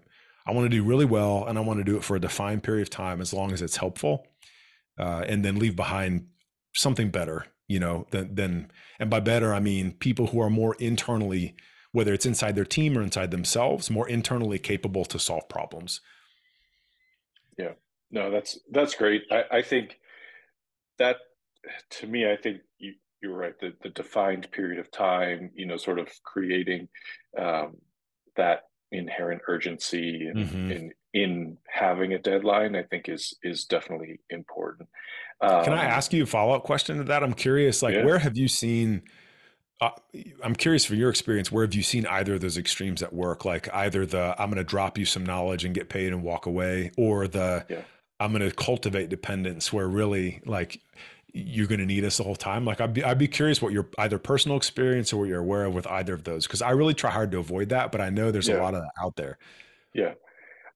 I 0.47 0.53
want 0.53 0.65
to 0.65 0.75
do 0.75 0.83
really 0.83 1.05
well 1.05 1.45
and 1.45 1.59
I 1.59 1.61
want 1.61 1.81
to 1.81 1.85
do 1.85 1.99
it 1.99 2.05
for 2.05 2.17
a 2.17 2.21
defined 2.21 2.63
period 2.63 2.85
of 2.85 2.89
time 2.89 3.21
as 3.21 3.35
long 3.35 3.53
as 3.53 3.61
it's 3.61 3.77
helpful 3.77 4.27
uh, 4.99 5.25
and 5.27 5.45
then 5.45 5.59
leave 5.59 5.77
behind 5.77 6.27
something 6.75 7.11
better, 7.11 7.47
you 7.69 7.81
know, 7.81 8.07
than, 8.11 8.35
than, 8.35 8.71
and 8.99 9.11
by 9.11 9.21
better, 9.21 9.55
I 9.55 9.61
mean 9.61 9.93
people 9.93 10.29
who 10.29 10.41
are 10.41 10.51
more 10.51 10.75
internally, 10.79 11.55
whether 11.93 12.13
it's 12.13 12.27
inside 12.27 12.57
their 12.57 12.65
team 12.65 12.99
or 12.99 13.03
inside 13.03 13.31
themselves, 13.31 13.91
more 13.91 14.09
internally 14.09 14.59
capable 14.59 15.05
to 15.05 15.19
solve 15.19 15.49
problems. 15.49 16.01
Yeah. 17.59 17.73
No, 18.11 18.31
that's 18.31 18.59
that's 18.71 18.95
great. 18.95 19.23
I, 19.31 19.59
I 19.59 19.63
think 19.63 19.99
that 20.99 21.17
to 21.99 22.07
me, 22.07 22.31
I 22.31 22.37
think 22.37 22.59
you, 22.79 22.95
you're 23.21 23.37
right. 23.37 23.59
The, 23.59 23.73
the 23.83 23.89
defined 23.89 24.51
period 24.53 24.79
of 24.79 24.91
time, 24.91 25.51
you 25.55 25.67
know, 25.67 25.77
sort 25.77 25.99
of 25.99 26.09
creating 26.23 26.89
um, 27.39 27.79
that 28.37 28.65
inherent 28.93 29.43
urgency 29.49 30.27
and, 30.27 30.37
mm-hmm. 30.37 30.71
in 30.71 30.93
in 31.15 31.57
having 31.67 32.13
a 32.13 32.19
deadline, 32.19 32.77
I 32.77 32.83
think 32.83 33.09
is 33.09 33.35
is 33.43 33.65
definitely 33.65 34.21
important. 34.29 34.89
Um, 35.41 35.65
Can 35.65 35.73
I 35.73 35.87
um, 35.87 35.93
ask 35.93 36.13
you 36.13 36.25
a 36.25 36.27
follow 36.27 36.55
up 36.55 36.65
question 36.65 36.99
to 36.99 37.05
that? 37.05 37.23
I'm 37.23 37.35
curious, 37.35 37.83
like, 37.83 37.95
yeah. 37.95 38.05
where 38.05 38.19
have 38.19 38.37
you 38.37 38.49
seen 38.49 39.03
uh, 39.81 39.91
I'm 40.43 40.55
curious 40.55 40.85
from 40.85 40.97
your 40.97 41.11
experience, 41.11 41.51
where 41.51 41.65
have 41.65 41.75
you 41.75 41.83
seen 41.83 42.07
either 42.07 42.35
of 42.35 42.41
those 42.41 42.57
extremes 42.57 43.03
at 43.03 43.13
work? 43.13 43.45
Like 43.45 43.73
either 43.75 44.07
the 44.07 44.35
I'm 44.39 44.49
going 44.49 44.57
to 44.57 44.65
drop 44.65 44.97
you 44.99 45.05
some 45.05 45.27
knowledge 45.27 45.65
and 45.65 45.75
get 45.75 45.89
paid 45.89 46.13
and 46.13 46.23
walk 46.23 46.47
away, 46.47 46.93
or 46.97 47.27
the 47.27 47.67
yeah. 47.69 47.83
I'm 48.21 48.33
going 48.33 48.49
to 48.49 48.55
cultivate 48.55 49.09
dependence, 49.09 49.73
where 49.73 49.89
really 49.89 50.41
like 50.47 50.81
you're 51.33 51.67
going 51.67 51.81
to 51.81 51.87
need 51.87 52.05
us 52.05 52.19
the 52.19 52.23
whole 52.23 52.37
time. 52.37 52.65
Like 52.65 52.81
I'd 52.81 52.95
be 52.95 53.03
I'd 53.03 53.19
be 53.19 53.29
curious 53.29 53.61
what 53.61 53.73
your 53.73 53.89
either 53.99 54.19
personal 54.19 54.57
experience 54.57 55.13
or 55.13 55.19
what 55.19 55.29
you're 55.29 55.41
aware 55.41 55.65
of 55.65 55.75
with 55.75 55.87
either 55.89 56.15
of 56.15 56.25
those, 56.25 56.47
because 56.47 56.63
I 56.63 56.71
really 56.71 56.95
try 56.95 57.11
hard 57.11 57.33
to 57.33 57.39
avoid 57.39 57.71
that, 57.71 57.91
but 57.91 58.01
I 58.01 58.11
know 58.11 58.31
there's 58.31 58.49
yeah. 58.49 58.61
a 58.61 58.63
lot 58.63 58.75
of 58.75 58.83
that 58.83 58.93
out 59.03 59.17
there. 59.17 59.39
Yeah, 59.93 60.15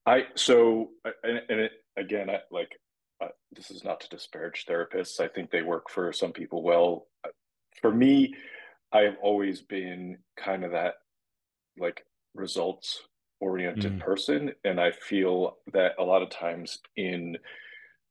I 0.05 0.23
so 0.35 0.89
and, 1.23 1.41
and 1.49 1.59
it, 1.59 1.71
again, 1.97 2.29
I, 2.29 2.39
like 2.51 2.79
uh, 3.21 3.27
this 3.51 3.71
is 3.71 3.83
not 3.83 3.99
to 4.01 4.09
disparage 4.09 4.65
therapists. 4.67 5.19
I 5.19 5.27
think 5.27 5.51
they 5.51 5.61
work 5.61 5.89
for 5.89 6.11
some 6.13 6.31
people 6.31 6.63
well. 6.63 7.07
For 7.81 7.91
me, 7.91 8.33
I 8.91 9.01
have 9.01 9.17
always 9.21 9.61
been 9.61 10.17
kind 10.37 10.63
of 10.63 10.71
that 10.71 10.95
like 11.77 12.05
results 12.33 13.01
oriented 13.39 13.97
mm. 13.97 13.99
person. 13.99 14.51
And 14.63 14.79
I 14.79 14.91
feel 14.91 15.57
that 15.73 15.93
a 15.99 16.03
lot 16.03 16.21
of 16.21 16.29
times 16.29 16.79
in 16.95 17.37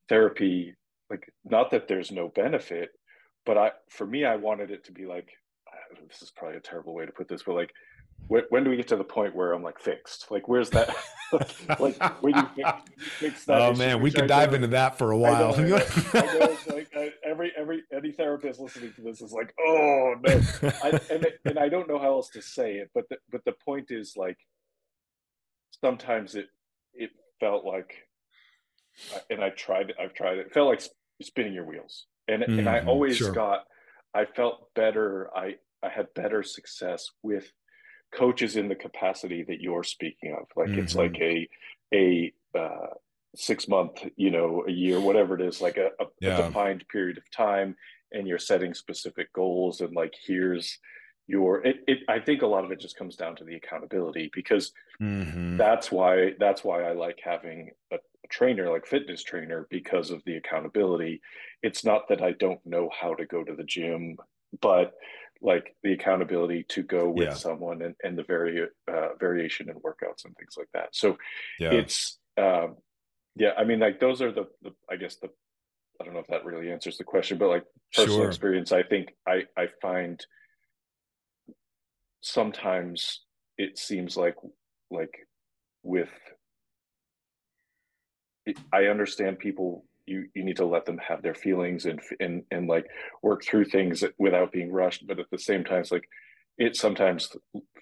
therapy, 0.09 0.75
like 1.11 1.33
not 1.45 1.71
that 1.71 1.88
there's 1.88 2.11
no 2.11 2.28
benefit, 2.28 2.90
but 3.45 3.59
I 3.59 3.71
for 3.90 4.07
me, 4.07 4.25
I 4.25 4.37
wanted 4.37 4.71
it 4.71 4.85
to 4.85 4.92
be 4.92 5.07
like 5.07 5.30
this 6.09 6.23
is 6.23 6.30
probably 6.30 6.57
a 6.57 6.61
terrible 6.61 6.95
way 6.95 7.07
to 7.07 7.12
put 7.12 7.28
this, 7.28 7.42
but 7.42 7.54
like 7.54 7.73
when, 8.26 8.42
when 8.50 8.64
do 8.64 8.71
we 8.71 8.76
get 8.76 8.88
to 8.88 8.97
the 8.97 9.04
point 9.04 9.35
where 9.35 9.52
I'm 9.52 9.62
like 9.62 9.78
fixed? 9.78 10.30
Like, 10.30 10.49
where's 10.49 10.71
that? 10.71 10.95
like, 11.80 12.02
when 12.23 12.35
you 12.35 12.49
fix, 12.57 12.73
fix 13.18 13.45
that? 13.47 13.61
Oh 13.61 13.71
issue, 13.71 13.78
man, 13.78 14.02
we 14.02 14.11
could 14.11 14.26
dive 14.26 14.52
into 14.54 14.66
that 14.68 14.99
for 14.99 15.12
a 15.12 15.16
while. 15.16 15.54
I 15.54 15.62
know, 15.62 15.76
I 16.14 16.21
know, 16.21 16.57
I 16.68 16.75
like, 16.75 17.14
every 17.25 17.52
every 17.57 17.83
any 17.95 18.12
therapist 18.12 18.61
listening 18.61 18.92
to 18.95 19.02
this 19.02 19.23
is 19.23 19.33
like, 19.33 19.54
oh 19.61 20.14
no, 20.21 20.40
I, 20.83 21.00
and 21.11 21.26
and 21.45 21.59
I 21.59 21.68
don't 21.68 21.88
know 21.88 21.99
how 21.99 22.12
else 22.12 22.28
to 22.30 22.42
say 22.42 22.75
it, 22.76 22.90
but 22.95 23.09
the, 23.09 23.16
but 23.30 23.45
the 23.45 23.52
point 23.64 23.90
is 23.90 24.14
like, 24.16 24.38
sometimes 25.80 26.35
it 26.35 26.49
it 26.92 27.11
felt 27.40 27.64
like, 27.64 27.95
and 29.30 29.42
I 29.42 29.50
tried, 29.50 29.95
I've 29.99 30.12
tried 30.12 30.38
it. 30.38 30.47
it 30.49 30.52
felt 30.52 30.68
like 30.68 30.83
spinning 31.23 31.54
your 31.54 31.64
wheels, 31.64 32.04
and 32.26 32.42
mm-hmm, 32.42 32.59
and 32.59 32.68
I 32.68 32.80
mm-hmm, 32.80 32.88
always 32.88 33.16
sure. 33.16 33.33
got, 33.33 33.64
I 34.12 34.26
felt 34.26 34.68
better. 34.75 35.30
I 35.35 35.57
I 35.83 35.89
had 35.89 36.15
better 36.15 36.43
success 36.43 37.11
with 37.23 37.53
coaches 38.15 38.57
in 38.57 38.69
the 38.69 38.75
capacity 38.75 39.45
that 39.45 39.61
you're 39.61 39.85
speaking 39.85 40.33
of. 40.33 40.47
Like 40.57 40.69
mm-hmm. 40.69 40.81
it's 40.81 40.95
like 40.95 41.17
a 41.21 41.49
a 41.95 42.33
uh, 42.57 42.95
six 43.37 43.69
month, 43.69 44.05
you 44.17 44.31
know, 44.31 44.65
a 44.67 44.71
year, 44.71 45.01
whatever 45.01 45.35
it 45.35 45.41
is, 45.41 45.61
like 45.61 45.77
a, 45.77 45.89
a, 46.01 46.07
yeah. 46.21 46.39
a 46.39 46.43
defined 46.43 46.85
period 46.89 47.19
of 47.19 47.31
time, 47.31 47.77
and 48.13 48.27
you're 48.27 48.39
setting 48.39 48.75
specific 48.75 49.33
goals 49.33 49.81
and 49.81 49.95
like 49.95 50.15
here's 50.27 50.79
your 51.27 51.65
it, 51.65 51.77
it 51.87 51.99
i 52.09 52.19
think 52.19 52.43
a 52.43 52.47
lot 52.47 52.65
of 52.65 52.73
it 52.73 52.81
just 52.81 52.97
comes 52.97 53.17
down 53.17 53.37
to 53.37 53.45
the 53.45 53.55
accountability 53.55 54.31
because 54.35 54.73
mm-hmm. 55.01 55.57
that's 55.57 55.93
why 55.93 56.33
that's 56.41 56.65
why 56.65 56.83
i 56.83 56.93
like 56.93 57.21
having 57.23 57.71
a, 57.93 57.97
a, 57.97 58.29
trainer 58.31 58.71
like 58.71 58.87
fitness 58.87 59.23
trainer 59.23 59.67
because 59.71 60.11
of 60.11 60.23
the 60.25 60.37
accountability 60.37 61.21
it's 61.63 61.85
not 61.85 62.09
that 62.09 62.23
i 62.23 62.33
don't 62.33 62.65
know 62.67 62.91
how 62.99 63.15
to 63.15 63.27
go 63.27 63.45
to 63.45 63.55
the 63.55 63.65
gym 63.65 64.17
but 64.61 64.95
like 65.40 65.76
the 65.83 65.92
accountability 65.92 66.64
to 66.68 66.83
go 66.83 67.09
with 67.09 67.28
yeah. 67.28 67.35
someone 67.35 67.83
and, 67.83 67.95
and 68.02 68.18
the 68.18 68.25
vari- 68.25 68.68
uh, 68.90 69.09
variation 69.21 69.71
in 69.71 69.76
workouts 69.76 70.25
and 70.25 70.35
things 70.37 70.54
like 70.57 70.68
that. 70.75 70.88
So 70.92 71.16
yeah. 71.61 71.73
it's, 71.73 72.18
um, 72.37 72.76
yeah, 73.37 73.52
I 73.57 73.64
mean, 73.64 73.78
like 73.78 74.00
those 74.00 74.21
are 74.21 74.33
the, 74.33 74.47
the, 74.62 74.73
I 74.90 74.97
guess 74.97 75.16
the, 75.16 75.28
I 76.00 76.04
don't 76.04 76.14
know 76.14 76.21
if 76.21 76.26
that 76.28 76.45
really 76.45 76.73
answers 76.73 76.99
the 76.99 77.04
question, 77.04 77.38
but 77.38 77.49
like 77.49 77.64
personal 77.95 78.18
sure. 78.18 78.28
experience, 78.28 78.73
I 78.73 78.83
think 78.83 79.14
I, 79.26 79.45
I 79.57 79.68
find 79.80 80.25
sometimes 82.21 83.25
it 83.57 83.78
seems 83.78 84.16
like, 84.16 84.37
like 84.90 85.14
with, 85.83 86.11
I 88.73 88.85
understand 88.87 89.38
people 89.38 89.85
you 90.09 90.29
you 90.35 90.45
need 90.45 90.57
to 90.57 90.67
let 90.67 90.87
them 90.87 90.99
have 90.99 91.23
their 91.23 91.35
feelings 91.35 91.87
and 91.87 92.00
and 92.21 92.43
and 92.50 92.68
like 92.68 92.87
work 93.23 93.44
through 93.44 93.64
things 93.64 94.03
without 94.18 94.53
being 94.53 94.73
rushed 94.73 95.07
but 95.07 95.18
at 95.18 95.31
the 95.31 95.38
same 95.38 95.64
time 95.64 95.81
it's 95.81 95.92
like 95.92 96.09
it 96.57 96.77
sometimes 96.77 97.31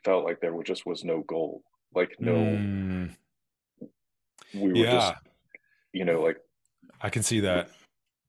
felt 0.05 0.25
like 0.25 0.41
there 0.41 0.55
just 0.63 0.87
was 0.87 1.05
no 1.05 1.23
goal 1.23 1.63
like 1.95 2.15
no 2.19 2.35
mm. 2.35 3.11
we 4.55 4.69
were 4.69 4.77
yeah. 4.77 4.91
just 4.93 5.15
you 5.93 6.05
know 6.05 6.21
like 6.21 6.39
i 7.01 7.09
can 7.09 7.23
see 7.23 7.41
that 7.41 7.71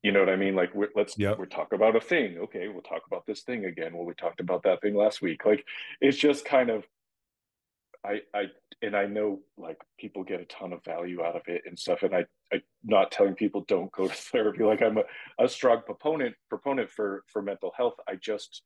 you 0.02 0.12
know 0.12 0.20
what 0.20 0.28
i 0.28 0.36
mean 0.36 0.54
like 0.54 0.74
we're, 0.74 0.88
let's 0.94 1.18
yep. 1.18 1.38
we 1.38 1.46
talk 1.46 1.72
about 1.72 1.96
a 1.96 2.00
thing 2.00 2.38
okay 2.38 2.68
we'll 2.68 2.82
talk 2.82 3.02
about 3.06 3.26
this 3.26 3.42
thing 3.42 3.64
again 3.66 3.94
well 3.94 4.06
we 4.06 4.14
talked 4.14 4.40
about 4.40 4.62
that 4.62 4.80
thing 4.80 4.94
last 4.94 5.20
week 5.20 5.44
like 5.44 5.64
it's 6.00 6.16
just 6.16 6.44
kind 6.44 6.70
of 6.70 6.84
I, 8.04 8.20
I 8.34 8.44
and 8.80 8.96
I 8.96 9.06
know 9.06 9.40
like 9.56 9.78
people 9.98 10.22
get 10.22 10.40
a 10.40 10.44
ton 10.44 10.72
of 10.72 10.84
value 10.84 11.22
out 11.22 11.36
of 11.36 11.42
it 11.46 11.62
and 11.66 11.78
stuff. 11.78 12.02
And 12.02 12.14
I, 12.14 12.26
I 12.52 12.62
not 12.84 13.10
telling 13.10 13.34
people 13.34 13.64
don't 13.66 13.90
go 13.92 14.06
to 14.08 14.14
therapy. 14.32 14.62
Like 14.62 14.82
I'm 14.82 14.98
a, 14.98 15.44
a 15.44 15.48
strong 15.48 15.82
proponent 15.84 16.34
proponent 16.48 16.90
for 16.90 17.24
for 17.26 17.42
mental 17.42 17.72
health. 17.76 17.94
I 18.08 18.14
just 18.16 18.62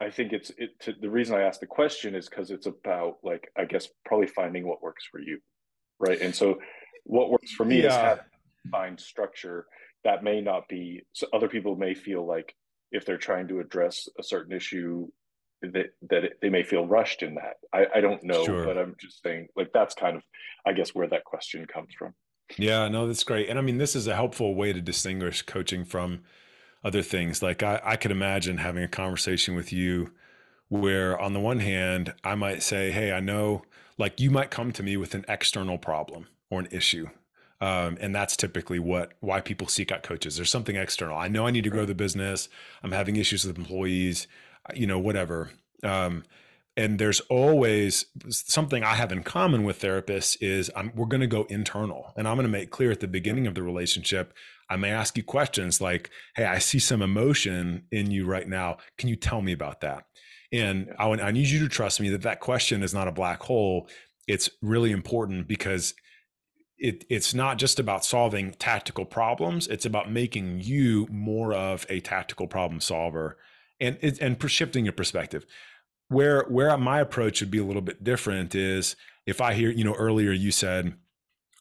I 0.00 0.10
think 0.10 0.32
it's 0.32 0.50
it 0.56 0.78
to, 0.80 0.94
the 1.00 1.10
reason 1.10 1.36
I 1.36 1.42
asked 1.42 1.60
the 1.60 1.66
question 1.66 2.14
is 2.14 2.28
because 2.28 2.50
it's 2.50 2.66
about 2.66 3.18
like 3.22 3.50
I 3.56 3.64
guess 3.64 3.88
probably 4.04 4.26
finding 4.26 4.66
what 4.66 4.82
works 4.82 5.04
for 5.10 5.20
you, 5.20 5.38
right? 5.98 6.20
And 6.20 6.34
so 6.34 6.58
what 7.04 7.30
works 7.30 7.52
for 7.52 7.64
me 7.64 7.82
yeah. 7.82 7.88
is 7.88 7.94
have 7.94 8.20
find 8.70 8.98
structure 8.98 9.66
that 10.04 10.24
may 10.24 10.40
not 10.40 10.68
be. 10.68 11.02
So 11.12 11.26
other 11.32 11.48
people 11.48 11.76
may 11.76 11.94
feel 11.94 12.26
like 12.26 12.54
if 12.92 13.04
they're 13.04 13.18
trying 13.18 13.48
to 13.48 13.60
address 13.60 14.08
a 14.18 14.22
certain 14.22 14.54
issue 14.54 15.08
that 15.72 15.94
that 16.10 16.24
it, 16.24 16.38
they 16.40 16.48
may 16.48 16.62
feel 16.62 16.86
rushed 16.86 17.22
in 17.22 17.34
that. 17.34 17.56
I, 17.72 17.86
I 17.96 18.00
don't 18.00 18.22
know, 18.22 18.44
sure. 18.44 18.64
but 18.64 18.78
I'm 18.78 18.94
just 19.00 19.22
saying 19.22 19.48
like 19.56 19.72
that's 19.72 19.94
kind 19.94 20.16
of 20.16 20.22
I 20.66 20.72
guess 20.72 20.94
where 20.94 21.08
that 21.08 21.24
question 21.24 21.66
comes 21.66 21.94
from. 21.98 22.14
Yeah, 22.58 22.88
no, 22.88 23.06
that's 23.06 23.24
great. 23.24 23.48
And 23.48 23.58
I 23.58 23.62
mean, 23.62 23.78
this 23.78 23.96
is 23.96 24.06
a 24.06 24.14
helpful 24.14 24.54
way 24.54 24.72
to 24.72 24.80
distinguish 24.80 25.42
coaching 25.42 25.84
from 25.84 26.22
other 26.82 27.02
things. 27.02 27.42
Like 27.42 27.62
I, 27.62 27.80
I 27.82 27.96
could 27.96 28.10
imagine 28.10 28.58
having 28.58 28.84
a 28.84 28.88
conversation 28.88 29.54
with 29.54 29.72
you 29.72 30.12
where 30.68 31.18
on 31.18 31.32
the 31.32 31.40
one 31.40 31.60
hand, 31.60 32.14
I 32.22 32.34
might 32.34 32.62
say, 32.62 32.90
Hey, 32.90 33.12
I 33.12 33.20
know 33.20 33.62
like 33.98 34.20
you 34.20 34.30
might 34.30 34.50
come 34.50 34.72
to 34.72 34.82
me 34.82 34.96
with 34.96 35.14
an 35.14 35.24
external 35.28 35.78
problem 35.78 36.28
or 36.50 36.60
an 36.60 36.68
issue. 36.70 37.08
Um, 37.60 37.96
and 38.00 38.14
that's 38.14 38.36
typically 38.36 38.78
what 38.78 39.12
why 39.20 39.40
people 39.40 39.68
seek 39.68 39.90
out 39.90 40.02
coaches. 40.02 40.36
There's 40.36 40.50
something 40.50 40.76
external. 40.76 41.16
I 41.16 41.28
know 41.28 41.46
I 41.46 41.50
need 41.50 41.64
to 41.64 41.70
grow 41.70 41.86
the 41.86 41.94
business. 41.94 42.48
I'm 42.82 42.92
having 42.92 43.16
issues 43.16 43.44
with 43.44 43.56
employees 43.56 44.26
you 44.74 44.86
know, 44.86 44.98
whatever. 44.98 45.50
Um, 45.82 46.24
and 46.76 46.98
there's 46.98 47.20
always 47.20 48.06
something 48.30 48.82
I 48.82 48.94
have 48.94 49.12
in 49.12 49.22
common 49.22 49.62
with 49.62 49.80
therapists 49.80 50.36
is 50.40 50.70
I'm, 50.74 50.92
we're 50.94 51.06
going 51.06 51.20
to 51.20 51.26
go 51.26 51.44
internal 51.44 52.12
and 52.16 52.26
I'm 52.26 52.36
going 52.36 52.46
to 52.46 52.52
make 52.52 52.70
clear 52.70 52.90
at 52.90 53.00
the 53.00 53.06
beginning 53.06 53.46
of 53.46 53.54
the 53.54 53.62
relationship. 53.62 54.34
I 54.68 54.76
may 54.76 54.90
ask 54.90 55.16
you 55.16 55.22
questions 55.22 55.80
like, 55.80 56.10
Hey, 56.34 56.46
I 56.46 56.58
see 56.58 56.80
some 56.80 57.02
emotion 57.02 57.84
in 57.92 58.10
you 58.10 58.26
right 58.26 58.48
now. 58.48 58.78
Can 58.98 59.08
you 59.08 59.16
tell 59.16 59.40
me 59.40 59.52
about 59.52 59.82
that? 59.82 60.06
And 60.52 60.92
I, 60.98 61.08
I 61.08 61.30
need 61.30 61.48
you 61.48 61.60
to 61.60 61.68
trust 61.68 62.00
me 62.00 62.08
that 62.10 62.22
that 62.22 62.40
question 62.40 62.82
is 62.82 62.94
not 62.94 63.08
a 63.08 63.12
black 63.12 63.42
hole. 63.42 63.88
It's 64.26 64.50
really 64.60 64.90
important 64.90 65.46
because 65.46 65.94
it, 66.76 67.04
it's 67.08 67.34
not 67.34 67.58
just 67.58 67.78
about 67.78 68.04
solving 68.04 68.52
tactical 68.52 69.04
problems. 69.04 69.68
It's 69.68 69.86
about 69.86 70.10
making 70.10 70.60
you 70.60 71.06
more 71.08 71.52
of 71.52 71.86
a 71.88 72.00
tactical 72.00 72.48
problem 72.48 72.80
solver 72.80 73.36
and 73.80 73.98
and 74.20 74.50
shifting 74.50 74.84
your 74.84 74.92
perspective. 74.92 75.46
Where 76.08 76.42
where 76.44 76.76
my 76.76 77.00
approach 77.00 77.40
would 77.40 77.50
be 77.50 77.58
a 77.58 77.64
little 77.64 77.82
bit 77.82 78.04
different 78.04 78.54
is 78.54 78.96
if 79.26 79.40
i 79.40 79.54
hear 79.54 79.70
you 79.70 79.84
know 79.84 79.94
earlier 79.94 80.32
you 80.32 80.50
said 80.50 80.94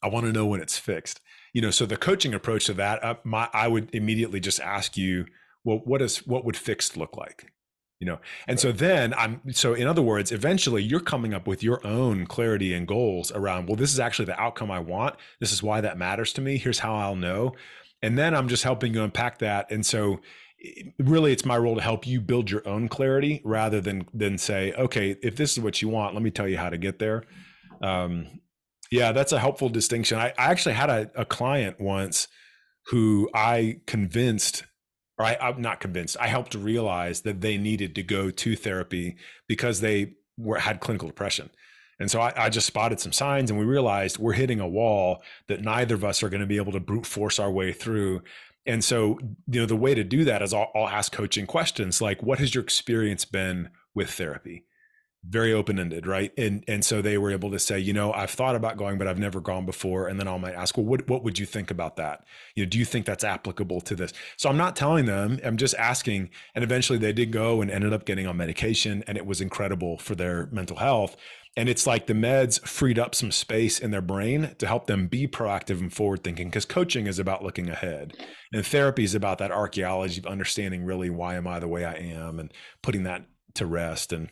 i 0.02 0.08
want 0.08 0.26
to 0.26 0.32
know 0.32 0.46
when 0.46 0.62
it's 0.62 0.78
fixed. 0.78 1.22
You 1.54 1.62
know 1.62 1.72
so 1.72 1.86
the 1.86 1.98
coaching 1.98 2.34
approach 2.34 2.66
to 2.66 2.74
that 2.76 3.04
uh, 3.04 3.16
my 3.24 3.50
i 3.54 3.68
would 3.68 3.94
immediately 3.94 4.40
just 4.40 4.60
ask 4.60 4.98
you 4.98 5.26
well 5.64 5.82
what 5.86 6.02
is 6.02 6.26
what 6.28 6.46
would 6.46 6.58
fixed 6.58 6.98
look 6.98 7.16
like? 7.18 7.52
You 8.00 8.08
know 8.08 8.20
and 8.48 8.60
so 8.60 8.74
then 8.74 9.14
i'm 9.14 9.42
so 9.54 9.74
in 9.74 9.88
other 9.88 10.02
words 10.02 10.34
eventually 10.34 10.84
you're 10.84 11.00
coming 11.00 11.34
up 11.34 11.48
with 11.48 11.64
your 11.64 11.86
own 11.88 12.26
clarity 12.26 12.74
and 12.74 12.86
goals 12.86 13.32
around 13.32 13.68
well 13.68 13.78
this 13.78 13.94
is 13.94 14.00
actually 14.00 14.26
the 14.26 14.40
outcome 14.40 14.72
i 14.72 14.80
want. 14.80 15.16
This 15.40 15.54
is 15.54 15.64
why 15.64 15.80
that 15.82 15.98
matters 15.98 16.34
to 16.34 16.42
me. 16.42 16.58
Here's 16.58 16.80
how 16.80 16.96
i'll 16.96 17.16
know. 17.16 17.54
And 18.02 18.18
then 18.18 18.36
i'm 18.36 18.50
just 18.50 18.64
helping 18.64 18.94
you 18.94 19.04
unpack 19.04 19.40
that. 19.40 19.72
And 19.72 19.86
so 19.86 20.20
really 20.98 21.32
it's 21.32 21.46
my 21.46 21.58
role 21.58 21.76
to 21.76 21.82
help 21.82 22.08
you 22.08 22.22
build 22.22 22.50
your 22.50 22.68
own 22.68 22.88
clarity 22.88 23.42
rather 23.44 23.82
than 23.82 24.08
than 24.14 24.38
say 24.38 24.74
okay 24.74 25.18
if 25.22 25.36
this 25.36 25.52
is 25.54 25.60
what 25.60 25.82
you 25.82 25.90
want 25.90 26.14
let 26.14 26.24
me 26.24 26.32
tell 26.32 26.48
you 26.48 26.58
how 26.58 26.70
to 26.70 26.78
get 26.78 27.00
there 27.00 27.24
um, 27.82 28.40
yeah 28.92 29.12
that's 29.12 29.32
a 29.32 29.40
helpful 29.40 29.70
distinction 29.70 30.18
i, 30.18 30.30
I 30.38 30.52
actually 30.52 30.76
had 30.76 30.90
a, 30.90 31.12
a, 31.16 31.26
client 31.26 31.80
once 31.82 32.28
who 32.88 33.30
i 33.34 33.80
convinced 33.88 34.64
or 35.18 35.26
I, 35.26 35.38
i'm 35.42 35.62
not 35.62 35.80
convinced 35.80 36.16
i 36.20 36.28
helped 36.28 36.56
realize 36.56 37.22
that 37.22 37.42
they 37.42 37.58
needed 37.58 37.96
to 37.96 38.04
go 38.04 38.32
to 38.32 38.56
therapy 38.56 39.18
because 39.48 39.82
they 39.82 40.14
were 40.38 40.60
had 40.60 40.80
clinical 40.80 41.08
depression 41.08 41.50
And 42.00 42.10
so 42.10 42.22
I, 42.22 42.34
I, 42.36 42.50
just 42.50 42.68
spotted 42.68 43.00
some 43.00 43.12
signs 43.12 43.52
and 43.52 43.60
we 43.60 43.66
realized 43.66 44.18
we're 44.18 44.34
hitting 44.34 44.60
a 44.60 44.68
wall 44.68 45.22
that 45.48 45.62
neither 45.62 45.96
of 45.96 46.04
us 46.04 46.24
are 46.24 46.30
going 46.30 46.42
to 46.42 46.48
be 46.48 46.58
able 46.58 46.72
to 46.72 46.80
brute 46.80 47.06
force 47.06 47.40
our 47.40 47.52
way 47.52 47.72
through. 47.72 48.24
And 48.66 48.84
so, 48.84 49.20
you 49.48 49.60
know, 49.60 49.66
the 49.66 49.76
way 49.76 49.94
to 49.94 50.04
do 50.04 50.24
that 50.26 50.42
is 50.42 50.54
I'll, 50.54 50.72
I'll 50.74 50.88
ask 50.88 51.12
coaching 51.12 51.46
questions 51.46 52.02
like, 52.02 52.24
what 52.24 52.40
has 52.40 52.56
your 52.56 52.64
experience 52.64 53.26
been 53.26 53.70
with 53.94 54.10
therapy? 54.12 54.66
very 55.28 55.54
open 55.54 55.80
ended, 55.80 56.06
right? 56.06 56.34
And 56.38 56.64
and 56.68 56.84
so 56.84 57.02
they 57.02 57.18
were 57.18 57.32
able 57.32 57.52
to 57.52 57.60
say, 57.60 57.80
you 57.80 57.94
know, 57.94 58.12
I've 58.12 58.30
thought 58.30 58.56
about 58.56 58.78
going, 58.78 58.98
but 58.98 59.08
I've 59.08 59.20
never 59.20 59.40
gone 59.40 59.66
before. 59.66 60.08
And 60.08 60.20
then 60.20 60.28
I 60.28 60.38
might 60.38 60.56
ask, 60.56 60.76
well, 60.78 60.86
what 60.86 61.08
what 61.08 61.24
would 61.24 61.40
you 61.40 61.46
think 61.46 61.72
about 61.72 61.96
that? 61.96 62.26
You 62.56 62.66
know, 62.66 62.70
do 62.70 62.78
you 62.78 62.86
think 62.86 63.06
that's 63.06 63.24
applicable 63.24 63.82
to 63.82 63.96
this? 63.96 64.12
So 64.38 64.50
I'm 64.50 64.58
not 64.58 64.76
telling 64.76 65.06
them. 65.06 65.40
I'm 65.44 65.58
just 65.58 65.76
asking. 65.76 66.30
And 66.56 66.64
eventually 66.64 67.00
they 67.00 67.14
did 67.14 67.32
go 67.32 67.62
and 67.62 67.72
ended 67.72 67.94
up 67.94 68.06
getting 68.06 68.28
on 68.28 68.38
medication, 68.38 69.04
and 69.08 69.18
it 69.18 69.26
was 69.26 69.40
incredible 69.40 69.98
for 69.98 70.16
their 70.16 70.48
mental 70.48 70.78
health. 70.78 71.16
And 71.56 71.70
it's 71.70 71.86
like 71.86 72.08
the 72.08 72.14
meds 72.14 72.60
freed 72.68 72.98
up 72.98 73.14
some 73.14 73.32
space 73.32 73.78
in 73.78 73.92
their 73.92 74.02
brain 74.02 74.56
to 74.58 74.68
help 74.68 74.88
them 74.88 75.08
be 75.08 75.28
proactive 75.28 75.80
and 75.80 75.94
forward 75.94 76.24
thinking 76.24 76.48
because 76.48 76.66
coaching 76.66 77.06
is 77.06 77.20
about 77.20 77.44
looking 77.44 77.70
ahead. 77.70 78.14
And 78.52 78.66
therapy 78.66 79.04
is 79.04 79.14
about 79.14 79.38
that 79.38 79.52
archaeology 79.52 80.20
of 80.20 80.26
understanding 80.26 80.84
really 80.84 81.12
why 81.12 81.36
am 81.36 81.48
I 81.48 81.60
the 81.60 81.68
way 81.68 81.86
I 81.86 81.94
am 81.94 82.40
and 82.40 82.52
putting 82.82 83.04
that 83.04 83.26
to 83.56 83.68
rest. 83.68 84.12
And 84.14 84.30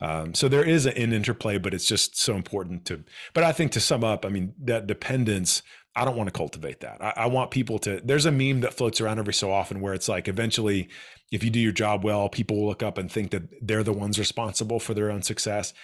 um, 0.00 0.32
so 0.32 0.48
there 0.48 0.64
is 0.64 0.86
an 0.86 1.12
interplay, 1.12 1.58
but 1.58 1.74
it's 1.74 1.86
just 1.86 2.16
so 2.16 2.34
important 2.34 2.84
to. 2.86 3.04
But 3.34 3.44
I 3.44 3.52
think 3.52 3.72
to 3.72 3.80
sum 3.80 4.04
up, 4.04 4.24
I 4.24 4.28
mean 4.28 4.54
that 4.62 4.86
dependence. 4.86 5.62
I 5.96 6.04
don't 6.04 6.16
want 6.16 6.28
to 6.28 6.32
cultivate 6.32 6.80
that. 6.80 7.02
I, 7.02 7.12
I, 7.16 7.26
want 7.26 7.50
people 7.50 7.80
to. 7.80 8.00
There's 8.02 8.24
a 8.24 8.30
meme 8.30 8.60
that 8.60 8.74
floats 8.74 9.00
around 9.00 9.18
every 9.18 9.34
so 9.34 9.50
often 9.50 9.80
where 9.80 9.92
it's 9.92 10.08
like, 10.08 10.28
eventually, 10.28 10.88
if 11.32 11.42
you 11.42 11.50
do 11.50 11.58
your 11.58 11.72
job 11.72 12.04
well, 12.04 12.28
people 12.28 12.58
will 12.58 12.68
look 12.68 12.84
up 12.84 12.96
and 12.96 13.10
think 13.10 13.32
that 13.32 13.42
they're 13.60 13.82
the 13.82 13.92
ones 13.92 14.16
responsible 14.16 14.78
for 14.78 14.94
their 14.94 15.10
own 15.10 15.22
success, 15.22 15.74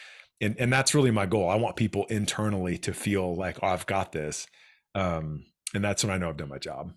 and 0.41 0.57
and 0.59 0.73
that's 0.73 0.95
really 0.95 1.11
my 1.11 1.27
goal. 1.27 1.49
I 1.49 1.57
want 1.57 1.77
people 1.77 2.05
internally 2.07 2.79
to 2.79 2.93
feel 2.93 3.35
like, 3.35 3.59
oh, 3.63 3.69
I've 3.69 3.87
got 3.87 4.13
this, 4.13 4.47
um, 4.95 5.45
and 5.75 5.85
that's 5.85 6.05
when 6.05 6.13
I 6.13 6.19
know 6.19 6.29
I've 6.29 6.37
done 6.37 6.49
my 6.49 6.59
job. 6.59 6.93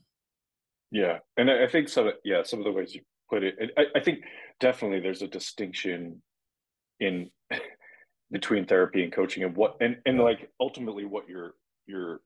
Yeah, 0.91 1.19
and 1.38 1.49
I 1.49 1.67
think 1.67 1.89
some. 1.89 2.12
Yeah, 2.23 2.43
some 2.43 2.60
of 2.60 2.65
the 2.65 2.71
ways 2.71 2.95
you 2.95 3.02
put 3.30 3.43
it, 3.43 3.56
I, 3.78 3.84
I 3.95 3.99
think 3.99 4.19
definitely 4.60 4.99
there's 4.99 5.21
a 5.21 5.28
distinction 5.28 6.21
in 6.99 7.30
between 8.32 8.65
therapy 8.65 9.04
and 9.04 9.12
coaching 9.12 9.43
and 9.43 9.56
what 9.56 9.75
and 9.82 9.97
and 10.06 10.19
like 10.19 10.49
ultimately 10.60 11.06
what 11.06 11.28
you're 11.28 11.54
you're 11.88 12.21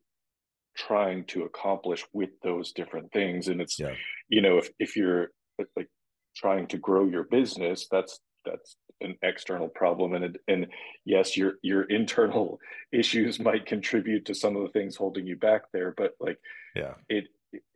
trying 0.76 1.24
to 1.26 1.44
accomplish 1.44 2.04
with 2.14 2.32
those 2.42 2.74
different 2.74 3.12
things 3.12 3.48
and 3.48 3.62
it's 3.62 3.80
yeah. 3.80 3.94
you 4.28 4.42
know 4.42 4.58
if 4.58 4.70
if 4.80 4.96
you're 4.96 5.30
like 5.78 5.88
trying 6.36 6.68
to 6.68 6.78
grow 6.78 7.06
your 7.06 7.24
business 7.26 7.88
that's 7.92 8.20
that's 8.46 8.76
an 9.02 9.16
external 9.22 9.68
problem 9.68 10.14
and 10.14 10.38
and 10.48 10.68
yes 11.06 11.36
your 11.36 11.54
your 11.62 11.84
internal 11.90 12.60
issues 12.92 13.40
might 13.40 13.66
contribute 13.66 14.26
to 14.26 14.34
some 14.34 14.56
of 14.56 14.64
the 14.64 14.70
things 14.70 14.96
holding 14.96 15.26
you 15.26 15.36
back 15.36 15.64
there 15.72 15.94
but 15.98 16.14
like 16.20 16.38
yeah 16.76 16.94
it 17.10 17.26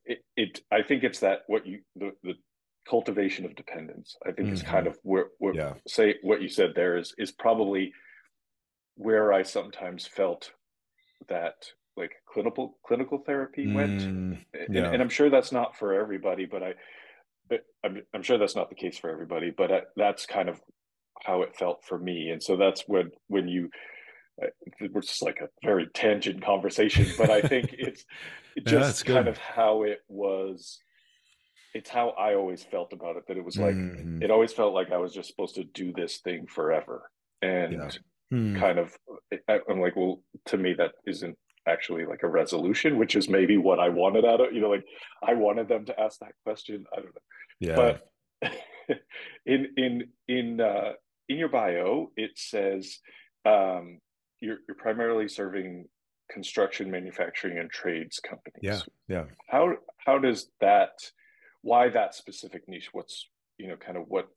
it, 0.05 0.19
it 0.35 0.61
i 0.71 0.81
think 0.81 1.03
it's 1.03 1.19
that 1.19 1.41
what 1.47 1.65
you 1.65 1.79
the, 1.95 2.11
the 2.23 2.33
cultivation 2.89 3.45
of 3.45 3.55
dependence 3.55 4.15
i 4.23 4.31
think 4.31 4.47
mm-hmm. 4.47 4.53
is 4.53 4.63
kind 4.63 4.87
of 4.87 4.97
where, 5.03 5.27
where 5.39 5.53
yeah. 5.53 5.73
say 5.87 6.15
what 6.21 6.41
you 6.41 6.47
said 6.47 6.71
there 6.73 6.97
is 6.97 7.13
is 7.17 7.31
probably 7.31 7.91
where 8.95 9.33
i 9.33 9.43
sometimes 9.43 10.07
felt 10.07 10.51
that 11.27 11.65
like 11.97 12.11
clinical 12.25 12.77
clinical 12.85 13.17
therapy 13.17 13.73
went 13.73 14.01
mm, 14.01 14.37
yeah. 14.53 14.61
and, 14.67 14.77
and, 14.77 15.01
i'm 15.01 15.09
sure 15.09 15.29
that's 15.29 15.51
not 15.51 15.75
for 15.75 15.93
everybody 15.93 16.45
but 16.45 16.63
i 16.63 16.73
I'm, 17.83 18.01
I'm 18.13 18.23
sure 18.23 18.37
that's 18.37 18.55
not 18.55 18.69
the 18.69 18.75
case 18.75 18.97
for 18.97 19.09
everybody 19.09 19.51
but 19.55 19.91
that's 19.95 20.25
kind 20.25 20.49
of 20.49 20.59
how 21.23 21.41
it 21.41 21.55
felt 21.55 21.83
for 21.83 21.97
me 21.97 22.29
and 22.29 22.41
so 22.41 22.57
that's 22.57 22.83
when 22.87 23.11
when 23.27 23.47
you 23.47 23.69
uh, 24.41 24.47
it's 24.79 25.07
just 25.07 25.23
like 25.23 25.39
a 25.41 25.49
very 25.63 25.87
tangent 25.93 26.43
conversation 26.43 27.07
but 27.17 27.29
i 27.29 27.41
think 27.41 27.73
it's 27.77 28.05
just 28.65 29.07
yeah, 29.07 29.15
kind 29.15 29.27
of 29.27 29.37
how 29.37 29.83
it 29.83 29.99
was 30.07 30.79
it's 31.77 31.89
how 31.89 32.09
I 32.09 32.33
always 32.35 32.63
felt 32.63 32.91
about 32.91 33.17
it. 33.17 33.23
That 33.27 33.37
it 33.37 33.45
was 33.45 33.57
like 33.57 33.75
mm-hmm. 33.75 34.21
it 34.21 34.31
always 34.31 34.51
felt 34.51 34.73
like 34.73 34.91
I 34.91 34.97
was 34.97 35.13
just 35.13 35.29
supposed 35.29 35.55
to 35.55 35.63
do 35.63 35.93
this 35.93 36.17
thing 36.17 36.47
forever, 36.47 37.09
and 37.41 37.73
yeah. 37.73 37.89
mm. 38.33 38.59
kind 38.59 38.79
of 38.79 38.97
I'm 39.47 39.79
like, 39.79 39.95
well, 39.95 40.21
to 40.47 40.57
me 40.57 40.73
that 40.73 40.93
isn't 41.05 41.37
actually 41.67 42.05
like 42.05 42.23
a 42.23 42.27
resolution, 42.27 42.97
which 42.97 43.15
is 43.15 43.29
maybe 43.29 43.57
what 43.57 43.79
I 43.79 43.89
wanted 43.89 44.25
out 44.25 44.41
of 44.41 44.53
you 44.53 44.61
know, 44.61 44.69
like 44.69 44.85
I 45.23 45.33
wanted 45.35 45.67
them 45.67 45.85
to 45.85 45.99
ask 45.99 46.19
that 46.19 46.33
question. 46.43 46.85
I 46.91 46.97
don't 46.97 47.05
know, 47.05 47.21
yeah. 47.59 47.75
But 47.75 48.51
in 49.45 49.67
in 49.77 50.07
in 50.27 50.61
uh, 50.61 50.93
in 51.29 51.37
your 51.37 51.49
bio, 51.49 52.11
it 52.15 52.31
says 52.35 52.99
um, 53.45 53.99
you're 54.39 54.57
you're 54.67 54.77
primarily 54.77 55.27
serving 55.27 55.85
construction, 56.31 56.91
manufacturing, 56.91 57.57
and 57.57 57.69
trades 57.69 58.19
companies. 58.19 58.61
Yeah, 58.61 58.79
yeah. 59.07 59.25
How 59.47 59.75
how 59.97 60.19
does 60.19 60.49
that 60.61 60.91
why 61.61 61.89
that 61.89 62.15
specific 62.15 62.67
niche? 62.67 62.89
What's 62.91 63.27
you 63.57 63.67
know 63.67 63.75
kind 63.77 63.97
of 63.97 64.05
what 64.07 64.27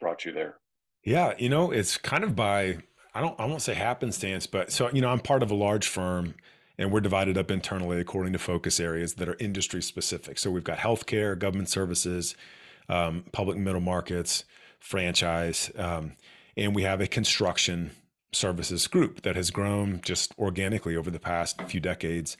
brought 0.00 0.24
you 0.24 0.32
there? 0.32 0.56
Yeah, 1.04 1.34
you 1.38 1.48
know, 1.48 1.70
it's 1.70 1.98
kind 1.98 2.24
of 2.24 2.34
by 2.34 2.78
I 3.14 3.20
don't 3.20 3.38
I 3.38 3.44
won't 3.46 3.62
say 3.62 3.74
happenstance, 3.74 4.46
but 4.46 4.72
so 4.72 4.90
you 4.90 5.00
know, 5.00 5.08
I'm 5.08 5.20
part 5.20 5.42
of 5.42 5.50
a 5.50 5.54
large 5.54 5.86
firm 5.86 6.34
and 6.76 6.90
we're 6.90 7.00
divided 7.00 7.38
up 7.38 7.50
internally 7.50 8.00
according 8.00 8.32
to 8.32 8.38
focus 8.38 8.80
areas 8.80 9.14
that 9.14 9.28
are 9.28 9.36
industry 9.38 9.80
specific. 9.80 10.38
So 10.38 10.50
we've 10.50 10.64
got 10.64 10.78
healthcare, 10.78 11.38
government 11.38 11.68
services, 11.68 12.34
um, 12.88 13.24
public 13.32 13.56
middle 13.56 13.80
markets, 13.80 14.44
franchise, 14.78 15.70
um, 15.76 16.12
and 16.56 16.74
we 16.74 16.82
have 16.82 17.00
a 17.00 17.06
construction 17.06 17.90
services 18.32 18.86
group 18.86 19.22
that 19.22 19.36
has 19.36 19.50
grown 19.50 20.00
just 20.02 20.34
organically 20.38 20.96
over 20.96 21.10
the 21.10 21.20
past 21.20 21.60
few 21.62 21.80
decades. 21.80 22.36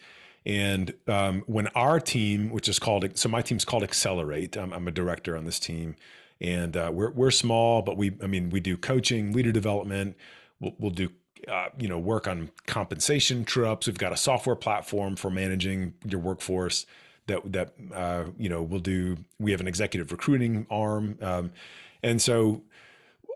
And 0.47 0.93
um, 1.07 1.43
when 1.47 1.69
our 1.69 2.01
team, 2.01 2.51
which 2.51 2.69
is 2.69 2.79
called, 2.79 3.17
so 3.17 3.29
my 3.29 3.41
team's 3.41 3.65
called 3.65 3.83
Accelerate. 3.83 4.57
I'm, 4.57 4.73
I'm 4.73 4.87
a 4.87 4.91
director 4.91 5.37
on 5.37 5.45
this 5.45 5.59
team, 5.59 5.97
and 6.41 6.77
uh, 6.77 6.91
we're 6.93 7.11
we're 7.11 7.31
small, 7.31 7.81
but 7.81 7.97
we, 7.97 8.17
I 8.23 8.27
mean, 8.27 8.51
we 8.51 8.61
do 8.61 8.77
coaching, 8.77 9.33
leader 9.33 9.53
development. 9.53 10.17
We'll, 10.61 10.75
we'll 10.79 10.91
do, 10.91 11.09
uh, 11.49 11.69
you 11.79 11.89
know, 11.89 11.99
work 11.99 12.29
on 12.29 12.51
compensation 12.67 13.45
trips. 13.45 13.87
We've 13.87 13.97
got 13.97 14.13
a 14.13 14.17
software 14.17 14.57
platform 14.57 15.17
for 15.17 15.31
managing 15.31 15.95
your 16.05 16.21
workforce 16.21 16.85
that 17.27 17.53
that 17.53 17.75
uh, 17.95 18.25
you 18.39 18.49
know 18.49 18.63
we'll 18.63 18.81
do. 18.81 19.17
We 19.39 19.51
have 19.53 19.61
an 19.61 19.69
executive 19.69 20.13
recruiting 20.13 20.67
arm, 20.71 21.19
um, 21.21 21.53
and 22.03 22.21
so 22.21 22.63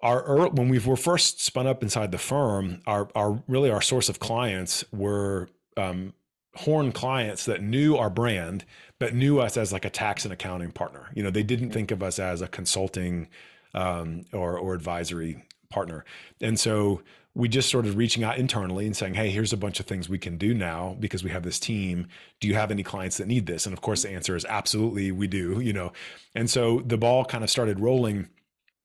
our 0.03 0.49
when 0.49 0.69
we 0.69 0.79
were 0.79 0.97
first 0.97 1.43
spun 1.43 1.67
up 1.67 1.83
inside 1.83 2.13
the 2.13 2.19
firm, 2.19 2.81
our 2.87 3.09
our 3.15 3.43
really 3.49 3.71
our 3.71 3.83
source 3.83 4.09
of 4.09 4.21
clients 4.21 4.85
were 4.93 5.49
um, 5.77 6.13
Horne 6.59 6.91
clients 6.91 7.45
that 7.45 7.63
knew 7.63 7.97
our 7.97 8.11
brand 8.11 8.65
but 8.99 9.15
knew 9.15 9.39
us 9.39 9.57
as 9.57 9.73
like 9.73 9.85
a 9.85 9.91
tax 9.91 10.25
and 10.25 10.33
accounting 10.33 10.73
partner 10.73 11.07
you 11.15 11.23
know 11.23 11.31
they 11.31 11.45
didn't 11.45 11.71
think 11.71 11.93
of 11.93 12.03
us 12.03 12.19
as 12.19 12.43
a 12.43 12.49
consulting 12.49 13.29
um, 13.75 14.25
or 14.33 14.59
or 14.59 14.75
advisory 14.75 15.45
partner 15.71 16.05
and 16.41 16.59
so 16.59 17.01
we 17.39 17.49
just 17.49 17.69
started 17.69 17.95
reaching 17.95 18.25
out 18.25 18.37
internally 18.37 18.85
and 18.85 18.97
saying 18.97 19.15
hey 19.15 19.31
here's 19.31 19.53
a 19.53 19.57
bunch 19.57 19.79
of 19.79 19.87
things 19.87 20.09
we 20.09 20.19
can 20.19 20.37
do 20.37 20.53
now 20.53 20.97
because 20.99 21.23
we 21.23 21.31
have 21.31 21.45
this 21.45 21.61
team. 21.61 22.09
Do 22.41 22.49
you 22.49 22.55
have 22.55 22.73
any 22.73 22.83
clients 22.83 23.17
that 23.19 23.29
need 23.29 23.47
this? 23.47 23.65
And 23.65 23.73
of 23.73 23.81
course 23.81 24.03
the 24.03 24.11
answer 24.11 24.37
is 24.37 24.45
absolutely 24.45 25.13
we 25.13 25.29
do 25.29 25.61
you 25.61 25.73
know. 25.73 25.93
And 26.35 26.51
so 26.51 26.83
the 26.85 26.99
ball 26.99 27.25
kind 27.25 27.45
of 27.45 27.49
started 27.49 27.81
rolling 27.81 28.29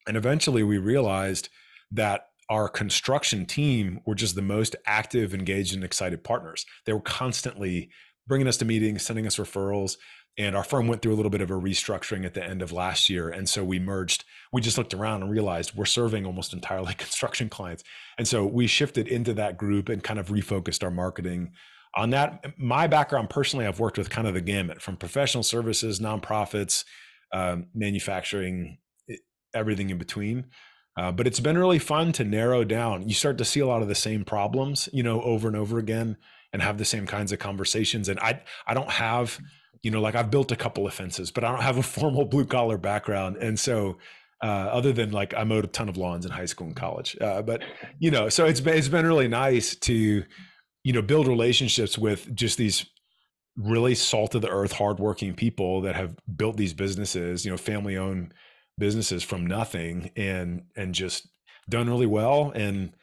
and 0.08 0.16
eventually 0.16 0.64
we 0.64 0.78
realized 0.78 1.50
that 1.92 2.28
our 2.50 2.70
construction 2.70 3.46
team 3.46 4.02
were 4.06 4.16
just 4.16 4.36
the 4.36 4.42
most 4.42 4.76
active, 4.86 5.34
engaged, 5.34 5.74
and 5.74 5.84
excited 5.84 6.24
partners. 6.24 6.66
They 6.86 6.94
were 6.94 7.00
constantly 7.00 7.90
bringing 8.28 8.48
us 8.48 8.58
to 8.58 8.66
meetings, 8.66 9.04
sending 9.04 9.28
us 9.28 9.38
referrals. 9.38 9.98
And 10.38 10.56
our 10.56 10.64
firm 10.64 10.88
went 10.88 11.02
through 11.02 11.14
a 11.14 11.16
little 11.16 11.30
bit 11.30 11.42
of 11.42 11.52
a 11.52 11.56
restructuring 11.56 12.26
at 12.26 12.34
the 12.34 12.44
end 12.44 12.62
of 12.62 12.72
last 12.72 13.10
year. 13.10 13.30
And 13.30 13.48
so 13.48 13.64
we 13.64 13.80
merged, 13.80 14.24
we 14.52 14.62
just 14.62 14.78
looked 14.78 14.94
around 14.94 15.22
and 15.22 15.32
realized 15.32 15.76
we're 15.76 15.86
serving 15.86 16.26
almost 16.26 16.54
entirely 16.54 16.94
construction 16.98 17.50
clients. 17.50 17.84
And 18.18 18.28
so 18.28 18.46
we 18.46 18.66
shifted 18.66 19.08
into 19.08 19.34
that 19.36 19.58
group 19.58 19.90
and 19.90 20.04
kind 20.04 20.20
of 20.20 20.30
refocused 20.30 20.84
our 20.84 20.92
marketing 20.92 21.52
on 21.96 22.10
that. 22.12 22.58
My 22.58 22.88
background 22.88 23.30
personally, 23.30 23.68
I've 23.68 23.80
worked 23.80 23.98
with 24.00 24.10
kind 24.10 24.28
of 24.28 24.34
the 24.34 24.42
gamut 24.42 24.82
from 24.82 24.98
professional 24.98 25.44
services, 25.44 26.00
nonprofits, 26.00 26.84
um, 27.32 27.68
manufacturing, 27.76 28.80
everything 29.54 29.92
in 29.92 30.00
between. 30.00 30.46
Uh, 30.96 31.12
but 31.12 31.26
it's 31.26 31.40
been 31.40 31.58
really 31.58 31.80
fun 31.80 32.12
to 32.14 32.24
narrow 32.24 32.64
down. 32.64 33.08
You 33.08 33.16
start 33.16 33.38
to 33.40 33.46
see 33.46 33.60
a 33.60 33.68
lot 33.68 33.82
of 33.82 33.88
the 33.88 33.96
same 33.96 34.24
problems, 34.24 34.90
you 34.94 35.02
know, 35.02 35.22
over 35.22 35.48
and 35.48 35.58
over 35.58 35.80
again, 35.80 36.18
and 36.54 36.62
have 36.62 36.78
the 36.78 36.86
same 36.86 37.06
kinds 37.06 37.32
of 37.32 37.40
conversations. 37.40 38.08
And 38.08 38.20
I, 38.20 38.42
I 38.66 38.74
don't 38.74 38.90
have, 38.90 39.40
you 39.82 39.92
know, 39.92 40.00
like 40.00 40.16
I've 40.16 40.32
built 40.32 40.52
a 40.52 40.56
couple 40.56 40.88
of 40.88 40.94
fences, 40.94 41.32
but 41.32 41.44
I 41.44 41.52
don't 41.52 41.64
have 41.64 41.78
a 41.78 41.84
formal 41.98 42.26
blue 42.26 42.46
collar 42.46 42.78
background, 42.78 43.38
and 43.38 43.60
so. 43.60 43.98
Uh, 44.42 44.68
other 44.74 44.92
than 44.92 45.10
like 45.12 45.34
I 45.38 45.46
mowed 45.46 45.64
a 45.64 45.68
ton 45.68 45.88
of 45.88 45.96
lawns 45.96 46.26
in 46.26 46.32
high 46.32 46.48
school 46.48 46.68
and 46.68 46.76
college, 46.76 47.16
uh, 47.22 47.42
but 47.42 47.64
you 47.98 48.12
know, 48.12 48.28
so 48.28 48.44
it's 48.44 48.60
been 48.60 48.78
it's 48.78 48.90
been 48.90 49.06
really 49.06 49.30
nice 49.30 49.74
to, 49.74 50.26
you 50.84 50.92
know, 50.92 51.02
build 51.02 51.30
relationships 51.30 51.98
with 51.98 52.36
just 52.36 52.58
these 52.58 52.86
really 53.56 53.96
salt 53.96 54.36
of 54.36 54.42
the 54.42 54.50
earth, 54.50 54.74
hardworking 54.74 55.34
people 55.34 55.80
that 55.82 55.96
have 55.96 56.16
built 56.36 56.58
these 56.58 56.74
businesses, 56.74 57.46
you 57.46 57.52
know, 57.52 57.58
family 57.58 57.96
owned 57.96 58.34
businesses 58.78 59.24
from 59.24 59.46
nothing 59.46 60.12
and 60.16 60.64
and 60.76 60.94
just 60.94 61.28
done 61.70 61.90
really 61.90 62.08
well 62.08 62.52
and 62.56 62.94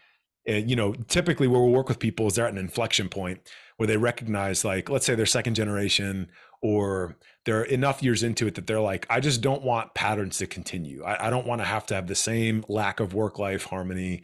and 0.50 0.68
you 0.68 0.74
know 0.74 0.92
typically 1.08 1.46
where 1.46 1.60
we'll 1.60 1.70
work 1.70 1.88
with 1.88 1.98
people 1.98 2.26
is 2.26 2.34
they're 2.34 2.46
at 2.46 2.52
an 2.52 2.58
inflection 2.58 3.08
point 3.08 3.40
where 3.76 3.86
they 3.86 3.96
recognize 3.96 4.64
like 4.64 4.90
let's 4.90 5.06
say 5.06 5.14
they're 5.14 5.26
second 5.26 5.54
generation 5.54 6.28
or 6.60 7.16
they're 7.46 7.62
enough 7.62 8.02
years 8.02 8.22
into 8.22 8.46
it 8.46 8.56
that 8.56 8.66
they're 8.66 8.80
like 8.80 9.06
i 9.08 9.20
just 9.20 9.40
don't 9.40 9.62
want 9.62 9.94
patterns 9.94 10.38
to 10.38 10.46
continue. 10.46 11.02
I, 11.04 11.28
I 11.28 11.30
don't 11.30 11.46
want 11.46 11.60
to 11.60 11.64
have 11.64 11.86
to 11.86 11.94
have 11.94 12.06
the 12.06 12.14
same 12.14 12.64
lack 12.68 13.00
of 13.00 13.14
work 13.14 13.38
life 13.38 13.64
harmony 13.64 14.22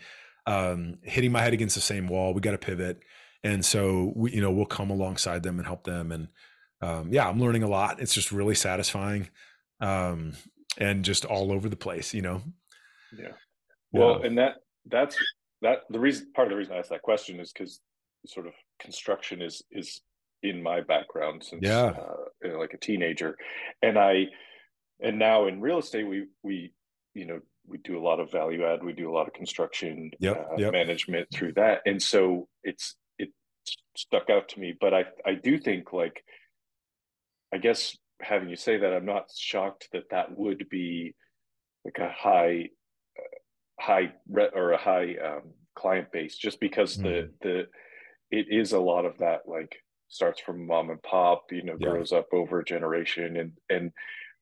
um, 0.48 0.98
hitting 1.02 1.32
my 1.32 1.40
head 1.40 1.54
against 1.54 1.74
the 1.74 1.80
same 1.80 2.06
wall. 2.06 2.32
We 2.32 2.40
got 2.40 2.52
to 2.52 2.58
pivot. 2.58 3.00
And 3.42 3.64
so 3.64 4.12
we 4.14 4.32
you 4.32 4.40
know 4.40 4.50
we'll 4.50 4.66
come 4.66 4.90
alongside 4.90 5.42
them 5.42 5.58
and 5.58 5.66
help 5.66 5.84
them. 5.84 6.12
And 6.12 6.28
um, 6.82 7.12
yeah 7.12 7.28
i'm 7.28 7.40
learning 7.40 7.62
a 7.62 7.68
lot. 7.68 8.00
It's 8.00 8.14
just 8.14 8.32
really 8.32 8.54
satisfying 8.54 9.28
um, 9.80 10.32
and 10.76 11.04
just 11.04 11.24
all 11.24 11.52
over 11.52 11.68
the 11.68 11.76
place 11.76 12.12
you 12.12 12.22
know? 12.22 12.42
Yeah. 13.16 13.32
Well 13.92 14.18
yeah. 14.20 14.26
and 14.26 14.38
that 14.38 14.54
that's 14.88 15.16
that 15.62 15.80
the 15.90 16.00
reason 16.00 16.32
part 16.34 16.48
of 16.48 16.50
the 16.50 16.56
reason 16.56 16.74
i 16.74 16.78
asked 16.78 16.90
that 16.90 17.02
question 17.02 17.40
is 17.40 17.52
because 17.52 17.80
sort 18.26 18.46
of 18.46 18.52
construction 18.80 19.42
is 19.42 19.62
is 19.70 20.00
in 20.42 20.62
my 20.62 20.80
background 20.80 21.42
since 21.44 21.62
yeah. 21.62 21.86
uh, 21.86 22.14
you 22.42 22.52
know, 22.52 22.58
like 22.58 22.74
a 22.74 22.78
teenager. 22.78 23.36
And 23.82 23.98
i 23.98 24.26
and 25.00 25.18
now 25.18 25.46
in 25.46 25.60
real 25.60 25.78
estate 25.78 26.06
we 26.06 26.26
we 26.42 26.72
you 27.14 27.26
know 27.26 27.40
we 27.66 27.78
do 27.78 27.98
a 27.98 28.02
lot 28.02 28.20
of 28.20 28.30
value 28.30 28.64
add 28.64 28.84
we 28.84 28.92
do 28.92 29.10
a 29.10 29.12
lot 29.12 29.26
of 29.26 29.34
construction 29.34 30.10
yep, 30.20 30.48
uh, 30.52 30.56
yep. 30.56 30.72
management 30.72 31.28
through 31.32 31.52
that. 31.54 31.80
And 31.86 32.02
so 32.02 32.48
it's 32.62 32.96
it 33.18 33.30
stuck 33.96 34.30
out 34.30 34.48
to 34.50 34.60
me. 34.60 34.74
But 34.78 34.94
i 34.94 35.04
i 35.24 35.34
do 35.34 35.58
think 35.58 35.92
like 35.92 36.22
i 37.52 37.58
guess 37.58 37.96
having 38.20 38.48
you 38.48 38.56
say 38.56 38.78
that 38.78 38.94
i'm 38.94 39.04
not 39.04 39.30
shocked 39.36 39.88
that 39.92 40.10
that 40.10 40.36
would 40.38 40.68
be 40.70 41.14
like 41.84 41.98
a 41.98 42.10
high 42.10 42.70
high 43.86 44.12
re- 44.28 44.50
or 44.52 44.72
a 44.72 44.78
high 44.78 45.14
um, 45.24 45.42
client 45.76 46.10
base 46.10 46.36
just 46.36 46.58
because 46.58 46.96
mm. 46.96 47.02
the 47.04 47.30
the 47.42 47.66
it 48.30 48.46
is 48.50 48.72
a 48.72 48.80
lot 48.80 49.04
of 49.04 49.16
that 49.18 49.42
like 49.46 49.76
starts 50.08 50.40
from 50.40 50.66
mom 50.66 50.90
and 50.90 51.02
pop 51.02 51.44
you 51.52 51.62
know 51.62 51.76
yeah. 51.78 51.90
grows 51.90 52.12
up 52.12 52.26
over 52.32 52.60
a 52.60 52.64
generation 52.64 53.36
and 53.36 53.52
and 53.70 53.92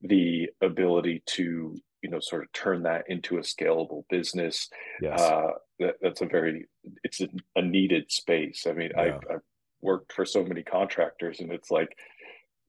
the 0.00 0.48
ability 0.62 1.22
to 1.26 1.76
you 2.02 2.10
know 2.10 2.20
sort 2.20 2.42
of 2.42 2.52
turn 2.52 2.82
that 2.84 3.04
into 3.08 3.36
a 3.36 3.40
scalable 3.40 4.04
business 4.08 4.70
yes. 5.02 5.20
uh 5.20 5.50
that, 5.78 5.96
that's 6.00 6.22
a 6.22 6.26
very 6.26 6.66
it's 7.02 7.20
a, 7.20 7.28
a 7.56 7.62
needed 7.62 8.10
space 8.10 8.66
i 8.66 8.72
mean 8.72 8.90
yeah. 8.96 9.02
I've, 9.02 9.20
I've 9.30 9.46
worked 9.82 10.12
for 10.12 10.24
so 10.24 10.42
many 10.42 10.62
contractors 10.62 11.40
and 11.40 11.52
it's 11.52 11.70
like 11.70 11.94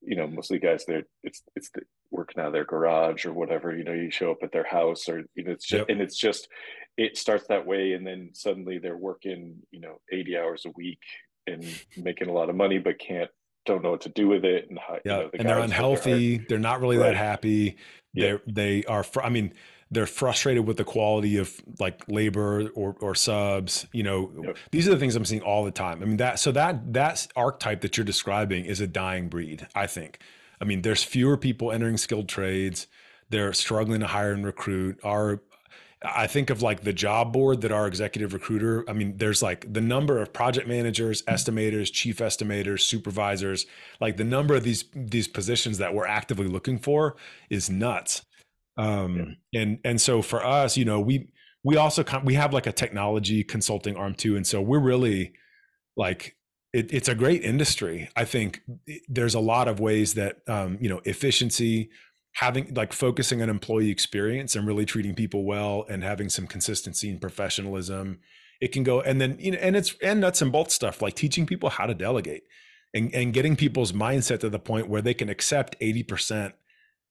you 0.02 0.18
know 0.18 0.28
mostly 0.28 0.60
guys 0.60 0.84
they're 0.86 1.04
it's 1.24 1.42
it's 1.56 1.70
the, 1.70 1.82
working 2.16 2.42
out 2.42 2.48
of 2.48 2.54
their 2.54 2.66
garage 2.66 3.26
or 3.26 3.34
whatever 3.34 3.76
you 3.76 3.84
know 3.84 3.94
you 3.94 4.10
show 4.10 4.32
up 4.32 4.38
at 4.42 4.52
their 4.52 4.66
house 4.66 5.10
or 5.10 5.24
you 5.36 5.44
know 5.44 5.52
it's 5.52 5.66
just 5.66 5.80
yep. 5.80 5.90
and 5.90 6.02
it's 6.02 6.18
just 6.18 6.48
it 6.98 7.18
starts 7.18 7.48
that 7.48 7.66
way 7.66 7.94
and 7.94 8.06
then 8.06 8.30
suddenly 8.34 8.78
they're 8.78 8.98
working 8.98 9.56
you 9.72 9.80
know 9.80 10.00
80 10.12 10.38
hours 10.38 10.66
a 10.66 10.72
week 10.76 11.02
and 11.48 11.64
making 11.98 12.30
a 12.30 12.34
lot 12.34 12.50
of 12.50 12.56
money 12.56 12.78
but 12.78 13.00
can't 13.00 13.30
don't 13.66 13.84
know 13.84 13.92
what 13.92 14.02
to 14.02 14.10
do 14.10 14.28
with 14.28 14.46
it 14.46 14.70
and 14.70 14.80
yeah 14.80 15.00
you 15.04 15.12
know, 15.12 15.30
the 15.32 15.40
and 15.40 15.50
they're 15.50 15.60
unhealthy 15.60 16.38
they're 16.50 16.60
not 16.60 16.82
really 16.82 16.98
right. 16.98 17.10
that 17.10 17.16
happy 17.16 17.78
they 18.14 18.40
they 18.48 18.84
are 18.86 19.04
fr- 19.04 19.22
i 19.22 19.30
mean 19.30 19.54
they're 19.92 20.08
frustrated 20.08 20.66
with 20.66 20.78
the 20.78 20.84
quality 20.84 21.38
of 21.38 21.62
like 21.80 22.04
labor 22.08 22.70
or 22.76 22.96
or 23.00 23.16
subs 23.16 23.88
you 23.92 24.04
know 24.04 24.32
yep. 24.44 24.58
these 24.72 24.88
are 24.88 24.92
the 24.92 24.98
things 24.98 25.16
i'm 25.16 25.26
seeing 25.26 25.42
all 25.42 25.64
the 25.64 25.72
time 25.72 26.02
i 26.02 26.06
mean 26.06 26.18
that 26.18 26.40
so 26.40 26.52
that 26.52 26.94
that 26.94 27.28
archetype 27.36 27.82
that 27.82 27.98
you're 27.98 28.06
describing 28.06 28.66
is 28.66 28.80
a 28.80 28.88
dying 28.88 29.28
breed 29.28 29.68
i 29.76 29.88
think 29.88 30.20
i 30.62 30.66
mean 30.66 30.82
there's 30.82 31.04
fewer 31.04 31.38
people 31.38 31.72
entering 31.72 31.98
skilled 31.98 32.30
trades 32.30 32.88
they're 33.30 33.54
struggling 33.54 34.00
to 34.00 34.08
hire 34.08 34.34
and 34.34 34.46
recruit 34.46 35.00
our 35.04 35.42
I 36.04 36.28
think 36.28 36.50
of 36.50 36.62
like 36.62 36.82
the 36.82 36.94
job 36.94 37.34
board 37.34 37.62
that 37.62 37.72
our 37.72 37.88
executive 37.88 38.34
recruiter, 38.34 38.84
I 38.88 38.94
mean, 38.94 39.18
there's 39.18 39.42
like 39.42 39.72
the 39.72 39.82
number 39.82 40.22
of 40.22 40.34
project 40.34 40.68
managers, 40.68 41.24
estimators, 41.24 41.92
chief 41.92 42.18
estimators, 42.18 42.82
supervisors, 42.82 43.66
like 44.00 44.18
the 44.18 44.24
number 44.24 44.56
of 44.56 44.64
these 44.64 44.86
these 44.94 45.28
positions 45.28 45.78
that 45.80 45.94
we're 45.94 46.08
actively 46.08 46.48
looking 46.48 46.78
for 46.78 47.16
is 47.50 47.70
nuts. 47.70 48.24
Um 48.78 49.38
yeah. 49.52 49.62
and 49.62 49.80
and 49.84 50.02
so 50.02 50.22
for 50.22 50.46
us, 50.46 50.78
you 50.78 50.86
know, 50.86 51.00
we 51.00 51.30
we 51.64 51.78
also 51.78 52.04
kind 52.04 52.26
we 52.26 52.36
have 52.36 52.54
like 52.54 52.68
a 52.68 52.72
technology 52.72 53.44
consulting 53.44 53.96
arm 53.96 54.16
too 54.16 54.36
and 54.36 54.46
so 54.46 54.62
we're 54.62 54.80
really 54.80 55.34
like 55.96 56.36
it, 56.76 56.94
it's 56.94 57.08
a 57.08 57.16
great 57.16 57.44
industry. 57.44 58.10
I 58.16 58.26
think 58.26 58.62
there's 59.08 59.34
a 59.34 59.40
lot 59.40 59.68
of 59.68 59.80
ways 59.80 60.16
that 60.16 60.38
um, 60.48 60.78
you 60.82 60.90
know 60.90 61.02
efficiency, 61.06 61.90
having 62.34 62.74
like 62.74 62.94
focusing 62.94 63.42
on 63.42 63.50
employee 63.50 63.90
experience 63.90 64.56
and 64.56 64.68
really 64.68 64.86
treating 64.86 65.16
people 65.16 65.46
well 65.46 65.86
and 65.90 66.04
having 66.04 66.30
some 66.30 66.46
consistency 66.46 67.10
and 67.10 67.22
professionalism 67.22 68.20
it 68.62 68.72
can 68.72 68.84
go 68.84 69.02
and 69.02 69.20
then 69.20 69.38
you 69.40 69.52
know 69.52 69.58
and 69.58 69.76
it's 69.76 69.96
and 70.02 70.22
nuts 70.22 70.42
and 70.42 70.52
bolts 70.52 70.74
stuff 70.74 71.02
like 71.02 71.16
teaching 71.16 71.46
people 71.46 71.70
how 71.70 71.86
to 71.86 71.94
delegate 71.94 72.44
and, 72.94 73.14
and 73.14 73.34
getting 73.34 73.56
people's 73.56 73.92
mindset 73.92 74.40
to 74.40 74.50
the 74.50 74.60
point 74.60 74.88
where 74.88 75.02
they 75.02 75.14
can 75.14 75.28
accept 75.28 75.80
80% 75.82 76.54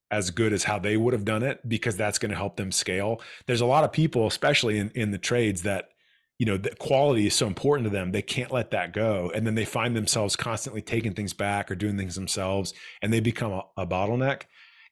as 0.09 0.31
good 0.31 0.53
as 0.53 0.63
how 0.63 0.79
they 0.79 0.97
would 0.97 1.13
have 1.13 1.25
done 1.25 1.43
it 1.43 1.67
because 1.67 1.97
that's 1.97 2.17
going 2.17 2.31
to 2.31 2.37
help 2.37 2.57
them 2.57 2.71
scale 2.71 3.21
there's 3.47 3.61
a 3.61 3.65
lot 3.65 3.83
of 3.83 3.91
people 3.91 4.27
especially 4.27 4.77
in, 4.77 4.91
in 4.95 5.11
the 5.11 5.17
trades 5.17 5.63
that 5.63 5.89
you 6.37 6.45
know 6.45 6.57
the 6.57 6.75
quality 6.75 7.27
is 7.27 7.33
so 7.33 7.47
important 7.47 7.85
to 7.85 7.89
them 7.89 8.11
they 8.11 8.21
can't 8.21 8.51
let 8.51 8.71
that 8.71 8.93
go. 8.93 9.31
And 9.33 9.45
then 9.45 9.55
they 9.55 9.65
find 9.65 9.95
themselves 9.95 10.35
constantly 10.35 10.81
taking 10.81 11.13
things 11.13 11.33
back 11.33 11.71
or 11.71 11.75
doing 11.75 11.97
things 11.97 12.15
themselves 12.15 12.73
and 13.01 13.11
they 13.13 13.19
become 13.19 13.51
a, 13.51 13.63
a 13.77 13.87
bottleneck. 13.87 14.43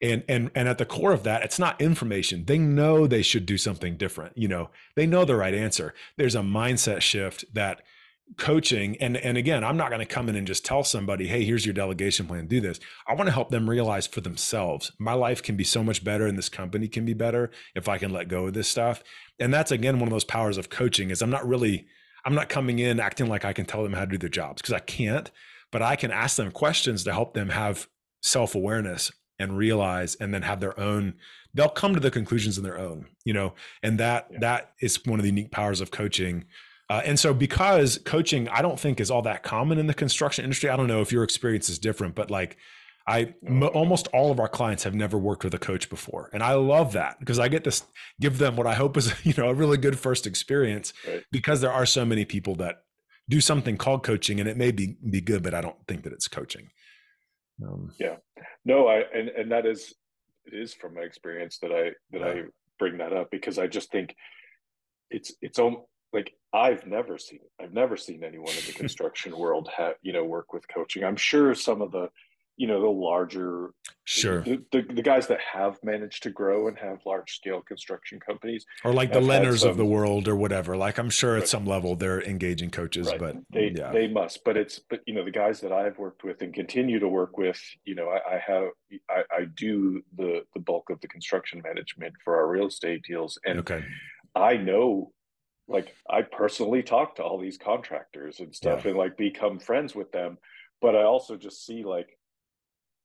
And 0.02 0.24
and 0.28 0.52
and 0.56 0.68
at 0.68 0.78
the 0.78 0.86
core 0.86 1.14
of 1.14 1.24
that 1.24 1.44
it's 1.44 1.60
not 1.60 1.82
information. 1.82 2.46
They 2.46 2.58
know 2.58 3.08
they 3.08 3.22
should 3.22 3.46
do 3.46 3.58
something 3.58 3.98
different 3.98 4.38
you 4.38 4.48
know. 4.48 4.70
They 4.96 5.06
know 5.06 5.26
the 5.26 5.36
right 5.36 5.54
answer. 5.54 5.94
There's 6.18 6.36
a 6.36 6.42
mindset 6.42 7.02
shift 7.02 7.46
that 7.54 7.82
coaching 8.38 8.98
and 8.98 9.16
and 9.18 9.38
again 9.38 9.64
i'm 9.64 9.78
not 9.78 9.90
going 9.90 10.00
to 10.00 10.06
come 10.06 10.28
in 10.28 10.36
and 10.36 10.48
just 10.48 10.66
tell 10.66 10.84
somebody 10.84 11.28
hey 11.28 11.44
here's 11.44 11.66
your 11.66 11.74
delegation 11.74 12.26
plan 12.26 12.48
do 12.48 12.60
this. 12.62 12.80
I 13.06 13.14
want 13.14 13.28
to 13.28 13.34
help 13.34 13.50
them 13.50 13.70
realize 13.70 14.08
for 14.08 14.22
themselves 14.22 14.92
my 14.98 15.14
life 15.14 15.44
can 15.44 15.56
be 15.56 15.64
so 15.64 15.84
much 15.84 16.04
better 16.04 16.26
and 16.26 16.38
this 16.38 16.50
company 16.50 16.88
can 16.88 17.06
be 17.06 17.14
better 17.14 17.52
if 17.76 17.88
i 17.88 17.98
can 17.98 18.12
let 18.12 18.30
go 18.30 18.48
of 18.48 18.54
this 18.54 18.68
stuff 18.68 19.04
and 19.40 19.54
that's 19.54 19.72
again 19.72 20.00
one 20.00 20.08
of 20.08 20.12
those 20.12 20.24
powers 20.24 20.58
of 20.58 20.70
coaching 20.70 21.10
is 21.10 21.22
i'm 21.22 21.30
not 21.30 21.48
really 21.48 21.86
i'm 22.26 22.36
not 22.36 22.50
coming 22.50 22.80
in 22.80 23.00
acting 23.00 23.28
like 23.28 23.46
i 23.46 23.54
can 23.54 23.66
tell 23.66 23.84
them 23.84 23.94
how 23.94 24.02
to 24.02 24.12
do 24.12 24.18
their 24.18 24.30
jobs 24.30 24.62
because 24.62 24.74
i 24.74 24.80
can't 24.80 25.32
but 25.72 25.82
i 25.82 25.96
can 25.96 26.12
ask 26.12 26.38
them 26.38 26.52
questions 26.52 27.04
to 27.04 27.12
help 27.12 27.34
them 27.34 27.50
have 27.50 27.88
self-awareness 28.22 29.12
and 29.40 29.58
realize 29.58 30.16
and 30.16 30.34
then 30.34 30.44
have 30.44 30.60
their 30.60 30.80
own 30.80 31.14
they'll 31.54 31.70
come 31.70 31.94
to 31.94 32.00
the 32.00 32.12
conclusions 32.12 32.58
in 32.58 32.64
their 32.64 32.80
own 32.80 33.06
you 33.26 33.34
know 33.34 33.54
and 33.82 34.00
that 34.00 34.28
yeah. 34.32 34.40
that 34.40 34.72
is 34.82 35.04
one 35.06 35.20
of 35.20 35.24
the 35.24 35.30
unique 35.30 35.52
powers 35.52 35.82
of 35.82 35.92
coaching 35.92 36.46
uh, 36.90 37.02
and 37.06 37.20
so 37.20 37.34
because 37.34 38.00
coaching 38.06 38.48
i 38.50 38.62
don't 38.62 38.80
think 38.80 39.00
is 39.00 39.10
all 39.10 39.22
that 39.22 39.44
common 39.44 39.78
in 39.78 39.88
the 39.88 39.94
construction 39.94 40.44
industry 40.44 40.70
i 40.70 40.78
don't 40.78 40.88
know 40.88 41.02
if 41.02 41.12
your 41.12 41.24
experience 41.24 41.70
is 41.70 41.80
different 41.80 42.16
but 42.16 42.30
like 42.30 42.58
I 43.06 43.34
m- 43.46 43.64
almost 43.64 44.08
all 44.08 44.32
of 44.32 44.40
our 44.40 44.48
clients 44.48 44.84
have 44.84 44.96
never 44.96 45.18
worked 45.18 45.44
with 45.44 45.54
a 45.54 45.60
coach 45.60 45.90
before, 45.90 46.30
and 46.34 46.42
I 46.42 46.54
love 46.54 46.94
that 46.94 47.20
because 47.20 47.38
I 47.38 47.50
get 47.50 47.64
to 47.66 47.84
give 48.22 48.38
them 48.38 48.56
what 48.56 48.68
I 48.68 48.76
hope 48.76 48.96
is 48.98 49.14
you 49.26 49.34
know 49.38 49.50
a 49.50 49.54
really 49.54 49.78
good 49.78 50.00
first 50.00 50.26
experience 50.26 50.94
right. 51.08 51.24
because 51.32 51.62
there 51.62 51.72
are 51.72 51.86
so 51.86 52.06
many 52.06 52.26
people 52.26 52.56
that 52.56 52.84
do 53.30 53.42
something 53.42 53.78
called 53.78 54.04
coaching, 54.04 54.40
and 54.40 54.48
it 54.48 54.58
may 54.58 54.72
be 54.72 54.98
be 55.10 55.22
good, 55.22 55.44
but 55.44 55.54
I 55.54 55.62
don't 55.62 55.76
think 55.88 56.04
that 56.04 56.14
it's 56.14 56.28
coaching. 56.28 56.70
Um, 57.66 57.92
yeah, 58.00 58.18
no, 58.66 58.88
I 58.88 59.04
and 59.14 59.30
and 59.30 59.52
that 59.52 59.66
is 59.66 59.94
it 60.46 60.54
is 60.54 60.74
from 60.74 60.96
my 60.96 61.02
experience 61.02 61.60
that 61.60 61.72
I 61.72 61.92
that 62.12 62.22
yeah. 62.22 62.28
I 62.28 62.44
bring 62.80 62.98
that 62.98 63.14
up 63.14 63.32
because 63.32 63.60
I 63.60 63.68
just 63.68 63.92
think 63.92 64.16
it's 65.10 65.34
it's 65.42 65.60
on 65.60 65.78
like 66.14 66.34
I've 66.54 66.86
never 66.86 67.18
seen 67.18 67.40
I've 67.62 67.74
never 67.74 67.98
seen 67.98 68.24
anyone 68.24 68.52
in 68.52 68.66
the 68.66 68.74
construction 68.78 69.38
world 69.38 69.70
have 69.76 69.96
you 70.02 70.14
know 70.14 70.24
work 70.24 70.54
with 70.54 70.68
coaching. 70.68 71.04
I'm 71.04 71.18
sure 71.18 71.54
some 71.54 71.82
of 71.82 71.92
the 71.92 72.10
you 72.56 72.68
know 72.68 72.82
the 72.82 72.88
larger 72.88 73.72
sure 74.06 74.42
the, 74.42 74.62
the, 74.72 74.82
the, 74.94 75.02
guys 75.02 75.28
that 75.28 75.40
have 75.40 75.78
managed 75.84 76.22
to 76.24 76.30
grow 76.30 76.68
and 76.68 76.78
have 76.78 77.00
large 77.06 77.36
scale 77.36 77.62
construction 77.62 78.20
companies 78.20 78.66
or 78.84 78.94
like 78.94 79.12
the 79.12 79.20
Lennars 79.20 79.60
some, 79.60 79.72
of 79.72 79.78
the 79.78 79.86
world 79.86 80.28
or 80.28 80.36
whatever 80.36 80.78
like 80.78 80.98
i'm 80.98 81.10
sure 81.10 81.38
at 81.38 81.48
some 81.48 81.66
level 81.66 81.96
they're 81.96 82.22
engaging 82.22 82.70
coaches 82.70 83.08
right. 83.08 83.20
but 83.20 83.36
they 83.52 83.74
yeah. 83.76 83.92
they 83.92 84.08
must 84.08 84.44
but 84.44 84.56
it's 84.58 84.80
but 84.90 85.02
you 85.08 85.14
know 85.14 85.24
the 85.24 85.32
guys 85.32 85.60
that 85.62 85.72
i've 85.72 85.98
worked 85.98 86.24
with 86.24 86.42
and 86.42 86.54
continue 86.54 87.00
to 87.00 87.08
work 87.08 87.38
with 87.38 87.60
you 87.86 87.96
know 87.96 88.10
i, 88.10 88.36
I 88.36 88.42
have 88.46 88.70
I, 89.10 89.24
I 89.32 89.46
do 89.56 90.04
the 90.16 90.44
the 90.54 90.60
bulk 90.60 90.90
of 90.90 91.02
the 91.02 91.08
construction 91.08 91.62
management 91.64 92.14
for 92.24 92.36
our 92.36 92.48
real 92.48 92.68
estate 92.68 93.04
deals 93.04 93.40
and 93.46 93.60
okay 93.60 93.84
i 94.36 94.58
know 94.58 95.12
like 95.68 95.96
i 96.10 96.22
personally 96.22 96.84
talk 96.84 97.16
to 97.16 97.24
all 97.24 97.40
these 97.40 97.58
contractors 97.58 98.42
and 98.42 98.54
stuff 98.54 98.84
yeah. 98.84 98.92
and 98.92 98.98
like 99.00 99.18
become 99.18 99.60
friends 99.60 99.96
with 99.96 100.12
them 100.12 100.38
but 100.82 100.96
i 100.96 101.04
also 101.04 101.36
just 101.36 101.66
see 101.66 101.84
like 101.84 102.18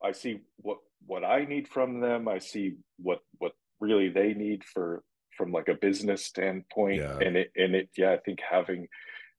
I 0.02 0.12
see 0.12 0.40
what 0.58 0.78
what 1.06 1.24
I 1.24 1.44
need 1.44 1.68
from 1.68 2.00
them. 2.00 2.28
I 2.28 2.38
see 2.38 2.76
what 2.98 3.20
what 3.38 3.52
really 3.80 4.08
they 4.08 4.34
need 4.34 4.64
for 4.64 5.02
from 5.36 5.52
like 5.52 5.68
a 5.68 5.74
business 5.74 6.24
standpoint. 6.24 6.96
Yeah. 7.00 7.18
And 7.20 7.36
it 7.36 7.50
and 7.56 7.74
it 7.74 7.90
yeah, 7.96 8.12
I 8.12 8.18
think 8.18 8.40
having 8.48 8.88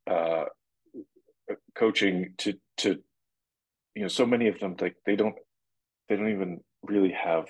uh 0.09 0.45
coaching 1.75 2.33
to 2.37 2.53
to 2.77 2.99
you 3.95 4.03
know 4.03 4.07
so 4.07 4.25
many 4.25 4.47
of 4.47 4.59
them 4.59 4.75
like 4.79 4.95
they 5.05 5.15
don't 5.15 5.35
they 6.07 6.15
don't 6.15 6.29
even 6.31 6.59
really 6.83 7.11
have 7.11 7.45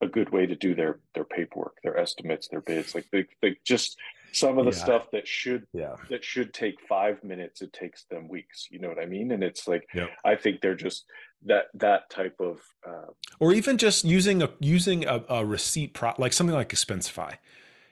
a 0.00 0.06
good 0.06 0.30
way 0.30 0.46
to 0.46 0.56
do 0.56 0.74
their 0.74 1.00
their 1.14 1.24
paperwork 1.24 1.74
their 1.82 1.98
estimates 1.98 2.48
their 2.48 2.62
bids 2.62 2.94
like 2.94 3.04
they, 3.12 3.26
they 3.42 3.56
just 3.64 3.98
some 4.32 4.58
of 4.58 4.64
the 4.64 4.70
Yeah. 4.70 4.84
stuff 4.84 5.06
that 5.12 5.28
should 5.28 5.66
Yeah. 5.74 5.96
that 6.08 6.24
should 6.24 6.54
take 6.54 6.76
five 6.88 7.22
minutes 7.22 7.60
it 7.60 7.72
takes 7.74 8.04
them 8.04 8.26
weeks 8.28 8.68
you 8.70 8.78
know 8.78 8.88
what 8.88 8.98
i 9.02 9.06
mean 9.06 9.32
and 9.32 9.42
it's 9.44 9.68
like 9.68 9.86
Yep. 9.94 10.08
i 10.24 10.34
think 10.34 10.60
they're 10.60 10.74
just 10.74 11.04
that 11.44 11.66
that 11.74 12.10
type 12.10 12.36
of 12.40 12.60
uh, 12.86 13.10
or 13.38 13.52
even 13.52 13.78
just 13.78 14.04
using 14.04 14.42
a 14.42 14.50
using 14.60 15.06
a, 15.06 15.22
a 15.28 15.44
receipt 15.44 15.94
pro 15.94 16.12
like 16.18 16.32
something 16.32 16.54
like 16.54 16.70
expensify. 16.70 17.36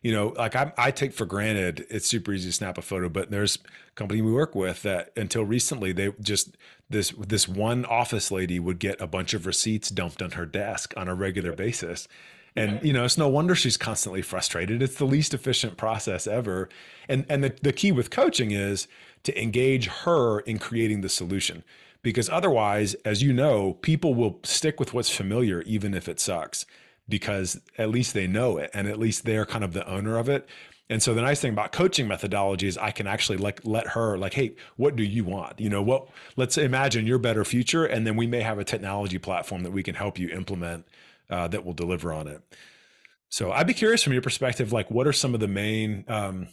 You 0.02 0.12
know 0.12 0.34
like 0.36 0.54
I, 0.54 0.72
I 0.78 0.90
take 0.90 1.12
for 1.12 1.24
granted 1.24 1.86
it's 1.90 2.06
super 2.06 2.32
easy 2.32 2.48
to 2.50 2.52
snap 2.52 2.78
a 2.78 2.82
photo 2.82 3.08
but 3.08 3.30
there's 3.30 3.56
a 3.56 3.92
company 3.94 4.22
we 4.22 4.32
work 4.32 4.54
with 4.54 4.82
that 4.82 5.10
until 5.16 5.44
recently 5.44 5.92
they 5.92 6.12
just 6.20 6.56
this 6.88 7.10
this 7.18 7.48
one 7.48 7.84
office 7.84 8.30
lady 8.30 8.60
would 8.60 8.78
get 8.78 9.00
a 9.00 9.06
bunch 9.06 9.34
of 9.34 9.46
receipts 9.46 9.90
dumped 9.90 10.22
on 10.22 10.32
her 10.32 10.46
desk 10.46 10.94
on 10.96 11.08
a 11.08 11.14
regular 11.14 11.52
basis. 11.52 12.08
And 12.54 12.82
you 12.82 12.92
know 12.92 13.04
it's 13.04 13.18
no 13.18 13.28
wonder 13.28 13.54
she's 13.54 13.76
constantly 13.76 14.22
frustrated. 14.22 14.82
It's 14.82 14.96
the 14.96 15.04
least 15.04 15.34
efficient 15.34 15.76
process 15.76 16.26
ever. 16.26 16.68
And 17.08 17.26
and 17.28 17.42
the, 17.42 17.54
the 17.62 17.72
key 17.72 17.92
with 17.92 18.10
coaching 18.10 18.50
is 18.52 18.86
to 19.24 19.42
engage 19.42 19.88
her 19.88 20.40
in 20.40 20.58
creating 20.58 21.00
the 21.00 21.08
solution 21.08 21.64
because 22.02 22.28
otherwise 22.28 22.94
as 23.04 23.22
you 23.22 23.32
know 23.32 23.74
people 23.74 24.14
will 24.14 24.40
stick 24.42 24.78
with 24.78 24.94
what's 24.94 25.10
familiar 25.10 25.62
even 25.62 25.94
if 25.94 26.08
it 26.08 26.20
sucks 26.20 26.66
because 27.08 27.60
at 27.78 27.90
least 27.90 28.14
they 28.14 28.26
know 28.26 28.58
it 28.58 28.70
and 28.74 28.88
at 28.88 28.98
least 28.98 29.24
they're 29.24 29.46
kind 29.46 29.64
of 29.64 29.72
the 29.72 29.88
owner 29.88 30.16
of 30.18 30.28
it. 30.28 30.48
And 30.88 31.02
so 31.02 31.14
the 31.14 31.22
nice 31.22 31.40
thing 31.40 31.52
about 31.52 31.72
coaching 31.72 32.06
methodology 32.06 32.68
is 32.68 32.78
i 32.78 32.92
can 32.92 33.08
actually 33.08 33.38
like 33.38 33.60
let 33.64 33.88
her 33.88 34.16
like 34.16 34.34
hey 34.34 34.54
what 34.76 34.94
do 34.94 35.02
you 35.02 35.24
want? 35.24 35.60
You 35.60 35.68
know 35.68 35.82
what 35.82 36.08
let's 36.36 36.56
imagine 36.56 37.06
your 37.06 37.18
better 37.18 37.44
future 37.44 37.84
and 37.84 38.06
then 38.06 38.16
we 38.16 38.26
may 38.26 38.40
have 38.40 38.58
a 38.58 38.64
technology 38.64 39.18
platform 39.18 39.62
that 39.64 39.72
we 39.72 39.82
can 39.82 39.94
help 39.94 40.18
you 40.18 40.28
implement 40.28 40.86
uh, 41.28 41.48
that 41.48 41.64
will 41.64 41.72
deliver 41.72 42.12
on 42.12 42.28
it. 42.28 42.40
So 43.28 43.50
i'd 43.50 43.66
be 43.66 43.74
curious 43.74 44.02
from 44.02 44.12
your 44.12 44.22
perspective 44.22 44.72
like 44.72 44.90
what 44.90 45.06
are 45.06 45.12
some 45.12 45.34
of 45.34 45.40
the 45.40 45.48
main 45.48 46.04
um, 46.06 46.48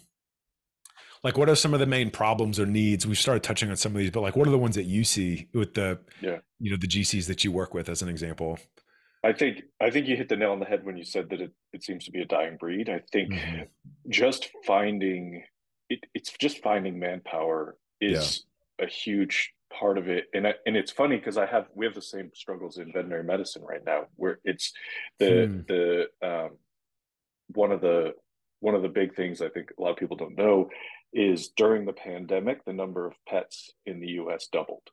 like 1.24 1.38
what 1.38 1.50
are 1.50 1.56
some 1.56 1.74
of 1.74 1.80
the 1.80 1.86
main 1.86 2.10
problems 2.12 2.60
or 2.60 2.66
needs 2.66 3.06
we've 3.08 3.18
started 3.18 3.44
touching 3.44 3.70
on 3.70 3.76
some 3.78 3.92
of 3.94 3.98
these 3.98 4.12
but 4.12 4.22
like 4.22 4.36
what 4.36 4.48
are 4.48 4.52
the 4.52 4.58
ones 4.58 4.76
that 4.76 4.84
you 4.84 5.04
see 5.04 5.48
with 5.54 5.74
the 5.74 6.00
Yeah. 6.22 6.40
you 6.60 6.72
know 6.72 6.78
the 6.80 6.88
gcs 6.88 7.28
that 7.28 7.44
you 7.44 7.52
work 7.52 7.74
with 7.74 7.90
as 7.90 8.02
an 8.02 8.10
example 8.10 8.60
i 9.24 9.32
think 9.34 9.64
i 9.82 9.90
think 9.90 10.08
you 10.08 10.16
hit 10.16 10.30
the 10.30 10.36
nail 10.36 10.52
on 10.52 10.60
the 10.60 10.66
head 10.66 10.84
when 10.86 10.98
you 10.98 11.04
said 11.06 11.30
that 11.30 11.42
it, 11.42 11.52
it 11.72 11.84
seems 11.84 12.06
to 12.06 12.12
be 12.12 12.22
a 12.22 12.26
dying 12.26 12.58
breed 12.58 12.90
i 12.90 13.00
think 13.12 13.32
Mhm. 13.34 13.68
just 14.10 14.50
finding 14.66 15.44
it, 15.90 16.00
it's 16.14 16.32
just 16.40 16.62
finding 16.64 17.00
manpower 17.00 17.78
is 18.02 18.46
a 18.82 18.88
huge 18.88 19.54
part 19.80 19.98
of 19.98 20.08
it 20.08 20.26
and 20.34 20.48
I, 20.48 20.54
and 20.66 20.76
it's 20.78 20.92
funny 20.92 21.18
because 21.18 21.38
i 21.38 21.46
have 21.46 21.66
we 21.74 21.86
have 21.86 21.96
the 21.96 22.02
same 22.02 22.30
struggles 22.36 22.78
in 22.78 22.92
veterinary 22.92 23.24
medicine 23.24 23.64
right 23.64 23.84
now 23.86 24.06
where 24.16 24.40
it's 24.44 24.72
the 25.20 25.48
Hmm. 25.48 25.60
the 25.68 26.06
um 26.22 26.58
one 27.50 27.72
of 27.72 27.82
the 27.82 28.14
one 28.60 28.76
of 28.76 28.82
the 28.84 28.90
big 28.90 29.16
things 29.16 29.42
i 29.42 29.50
think 29.50 29.72
a 29.78 29.82
lot 29.82 29.92
of 29.92 29.98
people 29.98 30.16
don't 30.18 30.38
know 30.38 30.70
is 31.14 31.50
during 31.50 31.86
the 31.86 31.94
pandemic 31.94 32.64
the 32.66 32.74
number 32.74 33.06
of 33.06 33.14
pets 33.28 33.72
in 33.86 34.00
the 34.00 34.08
us 34.08 34.48
doubled 34.52 34.90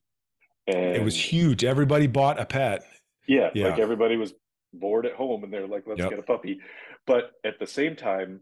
and 0.67 0.95
it 0.97 1.03
was 1.03 1.17
huge 1.17 1.65
everybody 1.65 2.07
bought 2.07 2.39
a 2.41 2.45
pet 2.45 2.83
yeah, 3.27 3.51
Yeah. 3.55 3.69
like 3.69 3.79
everybody 3.79 4.17
was 4.17 4.35
bored 4.73 5.07
at 5.07 5.13
home 5.15 5.45
and 5.45 5.53
they're 5.53 5.67
like, 5.69 5.85
let's 5.87 6.01
Yep. 6.01 6.11
get 6.11 6.19
a 6.19 6.23
puppy. 6.23 6.61
But 7.07 7.33
at 7.45 7.59
the 7.61 7.67
same 7.67 7.95
time, 7.95 8.41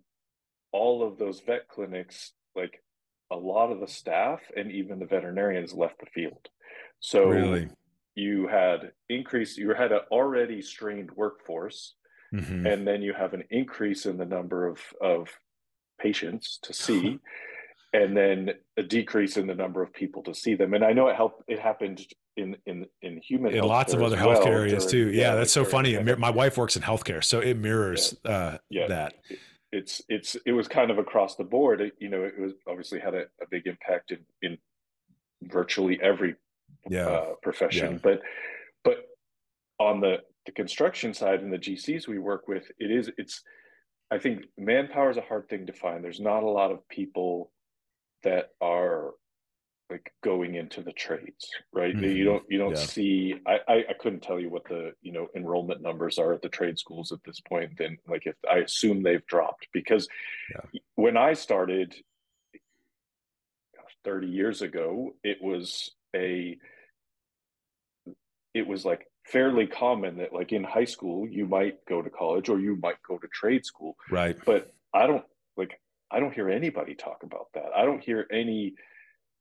all 0.72 1.02
of 1.06 1.18
those 1.18 1.40
vet 1.40 1.68
clinics, 1.68 2.32
like 2.54 2.82
a 3.30 3.36
lot 3.36 3.70
of 3.70 3.80
the 3.80 3.86
staff 3.88 4.40
and 4.56 4.70
even 4.72 4.98
the 4.98 5.04
veterinarians 5.06 5.74
left 5.74 5.98
the 6.00 6.06
field. 6.06 6.48
So 7.00 7.28
really 7.28 7.68
you 8.14 8.46
had 8.46 8.92
increase, 9.10 9.58
you 9.58 9.74
had 9.74 9.92
an 9.92 10.00
already 10.10 10.62
strained 10.62 11.10
workforce, 11.10 11.94
Mhm. 12.32 12.72
and 12.72 12.86
then 12.86 13.02
you 13.02 13.12
have 13.12 13.34
an 13.34 13.44
increase 13.50 14.06
in 14.06 14.16
the 14.16 14.24
number 14.26 14.66
of, 14.66 14.80
of 15.02 15.28
patients 15.98 16.58
to 16.62 16.72
see. 16.72 17.18
And 17.94 18.14
then 18.14 18.50
a 18.76 18.82
decrease 18.82 19.38
in 19.38 19.46
the 19.46 19.54
number 19.54 19.82
of 19.82 19.94
people 19.94 20.22
to 20.24 20.34
see 20.34 20.54
them, 20.54 20.74
and 20.74 20.84
I 20.84 20.92
know 20.92 21.08
it 21.08 21.16
helped. 21.16 21.42
It 21.48 21.58
happened 21.58 22.06
in 22.36 22.54
in 22.66 22.84
in 23.00 23.16
human 23.26 23.54
in 23.54 23.64
lots 23.64 23.94
of 23.94 24.02
other 24.02 24.16
as 24.16 24.22
well 24.24 24.36
healthcare 24.42 24.46
areas 24.52 24.84
during- 24.86 25.12
too. 25.12 25.16
yeah, 25.18 25.34
that's 25.34 25.52
so 25.52 25.64
funny. 25.64 25.98
Mir- 25.98 26.16
my 26.18 26.28
wife 26.30 26.58
works 26.58 26.76
in 26.76 26.82
healthcare 26.82 27.24
so 27.24 27.40
it 27.40 27.56
mirrors 27.56 28.14
uh 28.26 28.58
Yeah. 28.68 28.88
that. 28.88 29.14
It's 29.72 30.02
it's 30.10 30.36
it 30.44 30.52
was 30.52 30.68
kind 30.68 30.90
of 30.90 30.98
across 30.98 31.36
the 31.36 31.44
board. 31.44 31.80
It, 31.80 31.94
you 31.98 32.10
know 32.10 32.24
it 32.24 32.38
was 32.38 32.52
obviously 32.68 33.00
had 33.00 33.14
a, 33.14 33.22
a 33.40 33.46
big 33.50 33.66
impact 33.66 34.12
in 34.12 34.18
in 34.42 34.58
virtually 35.44 35.98
every 36.02 36.34
yeah. 36.90 37.06
uh, 37.06 37.34
profession. 37.42 37.92
Yeah. 37.94 37.98
but 38.02 38.20
but 38.84 38.96
on 39.78 40.00
the 40.00 40.18
the 40.46 40.52
construction 40.52 41.12
side 41.14 41.40
and 41.42 41.52
the 41.52 41.58
gcs 41.58 42.06
we 42.08 42.18
work 42.18 42.48
with 42.48 42.70
it 42.78 42.90
is 42.90 43.10
it's 43.18 43.42
i 44.10 44.18
think 44.18 44.44
manpower 44.56 45.10
is 45.10 45.16
a 45.18 45.22
hard 45.22 45.48
thing 45.48 45.66
to 45.66 45.72
find. 45.72 46.02
There's 46.04 46.20
not 46.20 46.42
a 46.42 46.46
lot 46.48 46.70
of 46.70 46.86
people 46.88 47.50
that 48.22 48.50
are 48.60 49.12
like 49.90 50.12
going 50.22 50.54
into 50.54 50.82
the 50.82 50.92
trades 50.92 51.48
right 51.72 51.94
Mhm. 51.96 52.14
you 52.14 52.24
don't 52.24 52.44
you 52.50 52.58
don't 52.58 52.72
Yeah. 52.72 52.76
see 52.76 53.34
I, 53.46 53.60
I 53.66 53.74
i 53.90 53.92
couldn't 53.98 54.20
tell 54.22 54.38
you 54.38 54.50
what 54.50 54.64
the 54.64 54.92
you 55.00 55.12
know 55.12 55.28
enrollment 55.34 55.80
numbers 55.80 56.18
are 56.18 56.32
at 56.34 56.42
the 56.42 56.48
trade 56.50 56.78
schools 56.78 57.10
at 57.10 57.22
this 57.24 57.40
point 57.40 57.72
then 57.78 57.96
like 58.06 58.26
if 58.26 58.36
i 58.50 58.58
assume 58.58 59.02
they've 59.02 59.24
dropped 59.26 59.68
because 59.72 60.06
Yeah. 60.54 60.80
when 60.96 61.16
i 61.16 61.32
started 61.32 61.94
30 64.04 64.26
years 64.28 64.60
ago 64.62 65.14
it 65.24 65.38
was 65.42 65.90
a 66.14 66.58
it 68.54 68.66
was 68.66 68.84
like 68.84 69.06
fairly 69.24 69.66
common 69.66 70.18
that 70.18 70.32
like 70.32 70.52
in 70.52 70.64
high 70.64 70.84
school 70.84 71.26
you 71.26 71.46
might 71.46 71.84
go 71.86 72.02
to 72.02 72.10
college 72.10 72.48
or 72.48 72.58
you 72.60 72.76
might 72.76 73.02
go 73.06 73.16
to 73.18 73.28
trade 73.28 73.64
school 73.64 73.96
right 74.10 74.36
but 74.44 74.72
i 74.94 75.06
don't 75.06 75.24
like 75.56 75.80
i 76.10 76.20
don't 76.20 76.34
hear 76.34 76.48
anybody 76.48 76.94
talk 76.94 77.22
about 77.22 77.48
that. 77.54 77.70
I 77.76 77.84
don't 77.84 78.02
hear 78.02 78.26
any 78.32 78.74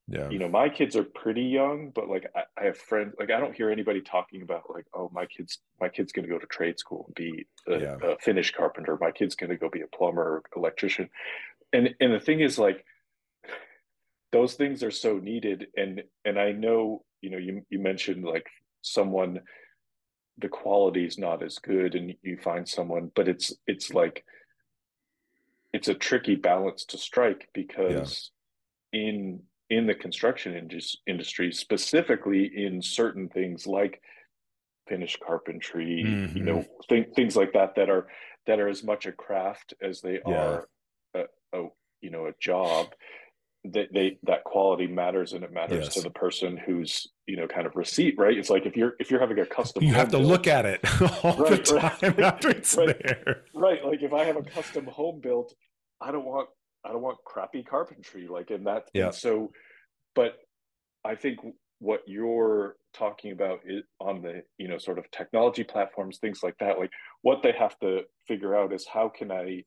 yeah. 0.09 0.29
you 0.29 0.39
know 0.39 0.47
my 0.47 0.69
kids 0.69 0.95
are 0.95 1.03
pretty 1.03 1.43
young 1.43 1.91
but 1.93 2.07
like 2.07 2.25
I, 2.35 2.43
I 2.59 2.65
have 2.65 2.77
friends 2.77 3.13
like 3.19 3.29
i 3.29 3.39
don't 3.39 3.53
hear 3.53 3.69
anybody 3.69 4.01
talking 4.01 4.41
about 4.41 4.63
like 4.73 4.85
oh 4.93 5.09
my 5.13 5.25
kids 5.25 5.59
my 5.81 5.89
kid's 5.89 6.13
going 6.13 6.25
to 6.25 6.31
go 6.33 6.39
to 6.39 6.47
trade 6.47 6.79
school 6.79 7.05
and 7.07 7.15
be 7.15 7.45
a, 7.67 7.79
Yeah. 7.79 7.97
a 8.01 8.17
finish 8.17 8.51
carpenter. 8.53 8.97
My 8.99 9.11
kid's 9.11 9.35
going 9.35 9.49
to 9.49 9.57
go 9.57 9.69
be 9.69 9.81
a 9.81 9.87
plumber 9.97 10.43
electrician. 10.55 11.09
And 11.73 11.93
and 11.99 12.13
the 12.13 12.19
thing 12.21 12.39
is 12.39 12.57
like 12.57 12.85
those 14.31 14.53
things 14.55 14.81
are 14.83 14.91
so 14.91 15.17
needed. 15.17 15.67
And 15.75 16.03
and 16.23 16.39
i 16.39 16.51
know 16.53 17.03
you 17.21 17.29
know 17.29 17.37
you 17.37 17.65
you 17.69 17.79
mentioned 17.79 18.23
like 18.23 18.47
someone 18.81 19.41
the 20.37 20.47
quality 20.49 21.05
is 21.05 21.17
not 21.17 21.43
as 21.43 21.57
good 21.59 21.95
and 21.95 22.13
you 22.21 22.37
find 22.37 22.67
someone 22.69 23.11
but 23.15 23.27
it's 23.27 23.53
it's 23.65 23.91
like 23.93 24.23
it's 25.73 25.87
a 25.87 25.93
tricky 25.93 26.35
balance 26.35 26.85
to 26.85 26.97
strike 26.97 27.49
because 27.53 28.31
in 28.93 29.41
in 29.69 29.85
the 29.85 29.95
construction 29.95 30.55
indus- 30.55 30.95
industry 31.07 31.51
specifically 31.51 32.49
in 32.65 32.81
certain 32.81 33.27
things 33.27 33.67
like 33.67 34.01
finished 34.87 35.19
carpentry 35.19 35.85
you 36.33 36.41
Mhm. 36.43 36.43
know 36.45 36.65
th- 36.87 37.13
things 37.15 37.35
like 37.35 37.51
that 37.53 37.75
that 37.75 37.89
are 37.89 38.07
that 38.45 38.59
are 38.61 38.69
as 38.69 38.83
much 38.83 39.05
a 39.05 39.11
craft 39.11 39.73
as 39.81 39.99
they 40.01 40.19
Yeah. 40.25 40.33
are 40.33 40.69
a, 41.13 41.23
a 41.53 41.67
you 42.01 42.09
know 42.09 42.27
a 42.27 42.33
job 42.39 42.93
that 43.73 43.87
they 43.93 44.17
that 44.23 44.43
quality 44.43 44.87
matters 44.87 45.33
and 45.33 45.43
it 45.43 45.51
matters 45.51 45.85
Yes. 45.85 45.93
to 45.95 46.01
the 46.01 46.09
person 46.09 46.57
who's 46.57 47.07
you 47.25 47.35
know 47.37 47.47
kind 47.47 47.65
of 47.65 47.75
receipt 47.75 48.15
right 48.17 48.37
it's 48.37 48.49
like 48.49 48.65
if 48.65 48.75
you're 48.77 48.93
if 48.99 49.09
you're 49.11 49.19
having 49.19 49.39
a 49.39 49.45
custom 49.45 49.83
you 49.83 49.93
have 49.93 50.09
to 50.09 50.17
look 50.17 50.47
at 50.47 50.65
it 50.65 50.79
all 51.23 51.35
Right, 51.37 51.65
the 51.65 51.73
right. 51.75 52.19
after 52.19 52.49
it's 52.49 52.75
Right. 52.75 52.95
there 53.03 53.43
right 53.53 53.83
like 53.85 54.01
if 54.01 54.13
i 54.13 54.23
have 54.23 54.37
a 54.37 54.43
custom 54.43 54.85
home 54.85 55.19
built 55.21 55.53
i 56.01 56.11
don't 56.11 56.25
want 56.25 56.49
i 56.85 56.89
don't 56.91 57.01
want 57.01 57.17
crappy 57.25 57.63
carpentry 57.63 58.27
like 58.27 58.51
in 58.51 58.63
that 58.65 58.83
Yeah. 58.93 59.11
so 59.11 59.51
but 60.15 60.33
i 61.03 61.15
think 61.15 61.39
what 61.79 62.01
you're 62.07 62.75
talking 62.93 63.31
about 63.31 63.59
is 63.65 63.83
on 63.99 64.21
the 64.21 64.41
you 64.57 64.67
know 64.67 64.77
sort 64.77 64.97
of 64.99 65.09
technology 65.11 65.63
platforms 65.63 66.17
things 66.19 66.39
like 66.43 66.57
that 66.59 66.79
like 66.79 66.91
what 67.21 67.43
they 67.43 67.51
have 67.51 67.77
to 67.79 68.01
figure 68.27 68.55
out 68.55 68.71
is 68.73 68.85
how 68.87 69.09
can 69.09 69.31
i 69.31 69.63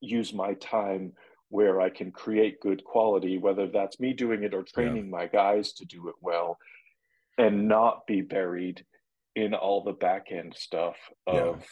use 0.00 0.32
my 0.34 0.52
time 0.54 1.12
where 1.48 1.80
i 1.80 1.88
can 1.88 2.10
create 2.10 2.60
good 2.60 2.82
quality 2.84 3.38
whether 3.38 3.66
that's 3.68 4.00
me 4.00 4.12
doing 4.12 4.42
it 4.42 4.54
or 4.54 4.62
training 4.62 5.08
my 5.10 5.26
guys 5.26 5.72
to 5.72 5.84
do 5.84 6.08
it 6.08 6.14
well 6.20 6.58
and 7.38 7.68
not 7.68 8.06
be 8.06 8.20
buried 8.20 8.84
in 9.34 9.54
all 9.54 9.82
the 9.84 9.92
back 9.92 10.26
end 10.30 10.54
stuff 10.56 10.96
Yeah. 11.26 11.34
of 11.42 11.64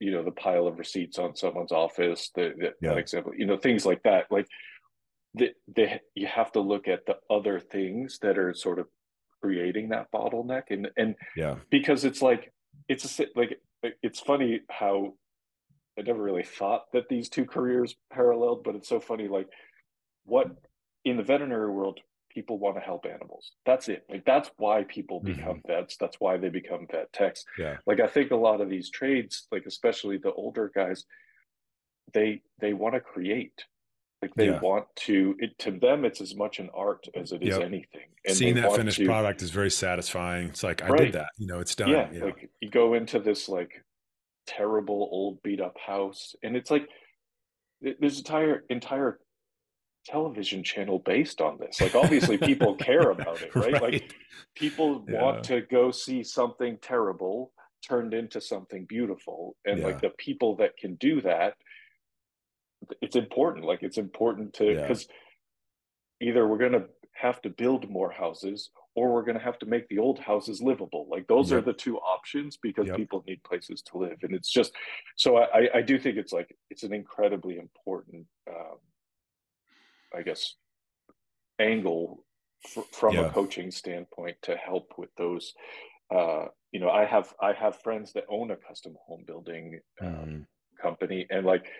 you 0.00 0.10
know 0.12 0.24
the 0.24 0.32
pile 0.32 0.66
of 0.66 0.78
receipts 0.78 1.18
on 1.18 1.36
someone's 1.36 1.72
office 1.72 2.30
the, 2.34 2.54
the 2.58 2.72
Yeah. 2.80 2.90
that 2.90 2.98
example 2.98 3.32
you 3.36 3.46
know 3.46 3.56
things 3.58 3.84
like 3.86 4.02
that 4.04 4.26
like 4.30 4.46
the, 5.34 5.50
the 5.76 6.00
you 6.14 6.26
have 6.26 6.50
to 6.52 6.60
look 6.60 6.88
at 6.88 7.06
the 7.06 7.16
other 7.30 7.60
things 7.60 8.18
that 8.22 8.36
are 8.38 8.52
sort 8.52 8.78
of 8.80 8.86
creating 9.42 9.90
that 9.90 10.10
bottleneck 10.12 10.64
and 10.70 10.90
and 10.96 11.14
yeah 11.36 11.56
because 11.70 12.04
it's 12.04 12.20
like 12.22 12.52
it's 12.88 13.20
a 13.20 13.26
like 13.36 13.60
it's 14.02 14.20
funny 14.20 14.60
how 14.70 15.14
I 16.00 16.02
never 16.02 16.22
really 16.22 16.42
thought 16.42 16.90
that 16.92 17.08
these 17.08 17.28
two 17.28 17.44
careers 17.44 17.94
paralleled, 18.10 18.64
but 18.64 18.74
it's 18.74 18.88
so 18.88 18.98
funny. 19.00 19.28
Like, 19.28 19.48
what 20.24 20.46
in 21.04 21.16
the 21.18 21.22
veterinary 21.22 21.70
world, 21.70 22.00
people 22.30 22.58
want 22.58 22.76
to 22.76 22.80
help 22.80 23.04
animals. 23.06 23.52
That's 23.66 23.88
it. 23.88 24.04
Like, 24.08 24.24
that's 24.24 24.50
why 24.56 24.84
people 24.84 25.20
become 25.20 25.58
mm-hmm. 25.58 25.72
vets. 25.72 25.96
That's 25.98 26.16
why 26.18 26.36
they 26.38 26.48
become 26.48 26.86
vet 26.90 27.12
techs. 27.12 27.44
yeah 27.58 27.76
Like, 27.86 28.00
I 28.00 28.06
think 28.06 28.30
a 28.30 28.36
lot 28.36 28.60
of 28.60 28.70
these 28.70 28.88
trades, 28.90 29.46
like 29.52 29.64
especially 29.66 30.16
the 30.16 30.32
older 30.32 30.70
guys, 30.74 31.04
they 32.14 32.42
they 32.60 32.72
want 32.72 32.94
to 32.94 33.00
create. 33.00 33.64
Like 34.22 34.34
they 34.34 34.46
Yeah. 34.46 34.60
want 34.60 34.86
to. 35.06 35.34
It, 35.38 35.58
to 35.60 35.70
them, 35.70 36.04
it's 36.04 36.20
as 36.20 36.34
much 36.34 36.58
an 36.60 36.68
art 36.74 37.06
as 37.14 37.32
it 37.32 37.42
is 37.42 37.56
Yep. 37.56 37.62
anything. 37.62 38.08
Seeing 38.28 38.54
that 38.56 38.72
finished 38.74 38.98
to- 38.98 39.06
product 39.06 39.42
is 39.42 39.50
very 39.50 39.70
satisfying. 39.70 40.48
It's 40.48 40.62
like 40.62 40.82
I 40.82 40.88
Right. 40.88 40.98
did 41.04 41.12
that. 41.14 41.30
You 41.38 41.46
know, 41.46 41.60
it's 41.60 41.74
done. 41.74 41.88
yeah, 41.90 42.10
Yeah. 42.12 42.24
like 42.24 42.50
you 42.60 42.68
go 42.70 42.94
into 42.94 43.18
this 43.18 43.48
like 43.48 43.82
terrible 44.50 45.08
old 45.12 45.40
beat 45.44 45.60
up 45.60 45.76
house 45.78 46.34
and 46.42 46.56
it's 46.56 46.72
like 46.72 46.88
there's 47.80 48.18
entire 48.18 48.64
entire 48.68 49.20
television 50.04 50.64
channel 50.64 50.98
based 50.98 51.40
on 51.40 51.56
this 51.60 51.80
like 51.80 51.94
obviously 51.94 52.36
people 52.36 52.74
care 52.90 53.10
about 53.10 53.40
it 53.42 53.54
right, 53.54 53.80
like 53.80 54.12
people 54.56 55.04
Yeah. 55.08 55.22
want 55.22 55.44
to 55.44 55.60
go 55.60 55.92
see 55.92 56.24
something 56.24 56.78
terrible 56.82 57.52
turned 57.88 58.12
into 58.12 58.40
something 58.40 58.86
beautiful 58.86 59.56
and 59.64 59.78
Yeah. 59.78 59.86
like 59.86 60.00
the 60.00 60.10
people 60.18 60.56
that 60.56 60.76
can 60.76 60.96
do 60.96 61.20
that 61.20 61.54
it's 63.00 63.14
important 63.14 63.64
like 63.64 63.82
it's 63.84 63.98
important 63.98 64.52
to 64.54 64.64
Yeah. 64.64 64.82
because 64.82 65.06
either 66.20 66.46
we're 66.48 66.58
going 66.58 66.72
to 66.80 66.86
have 67.12 67.40
to 67.42 67.50
build 67.50 67.88
more 67.88 68.10
houses 68.10 68.70
or 68.96 69.12
we're 69.12 69.22
going 69.24 69.38
to 69.38 69.44
have 69.44 69.58
to 69.58 69.66
make 69.66 69.86
the 69.88 69.98
old 69.98 70.18
houses 70.18 70.60
livable 70.60 71.06
like 71.10 71.26
those 71.28 71.52
are 71.52 71.60
the 71.60 71.72
two 71.72 71.96
options 71.98 72.56
because 72.62 72.86
Yep. 72.88 72.96
people 72.96 73.24
need 73.26 73.42
places 73.44 73.82
to 73.82 73.98
live 73.98 74.18
and 74.22 74.34
it's 74.34 74.50
just 74.50 74.72
so 75.16 75.36
i 75.38 75.68
i 75.74 75.82
do 75.82 75.98
think 75.98 76.16
it's 76.16 76.32
like 76.32 76.54
it's 76.70 76.82
an 76.82 76.92
incredibly 76.92 77.56
important 77.58 78.26
um 78.48 78.78
i 80.14 80.22
guess 80.22 80.56
angle 81.60 82.24
fr- 82.68 82.80
from 82.92 83.14
Yeah. 83.14 83.26
a 83.26 83.30
coaching 83.30 83.70
standpoint 83.70 84.36
to 84.42 84.56
help 84.56 84.92
with 84.98 85.10
those 85.16 85.52
uh 86.14 86.46
you 86.72 86.80
know 86.80 86.90
i 86.90 87.04
have 87.04 87.32
i 87.40 87.52
have 87.52 87.80
friends 87.82 88.12
that 88.14 88.24
own 88.28 88.50
a 88.50 88.56
custom 88.56 88.94
home 89.06 89.24
building 89.26 89.80
um, 90.02 90.08
Mhm. 90.08 90.46
company 90.82 91.26
and 91.30 91.46
like 91.46 91.70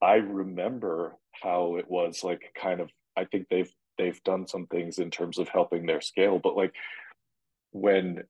i 0.00 0.14
remember 0.14 1.16
how 1.32 1.76
it 1.76 1.90
was 1.90 2.22
like 2.24 2.42
kind 2.54 2.80
of 2.80 2.90
i 3.16 3.24
think 3.24 3.46
they've 3.50 3.74
they've 4.02 4.22
done 4.24 4.46
some 4.46 4.66
things 4.66 4.98
in 4.98 5.10
terms 5.10 5.38
of 5.38 5.48
helping 5.48 5.86
their 5.86 6.00
scale 6.00 6.38
but 6.38 6.56
like 6.56 6.74
when 7.70 8.22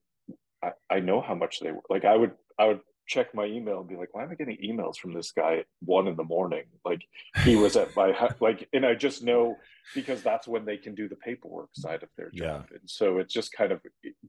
i, 0.63 0.71
I 0.91 1.01
know 1.01 1.21
how 1.21 1.35
much 1.35 1.61
they 1.61 1.73
were 1.73 1.83
like 1.89 2.05
i 2.05 2.17
would 2.17 2.33
i 2.59 2.67
would 2.67 2.81
check 3.07 3.35
my 3.35 3.45
email 3.45 3.81
and 3.81 3.89
be 3.89 3.97
like 3.97 4.15
why 4.15 4.23
am 4.23 4.31
i 4.31 4.35
getting 4.35 4.57
emails 4.59 4.97
from 4.97 5.13
this 5.13 5.33
guy 5.33 5.59
at 5.59 5.67
one 5.81 6.07
in 6.07 6.17
the 6.17 6.25
morning? 6.25 6.65
Like 6.85 7.03
he 7.45 7.57
was 7.57 7.77
at 7.77 7.95
my 7.97 8.15
like 8.41 8.69
and 8.73 8.87
i 8.87 8.95
just 8.95 9.23
know 9.23 9.57
because 9.95 10.23
that's 10.23 10.47
when 10.47 10.65
they 10.65 10.77
can 10.77 10.95
do 10.95 11.09
the 11.09 11.17
paperwork 11.17 11.71
side 11.73 12.03
of 12.03 12.09
their 12.17 12.31
job. 12.31 12.67
And 12.71 12.81
so 12.87 13.19
it's 13.19 13.35
just 13.35 13.53
kind 13.53 13.73
of 13.73 13.81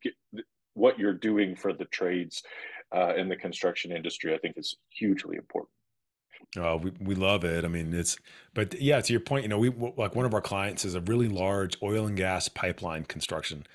get, 0.02 0.14
what 0.74 0.98
you're 0.98 1.14
doing 1.14 1.56
for 1.56 1.72
the 1.72 1.86
trades 1.86 2.42
uh, 2.96 3.14
in 3.16 3.30
the 3.30 3.36
construction 3.36 3.92
industry 3.92 4.34
i 4.34 4.38
think 4.40 4.58
is 4.58 4.76
hugely 4.90 5.38
important 5.38 5.70
Oh, 6.58 6.78
we, 6.78 6.92
we 7.00 7.16
love 7.16 7.44
it. 7.44 7.66
I 7.66 7.68
mean, 7.68 7.94
it's, 7.94 8.18
but 8.54 8.80
yeah, 8.80 9.02
to 9.02 9.14
your 9.14 9.20
point, 9.20 9.44
you 9.44 9.50
know, 9.50 9.58
we 9.58 9.70
like 9.70 10.16
one 10.16 10.26
of 10.26 10.34
our 10.34 10.42
clients 10.42 10.86
is 10.86 10.96
a 10.96 11.02
really 11.02 11.28
large 11.28 11.78
oil 11.82 12.06
and 12.06 12.16
gas 12.16 12.48
pipeline 12.50 13.06
construction 13.06 13.66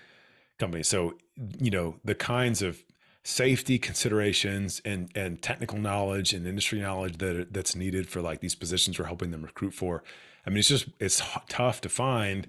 company. 0.59 0.83
So, 0.83 1.15
you 1.59 1.71
know, 1.71 1.97
the 2.05 2.15
kinds 2.15 2.63
of 2.63 2.83
safety 3.25 3.79
considerations 3.79 4.81
and 4.85 5.11
and 5.15 5.43
technical 5.43 5.79
knowledge 5.79 6.33
and 6.33 6.47
industry 6.47 6.81
knowledge 6.81 7.19
that 7.19 7.53
that's 7.53 7.77
needed 7.77 8.09
for 8.09 8.23
like 8.23 8.41
these 8.41 8.55
positions 8.55 8.99
we're 8.99 9.05
helping 9.05 9.31
them 9.31 9.43
recruit 9.43 9.75
for. 9.75 10.03
I 10.47 10.51
mean, 10.51 10.59
it's 10.59 10.69
just 10.69 10.89
it's 10.99 11.21
tough 11.49 11.81
to 11.83 11.89
find. 11.89 12.47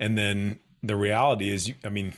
And 0.00 0.16
then 0.16 0.58
the 0.82 0.96
reality 0.96 1.50
is, 1.50 1.72
I 1.84 1.90
mean, 1.90 2.14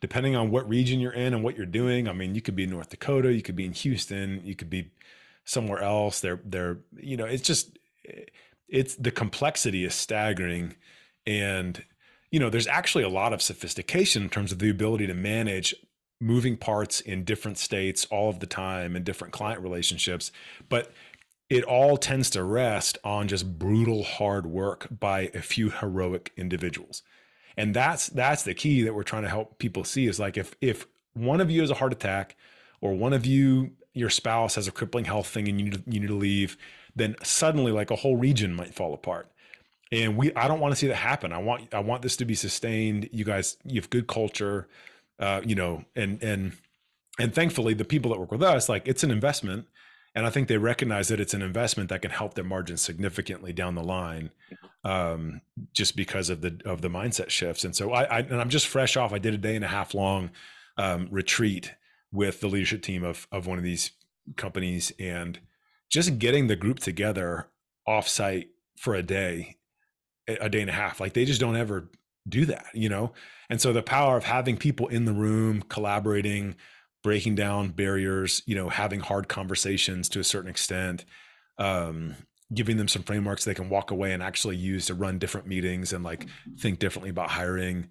depending 0.00 0.34
on 0.34 0.50
what 0.50 0.68
region 0.68 0.98
you're 0.98 1.12
in 1.12 1.34
and 1.34 1.44
what 1.44 1.56
you're 1.56 1.66
doing, 1.66 2.08
I 2.08 2.12
mean, 2.12 2.34
you 2.34 2.40
could 2.40 2.56
be 2.56 2.64
in 2.64 2.70
North 2.70 2.90
Dakota, 2.90 3.32
you 3.32 3.42
could 3.42 3.56
be 3.56 3.64
in 3.64 3.72
Houston, 3.72 4.40
you 4.44 4.54
could 4.54 4.70
be 4.70 4.90
somewhere 5.48 5.82
else. 5.82 6.20
They're 6.20 6.40
they're 6.44 6.78
you 6.96 7.16
know, 7.16 7.24
it's 7.24 7.42
just 7.42 7.78
it's 8.68 8.94
the 8.96 9.10
complexity 9.10 9.84
is 9.84 9.94
staggering, 9.94 10.74
and 11.26 11.82
you 12.30 12.38
know, 12.38 12.50
there's 12.50 12.66
actually 12.66 13.04
a 13.04 13.08
lot 13.08 13.32
of 13.32 13.40
sophistication 13.40 14.22
in 14.22 14.28
terms 14.28 14.52
of 14.52 14.58
the 14.58 14.68
ability 14.68 15.06
to 15.06 15.14
manage 15.14 15.74
moving 16.20 16.56
parts 16.56 17.00
in 17.00 17.24
different 17.24 17.56
states 17.56 18.04
all 18.10 18.28
of 18.28 18.40
the 18.40 18.46
time 18.46 18.94
and 18.94 19.04
different 19.04 19.32
client 19.32 19.62
relationships, 19.62 20.30
but 20.68 20.92
it 21.48 21.64
all 21.64 21.96
tends 21.96 22.28
to 22.28 22.42
rest 22.42 22.98
on 23.04 23.28
just 23.28 23.58
brutal 23.58 24.02
hard 24.02 24.44
work 24.46 24.86
by 24.90 25.30
a 25.32 25.40
few 25.40 25.70
heroic 25.70 26.32
individuals. 26.36 27.02
And 27.56 27.74
that's 27.74 28.08
that's 28.08 28.42
the 28.42 28.54
key 28.54 28.82
that 28.82 28.94
we're 28.94 29.02
trying 29.02 29.22
to 29.22 29.28
help 29.28 29.58
people 29.58 29.84
see 29.84 30.06
is 30.06 30.20
like 30.20 30.36
if 30.36 30.54
if 30.60 30.86
one 31.14 31.40
of 31.40 31.50
you 31.50 31.62
has 31.62 31.70
a 31.70 31.74
heart 31.74 31.92
attack 31.92 32.36
or 32.80 32.94
one 32.94 33.12
of 33.12 33.24
you 33.24 33.72
your 33.94 34.10
spouse 34.10 34.54
has 34.54 34.68
a 34.68 34.72
crippling 34.72 35.04
health 35.04 35.26
thing 35.26 35.48
and 35.48 35.58
you 35.58 35.66
need 35.66 35.74
to, 35.74 35.82
you 35.86 36.00
need 36.00 36.08
to 36.08 36.14
leave, 36.14 36.56
then 36.94 37.16
suddenly 37.22 37.72
like 37.72 37.90
a 37.90 37.96
whole 37.96 38.16
region 38.16 38.54
might 38.54 38.74
fall 38.74 38.94
apart. 38.94 39.30
And 39.90 40.16
we 40.16 40.34
I 40.34 40.48
don't 40.48 40.60
want 40.60 40.72
to 40.72 40.76
see 40.76 40.88
that 40.88 40.96
happen. 40.96 41.32
I 41.32 41.38
want 41.38 41.72
I 41.74 41.80
want 41.80 42.02
this 42.02 42.16
to 42.18 42.24
be 42.24 42.34
sustained. 42.34 43.08
You 43.12 43.24
guys 43.24 43.56
you 43.64 43.80
have 43.80 43.88
good 43.88 44.06
culture, 44.06 44.68
uh, 45.18 45.40
you 45.44 45.54
know, 45.54 45.84
and 45.96 46.22
and 46.22 46.52
and 47.18 47.34
thankfully 47.34 47.74
the 47.74 47.84
people 47.84 48.10
that 48.10 48.20
work 48.20 48.30
with 48.30 48.42
us 48.42 48.68
like 48.68 48.86
it's 48.86 49.02
an 49.02 49.10
investment 49.10 49.66
and 50.14 50.26
I 50.26 50.30
think 50.30 50.48
they 50.48 50.56
recognize 50.56 51.08
that 51.08 51.20
it's 51.20 51.32
an 51.34 51.42
investment 51.42 51.90
that 51.90 52.02
can 52.02 52.10
help 52.10 52.34
their 52.34 52.44
margins 52.44 52.80
significantly 52.80 53.52
down 53.52 53.76
the 53.76 53.84
line, 53.84 54.30
um, 54.82 55.42
just 55.72 55.94
because 55.94 56.28
of 56.28 56.40
the 56.40 56.60
of 56.64 56.80
the 56.80 56.88
mindset 56.88 57.30
shifts. 57.30 57.64
And 57.64 57.76
so 57.76 57.92
I, 57.92 58.02
I 58.02 58.18
and 58.20 58.40
I'm 58.40 58.48
just 58.48 58.66
fresh 58.66 58.96
off. 58.96 59.12
I 59.12 59.18
did 59.18 59.34
a 59.34 59.38
day 59.38 59.54
and 59.54 59.64
a 59.64 59.68
half 59.68 59.94
long 59.94 60.30
um, 60.76 61.06
retreat 61.10 61.72
with 62.12 62.40
the 62.40 62.48
leadership 62.48 62.82
team 62.82 63.04
of 63.04 63.26
of 63.32 63.46
one 63.46 63.58
of 63.58 63.64
these 63.64 63.92
companies, 64.36 64.92
and 64.98 65.40
just 65.90 66.18
getting 66.18 66.46
the 66.46 66.56
group 66.56 66.78
together 66.78 67.48
offsite 67.88 68.48
for 68.76 68.94
a 68.94 69.02
day, 69.02 69.56
a 70.28 70.36
a 70.42 70.48
day 70.48 70.60
and 70.60 70.70
a 70.70 70.74
half. 70.74 71.00
Like 71.00 71.14
they 71.14 71.24
just 71.24 71.40
don't 71.40 71.56
ever 71.56 71.90
do 72.28 72.44
that, 72.46 72.66
you 72.74 72.88
know. 72.88 73.12
And 73.50 73.60
so 73.60 73.72
the 73.72 73.82
power 73.82 74.16
of 74.16 74.24
having 74.24 74.56
people 74.56 74.88
in 74.88 75.04
the 75.04 75.12
room 75.12 75.62
collaborating 75.62 76.56
breaking 77.02 77.34
down 77.34 77.70
barriers, 77.70 78.42
you 78.46 78.54
know, 78.54 78.68
having 78.68 79.00
hard 79.00 79.28
conversations 79.28 80.08
to 80.10 80.20
a 80.20 80.24
certain 80.24 80.50
extent, 80.50 81.04
um, 81.58 82.14
giving 82.52 82.76
them 82.76 82.88
some 82.88 83.02
frameworks 83.02 83.44
they 83.44 83.54
can 83.54 83.68
walk 83.68 83.90
away 83.90 84.12
and 84.12 84.22
actually 84.22 84.56
use 84.56 84.86
to 84.86 84.94
run 84.94 85.18
different 85.18 85.46
meetings 85.46 85.92
and 85.92 86.04
like 86.04 86.26
think 86.58 86.78
differently 86.78 87.10
about 87.10 87.30
hiring. 87.30 87.88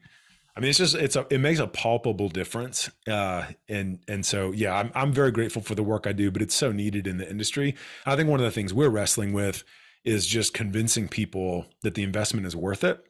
I 0.58 0.60
mean, 0.60 0.70
it's 0.72 0.80
just 0.80 0.96
it's 0.96 1.16
a 1.16 1.28
it 1.30 1.38
makes 1.40 1.60
a 1.60 1.68
palpable 1.68 2.30
difference, 2.30 2.90
uh, 3.08 3.46
and 3.70 4.00
and 4.08 4.26
so 4.26 4.52
yeah, 4.52 4.74
I'm 4.76 4.92
I'm 4.96 5.14
very 5.14 5.32
grateful 5.32 5.62
for 5.62 5.76
the 5.76 5.84
work 5.84 6.08
I 6.08 6.14
do, 6.14 6.32
but 6.32 6.42
it's 6.42 6.56
so 6.56 6.72
needed 6.72 7.06
in 7.06 7.20
the 7.20 7.30
industry. 7.30 7.76
I 8.08 8.16
think 8.16 8.28
one 8.28 8.40
of 8.40 8.44
the 8.46 8.52
things 8.52 8.74
we're 8.74 8.90
wrestling 8.90 9.34
with 9.34 9.64
is 10.04 10.26
just 10.26 10.56
convincing 10.56 11.08
people 11.08 11.68
that 11.84 11.94
the 11.94 12.02
investment 12.02 12.48
is 12.48 12.56
worth 12.56 12.84
it 12.84 13.04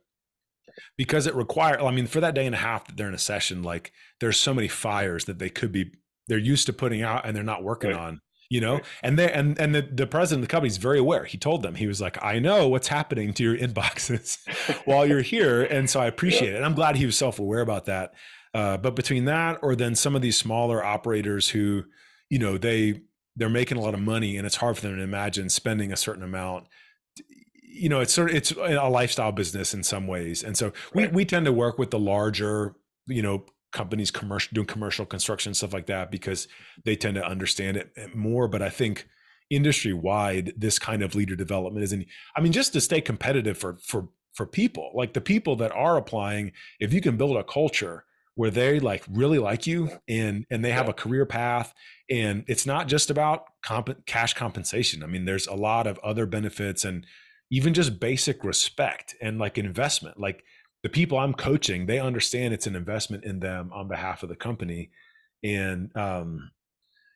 because 0.97 1.27
it 1.27 1.35
requires 1.35 1.77
i 1.81 1.91
mean 1.91 2.07
for 2.07 2.19
that 2.19 2.33
day 2.33 2.45
and 2.45 2.55
a 2.55 2.57
half 2.59 2.85
that 2.87 2.97
they're 2.97 3.07
in 3.07 3.13
a 3.13 3.19
session 3.19 3.61
like 3.63 3.91
there's 4.19 4.37
so 4.37 4.53
many 4.53 4.67
fires 4.67 5.25
that 5.25 5.39
they 5.39 5.49
could 5.49 5.71
be 5.71 5.91
they're 6.27 6.37
used 6.37 6.65
to 6.65 6.73
putting 6.73 7.01
out 7.01 7.25
and 7.25 7.35
they're 7.35 7.43
not 7.43 7.63
working 7.63 7.91
Right. 7.91 7.99
on 7.99 8.21
you 8.49 8.61
know? 8.61 8.79
And 9.03 9.17
they 9.19 9.31
and 9.31 9.57
and 9.59 9.73
the, 9.75 9.81
the 9.81 10.07
president 10.07 10.43
of 10.43 10.47
the 10.49 10.51
company 10.51 10.67
is 10.69 10.77
very 10.77 10.99
aware. 10.99 11.25
He 11.25 11.37
told 11.37 11.61
them 11.63 11.75
he 11.75 11.87
was 11.87 11.99
like 12.01 12.17
i 12.23 12.39
know 12.39 12.67
what's 12.67 12.87
happening 12.87 13.33
to 13.33 13.43
your 13.43 13.57
inboxes 13.57 14.37
while 14.85 15.05
you're 15.05 15.21
here 15.21 15.63
and 15.63 15.89
so 15.89 15.99
i 15.99 16.05
appreciate 16.13 16.53
it. 16.53 16.55
And 16.55 16.65
i'm 16.65 16.75
glad 16.75 16.95
he 16.95 17.05
was 17.05 17.17
self-aware 17.17 17.61
about 17.61 17.85
that. 17.85 18.13
Uh, 18.53 18.77
but 18.77 18.95
between 18.95 19.25
that 19.25 19.59
or 19.61 19.75
then 19.75 19.93
some 19.95 20.15
of 20.15 20.21
these 20.21 20.37
smaller 20.37 20.83
operators 20.83 21.49
who 21.49 21.83
you 22.29 22.39
know 22.39 22.57
they 22.57 23.01
they're 23.35 23.49
making 23.49 23.77
a 23.77 23.81
lot 23.81 23.93
of 23.93 23.99
money 23.99 24.37
and 24.37 24.47
it's 24.47 24.55
hard 24.55 24.75
for 24.75 24.81
them 24.87 24.95
to 24.97 25.03
imagine 25.03 25.49
spending 25.49 25.91
a 25.91 25.97
certain 25.97 26.23
amount 26.23 26.65
you 27.61 27.89
know 27.89 27.99
it's 27.99 28.13
sort 28.13 28.29
of 28.31 28.35
it's 28.35 28.51
a 28.51 28.89
lifestyle 28.89 29.31
business 29.31 29.73
in 29.73 29.83
some 29.83 30.07
ways. 30.07 30.43
And 30.43 30.57
so 30.57 30.73
we, 30.95 31.03
Right. 31.03 31.13
we 31.13 31.25
tend 31.25 31.45
to 31.45 31.53
work 31.53 31.77
with 31.77 31.91
the 31.91 31.99
larger 31.99 32.75
you 33.05 33.21
know 33.21 33.45
companies 33.71 34.11
commercial 34.11 34.53
doing 34.53 34.67
commercial 34.67 35.05
construction 35.05 35.53
stuff 35.53 35.73
like 35.73 35.87
that 35.87 36.11
because 36.11 36.47
they 36.85 36.95
tend 36.95 37.15
to 37.15 37.25
understand 37.25 37.77
it 37.77 37.91
eh, 37.97 38.07
more. 38.13 38.47
But 38.47 38.61
i 38.61 38.69
think 38.69 39.07
industry 39.49 39.93
wide 39.93 40.51
this 40.57 40.77
kind 40.77 41.01
of 41.01 41.15
leader 41.15 41.33
development 41.33 41.81
isn't 41.81 42.05
i 42.35 42.41
mean 42.41 42.51
just 42.51 42.73
to 42.73 42.81
stay 42.81 42.99
competitive 42.99 43.57
for 43.57 43.77
for 43.81 44.09
for 44.33 44.45
people 44.45 44.91
like 44.93 45.13
the 45.13 45.21
people 45.21 45.55
that 45.55 45.71
are 45.71 45.95
applying 45.95 46.51
if 46.81 46.91
you 46.91 46.99
can 46.99 47.15
build 47.15 47.37
a 47.37 47.43
culture 47.45 48.03
where 48.37 48.51
they 48.51 48.79
like 48.79 49.03
really 49.09 49.39
like 49.39 49.65
you 49.65 49.89
and 50.07 50.45
and 50.51 50.63
they 50.63 50.71
have 50.71 50.87
a 50.87 50.93
career 50.93 51.25
path 51.25 51.73
and 52.07 52.45
it's 52.47 52.67
not 52.67 52.87
just 52.87 53.09
about 53.09 53.45
comp- 53.63 54.05
cash 54.05 54.35
compensation. 54.35 55.03
I 55.03 55.07
mean 55.07 55.25
there's 55.25 55.47
a 55.47 55.55
lot 55.55 55.87
of 55.87 55.97
other 55.99 56.27
benefits 56.27 56.85
and 56.85 57.05
even 57.49 57.73
just 57.73 57.99
basic 57.99 58.43
respect 58.43 59.15
and 59.21 59.39
like 59.39 59.57
investment. 59.57 60.19
Like 60.19 60.43
the 60.87 60.93
people 60.93 61.17
i'm 61.17 61.33
coaching 61.33 61.85
they 61.85 61.99
understand 61.99 62.53
it's 62.53 62.65
an 62.65 62.73
investment 62.73 63.25
in 63.25 63.41
them 63.41 63.69
on 63.73 63.89
behalf 63.89 64.23
of 64.23 64.29
the 64.29 64.37
company. 64.37 64.89
And 65.43 65.95
um 65.97 66.51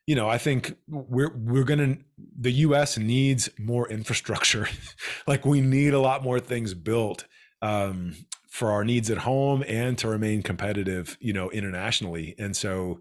you 0.06 0.14
know 0.14 0.28
i 0.28 0.36
think 0.36 0.76
we're 0.86 1.32
we're 1.34 1.64
gonna 1.64 1.96
the 2.38 2.52
us 2.52 2.98
needs 2.98 3.48
more 3.58 3.88
infrastructure. 3.88 4.68
Like 5.26 5.46
we 5.46 5.60
need 5.60 5.94
a 5.94 6.00
lot 6.00 6.22
more 6.22 6.38
things 6.38 6.74
built 6.74 7.26
um 7.62 8.14
for 8.50 8.70
our 8.70 8.84
needs 8.84 9.10
at 9.10 9.18
home 9.18 9.64
and 9.66 9.96
to 9.98 10.08
remain 10.08 10.42
competitive 10.42 11.16
you 11.20 11.32
know 11.32 11.50
internationally. 11.50 12.34
And 12.38 12.54
so 12.54 13.00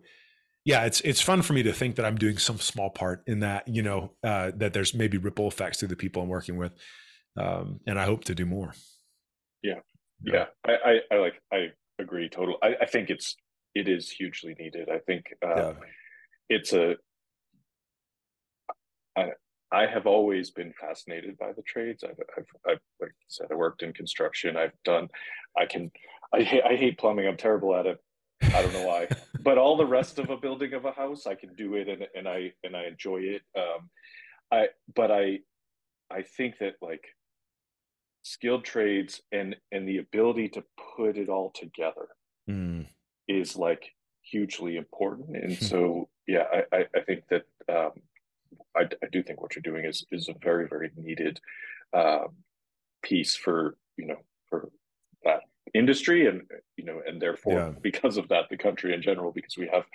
yeah 0.63 0.85
it's 0.85 1.01
it's 1.01 1.19
fun 1.19 1.41
for 1.41 1.53
me 1.53 1.63
to 1.63 1.73
think 1.73 1.95
that 1.95 2.05
i'm 2.05 2.17
doing 2.17 2.37
some 2.37 2.59
small 2.59 2.91
part 2.91 3.23
in 3.25 3.39
that 3.39 3.67
you 3.67 3.81
know 3.81 4.11
uh 4.23 4.51
that 4.55 4.73
there's 4.73 4.93
maybe 4.93 5.17
ripple 5.17 5.47
effects 5.47 5.79
to 5.79 5.87
the 5.87 5.95
people 5.95 6.21
i'm 6.21 6.29
working 6.29 6.55
with 6.55 6.71
um, 7.37 7.79
and 7.87 7.99
I 7.99 8.05
hope 8.05 8.25
to 8.25 8.35
do 8.35 8.45
more. 8.45 8.73
Yeah, 9.63 9.79
yeah, 10.23 10.45
I, 10.65 10.71
I, 10.71 10.99
I 11.15 11.17
like 11.17 11.41
I 11.51 11.67
agree 11.99 12.29
totally. 12.29 12.57
I, 12.61 12.75
I 12.81 12.85
think 12.85 13.09
it's 13.09 13.35
it 13.75 13.87
is 13.87 14.09
hugely 14.09 14.55
needed. 14.59 14.89
I 14.89 14.99
think 14.99 15.25
uh, 15.45 15.55
yeah. 15.55 15.73
it's 16.49 16.73
a. 16.73 16.95
I, 19.17 19.31
I 19.71 19.85
have 19.85 20.05
always 20.05 20.51
been 20.51 20.73
fascinated 20.79 21.37
by 21.37 21.53
the 21.53 21.61
trades. 21.61 22.03
I've, 22.03 22.19
I've, 22.37 22.45
I've, 22.67 22.79
like 22.99 23.11
I 23.11 23.27
said, 23.29 23.47
I 23.51 23.55
worked 23.55 23.83
in 23.83 23.93
construction. 23.93 24.57
I've 24.57 24.73
done, 24.83 25.07
I 25.57 25.65
can, 25.65 25.91
I, 26.33 26.39
I 26.69 26.75
hate 26.75 26.97
plumbing. 26.97 27.27
I'm 27.27 27.37
terrible 27.37 27.73
at 27.75 27.85
it. 27.85 27.97
I 28.41 28.61
don't 28.61 28.73
know 28.73 28.87
why, 28.87 29.07
but 29.41 29.57
all 29.57 29.77
the 29.77 29.85
rest 29.85 30.19
of 30.19 30.29
a 30.29 30.37
building 30.37 30.73
of 30.73 30.85
a 30.85 30.91
house, 30.91 31.27
I 31.27 31.35
can 31.35 31.53
do 31.55 31.75
it, 31.75 31.87
and 31.87 32.07
and 32.15 32.27
I 32.27 32.53
and 32.63 32.75
I 32.75 32.85
enjoy 32.85 33.17
it. 33.17 33.41
Um, 33.55 33.89
I 34.51 34.67
but 34.95 35.11
I, 35.11 35.39
I 36.09 36.23
think 36.23 36.55
that 36.59 36.73
like 36.81 37.03
skilled 38.23 38.63
trades 38.63 39.21
and 39.31 39.55
and 39.71 39.87
the 39.87 39.97
ability 39.97 40.49
to 40.49 40.63
put 40.95 41.17
it 41.17 41.29
all 41.29 41.51
together 41.51 42.09
mm. 42.49 42.85
is 43.27 43.55
like 43.55 43.91
hugely 44.21 44.77
important. 44.77 45.35
And 45.35 45.57
so 45.57 46.09
yeah, 46.27 46.45
I 46.71 46.85
I, 46.95 47.01
think 47.01 47.23
that 47.29 47.43
um, 47.69 47.91
I, 48.75 48.81
I 48.81 49.07
do 49.11 49.23
think 49.23 49.41
what 49.41 49.55
you're 49.55 49.61
doing 49.61 49.85
is 49.85 50.05
is 50.11 50.29
a 50.29 50.35
very 50.41 50.67
very 50.67 50.91
needed 50.95 51.39
um, 51.93 52.29
piece 53.01 53.35
for 53.35 53.77
you 53.97 54.07
know 54.07 54.17
for 54.49 54.69
that 55.23 55.41
industry 55.73 56.27
and 56.27 56.41
you 56.77 56.85
know 56.85 57.01
and 57.05 57.21
therefore 57.21 57.53
yeah. 57.53 57.71
because 57.81 58.17
of 58.17 58.27
that 58.29 58.45
the 58.49 58.57
country 58.57 58.93
in 58.93 59.01
general 59.01 59.31
because 59.31 59.57
we 59.57 59.67
have 59.71 59.85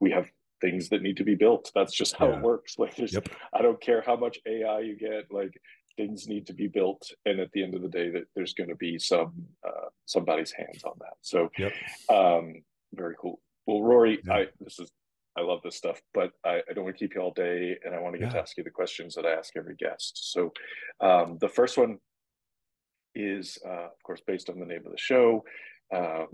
we 0.00 0.10
have 0.10 0.28
things 0.60 0.88
that 0.88 1.02
need 1.02 1.16
to 1.16 1.24
be 1.24 1.34
built 1.34 1.70
that's 1.74 1.92
just 1.92 2.16
how 2.16 2.28
yeah. 2.28 2.36
it 2.36 2.42
works 2.42 2.78
like 2.78 2.94
there's 2.96 3.12
yep. 3.12 3.28
i 3.52 3.60
don't 3.60 3.80
care 3.80 4.02
how 4.06 4.16
much 4.16 4.38
ai 4.46 4.80
you 4.80 4.96
get 4.96 5.26
like 5.30 5.60
things 5.96 6.28
need 6.28 6.46
to 6.46 6.52
be 6.52 6.66
built 6.66 7.10
and 7.26 7.40
at 7.40 7.50
the 7.52 7.62
end 7.62 7.74
of 7.74 7.82
the 7.82 7.88
day 7.88 8.10
that 8.10 8.24
there's 8.34 8.54
going 8.54 8.68
to 8.68 8.76
be 8.76 8.98
some 8.98 9.32
uh, 9.66 9.88
somebody's 10.06 10.52
hands 10.52 10.82
on 10.84 10.94
that 10.98 11.14
so 11.20 11.50
yep. 11.58 11.72
um 12.10 12.54
very 12.94 13.14
cool 13.20 13.40
well 13.66 13.82
rory 13.82 14.20
yeah. 14.24 14.34
i 14.34 14.46
this 14.60 14.78
is 14.78 14.90
i 15.36 15.40
love 15.40 15.60
this 15.62 15.76
stuff 15.76 16.00
but 16.12 16.30
I, 16.44 16.60
I, 16.68 16.72
don't 16.74 16.84
want 16.84 16.96
to 16.96 17.04
keep 17.04 17.14
you 17.14 17.20
all 17.20 17.32
day 17.32 17.76
and 17.84 17.94
i 17.94 18.00
want 18.00 18.14
to 18.14 18.18
get 18.18 18.28
yeah. 18.28 18.34
to 18.34 18.40
ask 18.40 18.56
you 18.56 18.64
the 18.64 18.70
questions 18.70 19.14
that 19.14 19.26
i 19.26 19.32
ask 19.32 19.56
every 19.56 19.76
guest 19.76 20.32
so 20.32 20.52
um, 21.00 21.38
the 21.40 21.48
first 21.48 21.78
one 21.78 21.98
is 23.14 23.58
uh, 23.66 23.86
of 23.86 24.02
course 24.02 24.20
based 24.26 24.50
on 24.50 24.58
the 24.58 24.66
name 24.66 24.82
of 24.84 24.92
the 24.92 24.98
show 24.98 25.44
um, 25.94 26.28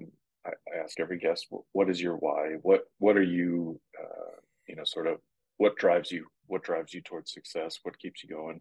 I, 0.47 0.51
I, 0.51 0.83
ask 0.83 0.99
every 1.01 1.19
guest 1.19 1.49
what 1.73 1.91
is 1.91 2.01
your 2.01 2.17
why 2.17 2.57
what 2.63 2.85
what 2.99 3.17
are 3.17 3.23
you 3.23 3.81
uh, 4.01 4.37
you 4.67 4.77
know 4.77 4.85
sort 4.85 5.07
of 5.07 5.19
what 5.59 5.77
drives 5.77 6.11
you 6.11 6.27
what 6.47 6.63
drives 6.63 6.95
you 6.95 7.03
towards 7.03 7.33
success 7.33 7.81
what 7.83 7.99
keeps 7.99 8.23
you 8.23 8.31
going 8.31 8.61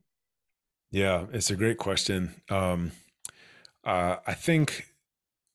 yeah, 0.92 1.26
it's 1.32 1.52
a 1.52 1.56
great 1.56 1.78
question. 1.78 2.42
Um, 2.50 2.92
uh, 3.84 4.18
I 4.26 4.34
think 4.34 4.88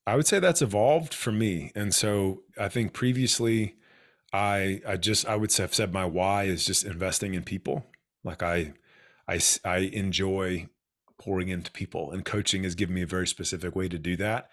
I 0.06 0.16
would 0.16 0.26
say 0.26 0.38
that's 0.38 0.62
evolved 0.62 1.14
for 1.14 1.32
me, 1.32 1.72
and 1.74 1.94
so 1.94 2.42
I 2.58 2.68
think 2.68 2.92
previously, 2.92 3.76
I 4.32 4.80
I 4.86 4.96
just 4.96 5.26
I 5.26 5.36
would 5.36 5.52
have 5.54 5.74
said 5.74 5.92
my 5.92 6.04
why 6.04 6.44
is 6.44 6.64
just 6.64 6.84
investing 6.84 7.34
in 7.34 7.42
people. 7.42 7.86
Like 8.22 8.42
I 8.42 8.74
I 9.28 9.40
I 9.64 9.78
enjoy 9.78 10.68
pouring 11.18 11.48
into 11.48 11.70
people, 11.72 12.12
and 12.12 12.24
coaching 12.24 12.64
has 12.64 12.74
given 12.74 12.94
me 12.94 13.02
a 13.02 13.06
very 13.06 13.26
specific 13.26 13.74
way 13.74 13.88
to 13.88 13.98
do 13.98 14.16
that. 14.16 14.50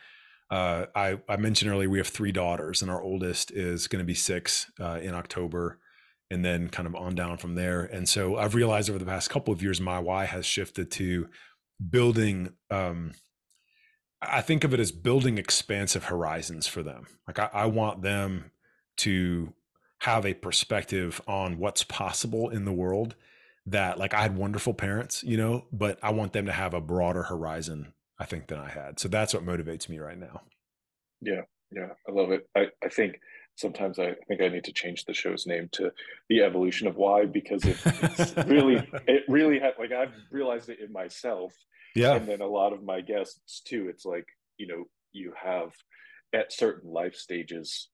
Uh, 0.49 0.85
I 0.95 1.19
I 1.29 1.37
mentioned 1.37 1.71
earlier 1.71 1.89
we 1.89 1.99
have 1.99 2.07
three 2.07 2.31
daughters, 2.31 2.81
and 2.81 2.89
our 2.89 3.01
oldest 3.01 3.51
is 3.51 3.87
going 3.87 4.03
to 4.03 4.05
be 4.05 4.13
six 4.13 4.71
uh, 4.79 4.99
in 5.01 5.13
October 5.13 5.79
and 6.31 6.43
then 6.45 6.69
kind 6.69 6.87
of 6.87 6.95
on 6.95 7.13
down 7.13 7.37
from 7.37 7.55
there. 7.55 7.83
And 7.83 8.07
so 8.07 8.37
I've 8.37 8.55
realized 8.55 8.89
over 8.89 8.97
the 8.97 9.05
past 9.05 9.29
couple 9.29 9.53
of 9.53 9.61
years, 9.61 9.81
my 9.81 9.99
why 9.99 10.25
has 10.25 10.45
shifted 10.45 10.89
to 10.91 11.27
building. 11.89 12.53
Um, 12.69 13.11
I 14.21 14.41
think 14.41 14.63
of 14.63 14.73
it 14.73 14.79
as 14.79 14.91
building 14.91 15.37
expansive 15.37 16.05
horizons 16.05 16.67
for 16.67 16.83
them. 16.83 17.07
Like 17.27 17.39
I, 17.39 17.49
I 17.53 17.65
want 17.65 18.01
them 18.01 18.51
to 18.97 19.53
have 19.99 20.25
a 20.25 20.33
perspective 20.33 21.21
on 21.27 21.59
what's 21.59 21.83
possible 21.83 22.49
in 22.49 22.65
the 22.65 22.71
world 22.71 23.15
that 23.67 23.99
like 23.99 24.13
I 24.13 24.21
had 24.21 24.35
wonderful 24.35 24.73
parents, 24.73 25.23
you 25.23 25.37
know, 25.37 25.65
but 25.71 25.99
I 26.01 26.11
want 26.11 26.33
them 26.33 26.45
to 26.45 26.51
have 26.51 26.73
a 26.73 26.81
broader 26.81 27.23
horizon, 27.23 27.93
I 28.19 28.25
think, 28.25 28.47
than 28.47 28.59
I 28.59 28.69
had. 28.69 28.99
So 28.99 29.07
that's 29.09 29.33
what 29.33 29.45
motivates 29.45 29.89
me 29.89 29.99
right 29.99 30.17
now. 30.17 30.41
Yeah. 31.21 31.41
Yeah. 31.71 31.89
I 32.07 32.11
love 32.11 32.31
it. 32.31 32.47
I, 32.55 32.67
I 32.83 32.89
think 32.89 33.19
sometimes 33.55 33.99
I 33.99 34.15
think 34.27 34.41
I 34.41 34.47
need 34.47 34.63
to 34.65 34.73
change 34.73 35.05
the 35.05 35.13
show's 35.13 35.45
name 35.45 35.69
to 35.73 35.91
the 36.29 36.41
evolution 36.41 36.87
of 36.87 36.95
why 36.95 37.25
because 37.25 37.63
it, 37.65 37.77
it's 37.85 38.35
really 38.47 38.75
it 39.07 39.23
really 39.27 39.59
had 39.59 39.73
like 39.79 39.91
I've 39.91 40.13
realized 40.31 40.69
it 40.69 40.79
in 40.79 40.91
myself. 40.91 41.53
Yeah. 41.95 42.15
And 42.15 42.27
then 42.27 42.41
a 42.41 42.47
lot 42.47 42.73
of 42.73 42.83
my 42.83 43.01
guests 43.01 43.61
too. 43.65 43.87
It's 43.89 44.05
like, 44.05 44.25
you 44.57 44.67
know, 44.67 44.85
you 45.11 45.33
have 45.41 45.71
at 46.33 46.53
certain 46.53 46.91
life 46.91 47.15
stages 47.15 47.89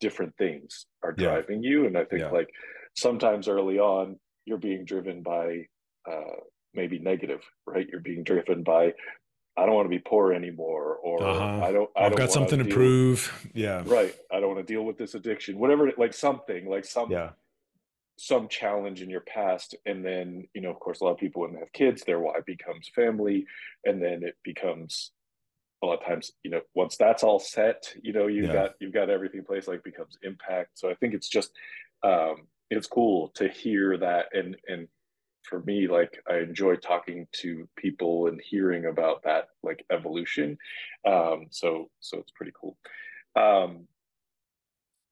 different 0.00 0.36
things 0.36 0.86
are 1.02 1.12
driving 1.12 1.62
yeah. 1.62 1.70
you. 1.70 1.86
And 1.86 1.96
I 1.96 2.04
think 2.04 2.22
yeah. 2.22 2.30
like 2.30 2.48
sometimes 2.96 3.48
early 3.48 3.78
on 3.78 4.18
you're 4.44 4.58
being 4.58 4.84
driven 4.84 5.22
by 5.22 5.66
uh 6.10 6.40
maybe 6.74 6.98
negative, 6.98 7.40
right? 7.66 7.86
You're 7.88 8.00
being 8.00 8.24
driven 8.24 8.64
by 8.64 8.94
I 9.56 9.66
don't 9.66 9.74
want 9.74 9.86
to 9.86 9.90
be 9.90 10.00
poor 10.00 10.32
anymore, 10.32 10.96
or 10.96 11.22
uh-huh. 11.22 11.64
I 11.64 11.72
don't. 11.72 11.90
I 11.96 12.04
I've 12.04 12.12
don't 12.12 12.18
got 12.18 12.32
something 12.32 12.58
to, 12.58 12.64
prove. 12.64 13.48
Yeah, 13.54 13.82
right. 13.86 14.14
I 14.32 14.40
don't 14.40 14.54
want 14.54 14.66
to 14.66 14.72
deal 14.72 14.82
with 14.84 14.98
this 14.98 15.14
addiction. 15.14 15.58
Whatever, 15.58 15.92
like 15.96 16.12
something, 16.12 16.68
like 16.68 16.84
some, 16.84 17.10
yeah. 17.10 17.30
some 18.16 18.48
challenge 18.48 19.00
in 19.00 19.08
your 19.08 19.20
past, 19.20 19.76
and 19.86 20.04
then 20.04 20.48
you 20.54 20.60
know, 20.60 20.70
of 20.70 20.80
course, 20.80 21.00
a 21.00 21.04
lot 21.04 21.12
of 21.12 21.18
people 21.18 21.42
when 21.42 21.52
they 21.52 21.60
have 21.60 21.72
kids, 21.72 22.02
their 22.02 22.18
why 22.18 22.40
becomes 22.44 22.88
family, 22.88 23.46
and 23.84 24.02
then 24.02 24.24
it 24.24 24.36
becomes 24.42 25.12
a 25.84 25.86
lot 25.86 26.00
of 26.00 26.06
times, 26.06 26.32
you 26.42 26.50
know, 26.50 26.60
once 26.74 26.96
that's 26.96 27.22
all 27.22 27.38
set, 27.38 27.94
you 28.02 28.12
know, 28.12 28.26
you've 28.26 28.46
yeah. 28.46 28.52
got 28.52 28.70
you've 28.80 28.92
got 28.92 29.10
everything 29.10 29.40
in 29.40 29.46
place, 29.46 29.68
like 29.68 29.84
becomes 29.84 30.18
impact. 30.22 30.70
So 30.74 30.90
I 30.90 30.94
think 30.94 31.14
it's 31.14 31.28
just, 31.28 31.52
um, 32.02 32.48
it's 32.70 32.86
cool 32.86 33.28
to 33.36 33.48
hear 33.48 33.96
that 33.98 34.26
and 34.32 34.56
and 34.66 34.88
for 35.44 35.60
me 35.62 35.86
like 35.86 36.22
i 36.28 36.38
enjoy 36.38 36.74
talking 36.76 37.26
to 37.32 37.68
people 37.76 38.26
and 38.26 38.40
hearing 38.40 38.86
about 38.86 39.22
that 39.22 39.48
like 39.62 39.84
evolution 39.90 40.56
um, 41.06 41.46
so 41.50 41.90
so 42.00 42.18
it's 42.18 42.32
pretty 42.32 42.52
cool 42.58 42.76
um, 43.36 43.86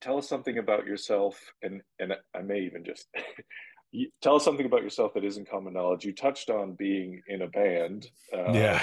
tell 0.01 0.19
us 0.19 0.29
something 0.29 0.59
about 0.59 0.87
yourself 0.87 1.39
and 1.63 1.83
and 1.99 2.15
i 2.35 2.41
may 2.41 2.61
even 2.61 2.85
just 2.85 3.07
tell 4.23 4.37
us 4.37 4.45
something 4.45 4.67
about 4.67 4.83
yourself 4.83 5.15
that 5.15 5.25
isn't 5.25 5.51
common 5.51 5.75
knowledge 5.75 6.05
you 6.05 6.13
touched 6.13 6.51
on 6.51 6.73
being 6.73 7.23
in 7.29 7.43
a 7.43 7.49
band 7.49 8.09
um, 8.35 8.55
yeah 8.55 8.83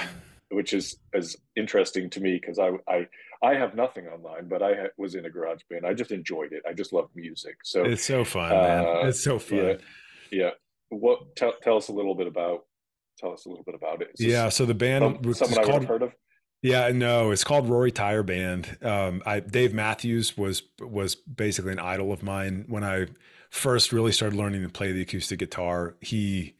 which 0.50 0.72
is 0.72 0.96
as 1.14 1.36
interesting 1.56 2.10
to 2.10 2.20
me 2.20 2.38
because 2.40 2.58
I, 2.58 2.72
I 2.88 3.06
I 3.42 3.54
have 3.54 3.74
nothing 3.74 4.06
online, 4.06 4.48
but 4.48 4.62
I 4.62 4.88
was 4.98 5.14
in 5.14 5.24
a 5.24 5.30
garage 5.30 5.62
band. 5.70 5.86
I 5.86 5.94
just 5.94 6.10
enjoyed 6.10 6.52
it. 6.52 6.62
I 6.68 6.72
just 6.72 6.92
love 6.92 7.08
music. 7.14 7.56
So 7.62 7.84
it's 7.84 8.04
so 8.04 8.24
fun, 8.24 8.52
uh, 8.52 8.54
man. 8.54 9.08
It's 9.08 9.22
so 9.22 9.38
fun. 9.38 9.58
Yeah, 9.58 9.74
yeah 10.30 10.50
what 10.90 11.34
tell, 11.36 11.54
tell 11.62 11.76
us 11.76 11.88
a 11.88 11.92
little 11.92 12.14
bit 12.14 12.26
about 12.26 12.64
tell 13.18 13.32
us 13.32 13.46
a 13.46 13.48
little 13.48 13.64
bit 13.64 13.74
about 13.74 14.02
it. 14.02 14.10
Yeah, 14.18 14.48
so 14.48 14.64
the 14.64 14.74
band 14.74 15.18
some, 15.22 15.34
someone 15.34 15.58
I 15.58 15.64
called, 15.64 15.84
heard 15.84 16.02
of. 16.02 16.12
Yeah, 16.62 16.90
no, 16.92 17.30
it's 17.30 17.44
called 17.44 17.68
Rory 17.68 17.92
Tyer 17.92 18.24
Band. 18.24 18.78
Um, 18.82 19.22
I 19.24 19.40
Dave 19.40 19.72
Matthews 19.72 20.36
was 20.36 20.62
was 20.80 21.14
basically 21.14 21.72
an 21.72 21.78
idol 21.78 22.12
of 22.12 22.22
mine 22.22 22.64
when 22.68 22.84
I 22.84 23.06
first 23.50 23.92
really 23.92 24.12
started 24.12 24.36
learning 24.36 24.62
to 24.62 24.68
play 24.68 24.92
the 24.92 25.02
acoustic 25.02 25.38
guitar. 25.38 25.96
He, 26.00 26.56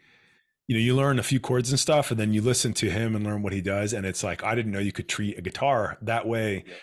you 0.66 0.74
know, 0.74 0.80
you 0.80 0.94
learn 0.94 1.18
a 1.18 1.22
few 1.22 1.40
chords 1.40 1.70
and 1.70 1.78
stuff, 1.78 2.10
and 2.10 2.18
then 2.18 2.32
you 2.32 2.40
listen 2.42 2.72
to 2.74 2.90
him 2.90 3.14
and 3.14 3.24
learn 3.24 3.42
what 3.42 3.52
he 3.52 3.60
does, 3.60 3.92
and 3.92 4.06
it's 4.06 4.22
like 4.22 4.42
I 4.44 4.54
didn't 4.54 4.72
know 4.72 4.78
you 4.78 4.92
could 4.92 5.08
treat 5.08 5.38
a 5.38 5.42
guitar 5.42 5.98
that 6.02 6.26
way, 6.26 6.64
yeah. 6.66 6.74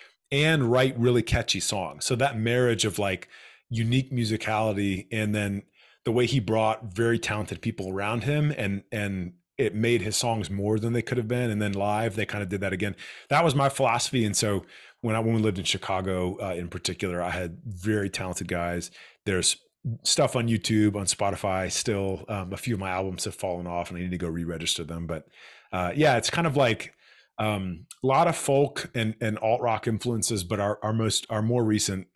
and 0.49 0.71
write 0.71 0.97
really 0.99 1.23
catchy 1.23 1.59
songs. 1.59 2.05
So 2.05 2.15
that 2.15 2.37
marriage 2.37 2.85
of 2.85 2.99
like 2.99 3.29
unique 3.69 4.11
musicality 4.11 5.07
and 5.11 5.35
then 5.35 5.63
the 6.07 6.11
way 6.13 6.25
he 6.25 6.39
brought 6.39 6.85
very 6.85 7.19
talented 7.19 7.61
people 7.61 7.91
around 7.91 8.23
him 8.23 8.53
and 8.57 8.81
and 8.93 9.33
it 9.57 9.75
made 9.75 10.01
his 10.01 10.15
songs 10.15 10.49
more 10.49 10.79
than 10.79 10.93
they 10.93 11.01
could 11.01 11.17
have 11.17 11.27
been 11.27 11.49
and 11.49 11.61
then 11.61 11.73
live 11.73 12.15
they 12.15 12.25
kind 12.25 12.41
of 12.41 12.47
did 12.47 12.61
that 12.61 12.71
again. 12.71 12.95
That 13.27 13.43
was 13.43 13.53
my 13.53 13.67
philosophy 13.67 14.23
and 14.23 14.33
so 14.33 14.65
when 15.01 15.17
i 15.17 15.19
when 15.19 15.35
we 15.35 15.41
lived 15.41 15.59
in 15.59 15.65
chicago 15.65 16.37
uh, 16.41 16.53
in 16.53 16.69
particular 16.69 17.21
i 17.21 17.29
had 17.29 17.57
very 17.65 18.09
talented 18.09 18.47
guys. 18.47 18.89
There's 19.25 19.57
stuff 20.03 20.37
on 20.37 20.47
youtube 20.47 20.95
on 20.95 21.07
spotify 21.07 21.69
still 21.69 22.23
um, 22.29 22.53
a 22.53 22.57
few 22.57 22.75
of 22.75 22.79
my 22.79 22.89
albums 22.89 23.25
have 23.25 23.35
fallen 23.35 23.67
off 23.67 23.89
and 23.89 23.97
i 23.97 24.01
need 24.01 24.11
to 24.11 24.17
go 24.17 24.29
re-register 24.29 24.85
them 24.85 25.07
but 25.07 25.27
uh, 25.73 25.91
yeah 25.93 26.15
it's 26.15 26.29
kind 26.29 26.47
of 26.47 26.55
like 26.55 26.93
um, 27.37 27.85
a 28.01 28.07
lot 28.07 28.27
of 28.27 28.35
folk 28.37 28.89
and, 28.95 29.13
and 29.19 29.37
alt 29.39 29.59
rock 29.59 29.87
influences 29.87 30.45
but 30.45 30.61
our, 30.61 30.79
our 30.81 30.93
most 30.93 31.27
our 31.29 31.41
more 31.41 31.65
recent 31.65 32.07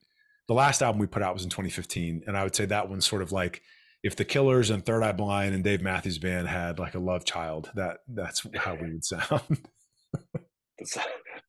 the 0.48 0.54
last 0.54 0.82
album 0.82 1.00
we 1.00 1.08
put 1.08 1.22
out 1.22 1.34
was 1.34 1.44
in 1.44 1.50
2015 1.50 2.24
and 2.26 2.38
i 2.38 2.44
would 2.44 2.56
say 2.56 2.66
that 2.66 2.90
one's 2.90 3.06
sort 3.06 3.22
of 3.22 3.34
like 3.34 3.62
if 4.04 4.16
the 4.16 4.26
Killers 4.26 4.70
and 4.70 4.86
Third 4.86 5.04
Eye 5.04 5.12
Blind 5.12 5.54
and 5.54 5.64
Dave 5.64 5.82
Matthews 5.82 6.18
Band 6.18 6.48
had 6.48 6.80
like 6.80 6.96
a 6.96 7.00
love 7.00 7.26
child, 7.26 7.72
that 7.76 8.00
that's 8.08 8.46
how 8.56 8.76
we 8.76 8.92
would 8.92 9.06
sound. 9.06 9.22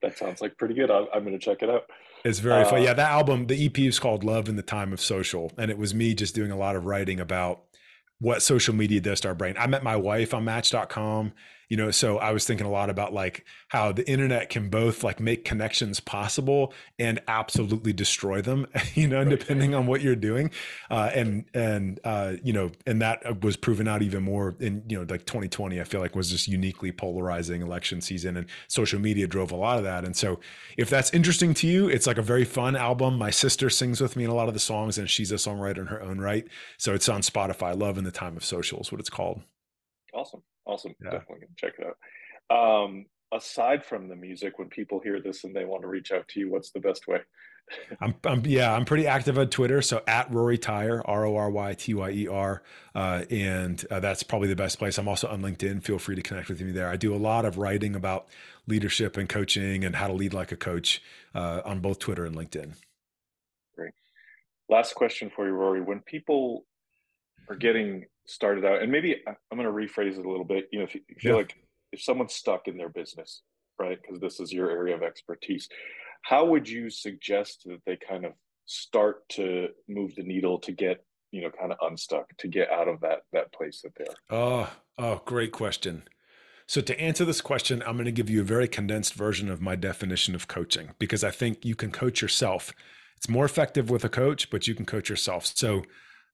that 0.03 0.19
sounds 0.19 0.41
like 0.41 0.57
pretty 0.59 0.75
good. 0.75 0.91
I'm, 0.91 1.07
I'm 1.15 1.25
going 1.25 1.39
to 1.39 1.45
check 1.45 1.63
it 1.63 1.71
out. 1.71 1.83
It's 2.25 2.39
very 2.39 2.63
uh, 2.63 2.71
fun. 2.71 2.83
Yeah, 2.83 2.95
that 2.95 3.11
album, 3.11 3.47
the 3.47 3.67
EP 3.67 3.79
is 3.79 3.99
called 3.99 4.23
Love 4.23 4.49
in 4.49 4.57
the 4.57 4.63
Time 4.63 4.93
of 4.93 5.01
Social. 5.01 5.51
And 5.59 5.71
it 5.71 5.79
was 5.79 5.95
me 5.95 6.15
just 6.15 6.35
doing 6.35 6.51
a 6.51 6.57
lot 6.57 6.77
of 6.77 6.85
writing 6.85 7.21
about 7.21 7.63
what 8.21 8.43
social 8.43 8.75
media 8.75 9.01
does 9.01 9.21
to 9.23 9.29
our 9.29 9.35
brain. 9.35 9.57
I 9.59 9.67
met 9.67 9.83
my 9.83 9.97
wife 9.97 10.33
on 10.33 10.45
Match.com 10.45 11.33
you 11.73 11.79
know 11.79 11.91
so 11.91 12.19
i 12.19 12.33
was 12.33 12.45
thinking 12.47 12.67
a 12.67 12.71
lot 12.71 12.91
about 12.91 13.15
like 13.15 13.47
how 13.69 13.91
the 13.91 14.07
internet 14.07 14.51
can 14.51 14.69
both 14.69 15.03
like 15.03 15.19
make 15.19 15.43
connections 15.43 16.01
possible 16.01 16.75
and 16.99 17.19
absolutely 17.29 17.95
destroy 17.95 18.43
them 18.43 18.67
you 18.95 19.09
know 19.09 19.21
right. 19.21 19.31
depending 19.31 19.75
on 19.75 19.87
what 19.87 20.03
you're 20.03 20.15
doing. 20.15 20.51
Uh, 20.91 21.11
and 21.15 21.47
and 21.55 21.99
uh, 22.05 22.35
you 22.45 22.53
know 22.53 22.71
and 22.87 23.01
that 23.01 23.43
was 23.43 23.57
proven 23.57 23.89
out 23.89 24.03
even 24.03 24.23
more 24.23 24.55
in 24.61 24.83
you 24.87 24.99
know 24.99 25.07
like 25.09 25.25
2020 25.25 25.81
i 25.81 25.85
feel 25.85 26.03
like 26.03 26.15
was 26.15 26.31
just 26.31 26.47
uniquely 26.47 26.93
polarizing 26.93 27.63
election 27.63 28.03
season 28.03 28.37
and 28.37 28.47
social 28.69 29.01
media 29.01 29.27
drove 29.27 29.51
a 29.51 29.57
lot 29.57 29.79
of 29.79 29.85
that. 29.85 30.05
And 30.05 30.15
so 30.15 30.41
if 30.77 30.91
that's 30.91 31.11
interesting 31.15 31.55
to 31.55 31.67
you 31.67 31.89
it's 31.89 32.07
like 32.07 32.19
a 32.19 32.23
very 32.23 32.45
fun 32.45 32.77
album. 32.77 33.17
My 33.17 33.31
sister 33.31 33.71
sings 33.71 33.99
with 33.99 34.15
me 34.15 34.25
in 34.25 34.31
a 34.31 34.35
lot 34.35 34.49
of 34.49 34.55
the 34.55 34.61
songs 34.61 34.99
and 34.99 35.09
she's 35.09 35.33
a 35.33 35.37
songwriter 35.37 35.79
in 35.79 35.87
her 35.87 36.03
own 36.03 36.19
right. 36.19 36.47
So 36.77 36.93
it's 36.93 37.09
on 37.09 37.23
spotify 37.23 37.75
love 37.81 37.97
in 37.97 38.05
the 38.05 38.13
time 38.13 38.37
of 38.37 38.45
social 38.45 38.81
is 38.81 38.93
what 38.93 39.01
it's 39.01 39.09
called. 39.09 39.41
Awesome 40.13 40.43
Awesome. 40.67 40.95
Yeah. 41.03 41.11
Definitely 41.11 41.47
gonna 41.47 41.53
check 41.57 41.75
it 41.79 41.87
out. 41.87 42.85
Um, 42.85 43.07
aside 43.33 43.85
from 43.85 44.09
the 44.09 44.17
music, 44.17 44.59
when 44.59 44.69
people 44.69 45.01
hear 45.01 45.21
this 45.21 45.45
and 45.45 45.55
they 45.55 45.65
want 45.65 45.83
to 45.83 45.89
reach 45.89 46.13
out 46.13 46.29
to 46.29 46.41
you, 46.41 46.51
what's 46.51 46.71
the 46.71 46.81
best 46.81 47.09
way? 47.09 47.21
I'm, 48.01 48.15
I'm, 48.25 48.45
yeah, 48.45 48.75
I'm 48.75 48.85
pretty 48.85 49.07
active 49.07 49.39
on 49.39 49.49
Twitter. 49.49 49.83
So 49.83 50.03
at 50.07 50.31
Rory 50.33 50.59
Tyer, 50.59 51.01
R 51.05 51.25
O 51.25 51.37
R 51.37 51.51
Y 51.51 51.75
T 51.75 51.95
Y 51.95 52.11
E 52.11 52.29
R, 52.29 52.63
uh, 52.95 53.25
and 53.31 53.85
uh, 53.91 54.01
that's 54.01 54.23
probably 54.23 54.49
the 54.49 54.57
best 54.57 54.79
place. 54.79 54.99
I'm 54.99 55.09
also 55.09 55.29
on 55.29 55.43
LinkedIn. 55.43 55.83
Feel 55.83 55.99
free 55.99 56.17
to 56.17 56.23
connect 56.23 56.49
with 56.49 56.61
me 56.61 56.73
there. 56.73 56.89
I 56.89 56.97
do 56.97 57.15
a 57.15 57.17
lot 57.17 57.45
of 57.45 57.59
writing 57.59 57.95
about 57.95 58.29
leadership 58.67 59.17
and 59.17 59.29
coaching 59.29 59.85
and 59.85 59.97
how 59.97 60.07
to 60.07 60.13
lead 60.13 60.35
like 60.35 60.53
a 60.53 60.57
coach 60.57 61.03
uh, 61.35 61.63
on 61.65 61.81
both 61.81 61.99
Twitter 61.99 62.25
and 62.25 62.37
LinkedIn. 62.37 62.75
Great. 63.77 63.93
Last 64.69 64.95
question 64.95 65.31
for 65.35 65.47
you, 65.47 65.53
Rory. 65.53 65.81
When 65.81 66.01
people 66.01 66.65
are 67.49 67.57
getting 67.57 68.07
started 68.27 68.65
out, 68.65 68.83
and 68.83 68.91
maybe 68.91 69.23
uh, 69.27 69.33
I'm 69.51 69.59
going 69.59 69.67
to 69.69 69.73
rephrase 69.73 70.19
it 70.19 70.27
a 70.27 70.31
little 70.31 70.45
bit. 70.45 70.69
You 70.73 70.81
know, 70.81 70.85
if 70.85 70.95
you 70.95 71.01
feel 71.19 71.33
yeah. 71.33 71.37
like 71.39 71.57
if 71.93 72.03
someone's 72.03 72.35
stuck 72.35 72.69
in 72.69 72.77
their 72.77 72.89
business, 72.89 73.43
right, 73.79 73.99
because 74.01 74.21
this 74.21 74.41
is 74.41 74.53
your 74.53 74.71
area 74.71 74.95
of 74.95 75.03
expertise, 75.03 75.69
how 76.23 76.47
would 76.47 76.69
you 76.69 76.91
suggest 76.91 77.63
that 77.67 77.81
they 77.87 77.97
kind 77.97 78.25
of 78.25 78.33
start 78.67 79.29
to 79.29 79.69
move 79.89 80.15
the 80.15 80.23
needle 80.23 80.59
to 80.59 80.73
get 80.73 81.05
you 81.33 81.43
know 81.43 81.51
kind 81.51 81.73
of 81.73 81.79
unstuck 81.83 82.27
to 82.39 82.49
get 82.49 82.71
out 82.71 82.89
of 82.89 83.01
that 83.01 83.21
that 83.33 83.53
place 83.53 83.83
that 83.83 83.93
they 83.97 84.05
are? 84.05 84.17
Oh 84.31 84.71
oh 84.99 85.23
great 85.25 85.53
question. 85.53 86.05
So 86.67 86.81
to 86.81 86.99
answer 86.99 87.25
this 87.25 87.41
question 87.41 87.83
i'm 87.83 87.97
going 87.97 88.07
to 88.07 88.13
give 88.13 88.31
you 88.31 88.41
a 88.41 88.45
very 88.45 88.69
condensed 88.69 89.15
version 89.15 89.51
of 89.51 89.61
my 89.61 89.75
definition 89.77 90.35
of 90.35 90.49
coaching 90.49 90.91
because 90.99 91.25
i 91.25 91.31
think 91.31 91.65
you 91.65 91.75
can 91.75 91.91
coach 91.91 92.23
yourself. 92.23 92.73
It's 93.17 93.29
more 93.29 93.45
effective 93.45 93.91
with 93.91 94.05
a 94.05 94.09
coach 94.09 94.49
but 94.49 94.67
you 94.67 94.75
can 94.75 94.87
coach 94.87 95.11
yourself. 95.11 95.45
So 95.45 95.83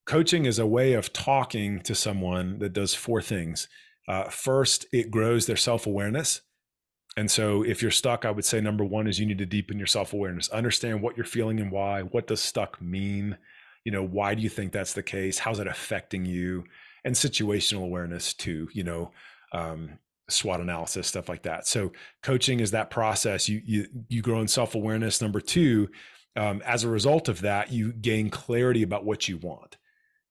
coaching 0.09 0.47
is 0.47 0.59
a 0.59 0.67
way 0.67 0.95
of 0.95 1.13
talking 1.13 1.81
to 1.81 1.95
someone 1.95 2.59
that 2.59 2.73
does 2.73 2.95
four 2.95 3.23
things. 3.23 3.69
Uh, 4.09 4.25
first, 4.25 4.87
it 4.91 5.11
grows 5.11 5.47
their 5.47 5.57
self 5.57 5.87
awareness. 5.87 6.41
And 7.17 7.31
so, 7.31 7.63
if 7.63 7.83
you're 7.83 7.91
stuck, 7.91 8.25
I 8.25 8.31
would 8.31 8.45
say 8.45 8.61
number 8.61 8.85
one 8.85 9.07
is 9.07 9.21
you 9.21 9.27
need 9.27 9.39
to 9.39 9.47
deepen 9.47 9.77
your 9.77 9.87
self 9.87 10.13
awareness, 10.13 10.49
understand 10.49 11.03
what 11.03 11.17
you're 11.17 11.27
feeling 11.27 11.61
and 11.61 11.71
why. 11.71 12.03
What 12.03 12.27
does 12.27 12.41
stuck 12.41 12.81
mean? 12.81 13.37
You 13.85 13.93
know, 13.93 14.03
why 14.03 14.35
do 14.35 14.43
you 14.43 14.49
think 14.49 14.73
that's 14.73 14.95
the 14.95 15.03
case? 15.03 15.39
How's 15.39 15.61
it 15.61 15.67
affecting 15.67 16.25
you? 16.25 16.65
And 17.05 17.15
situational 17.15 17.85
awareness 17.85 18.33
too. 18.33 18.69
You 18.73 18.85
know, 18.85 19.13
um, 19.53 19.99
SWOT 20.29 20.61
analysis, 20.61 21.07
stuff 21.07 21.29
like 21.29 21.43
that. 21.43 21.67
So, 21.67 21.93
coaching 22.23 22.61
is 22.61 22.71
that 22.71 22.91
process. 22.91 23.47
You 23.47 23.61
you 23.63 23.87
you 24.09 24.23
grow 24.23 24.41
in 24.41 24.49
self 24.49 24.75
awareness. 24.75 25.21
Number 25.21 25.43
two, 25.43 25.91
um, 26.35 26.63
as 26.65 26.85
a 26.85 26.89
result 26.89 27.29
of 27.29 27.43
that, 27.43 27.73
you 27.73 27.93
gain 27.93 28.31
clarity 28.31 28.83
about 28.83 29.05
what 29.05 29.29
you 29.29 29.37
want. 29.37 29.77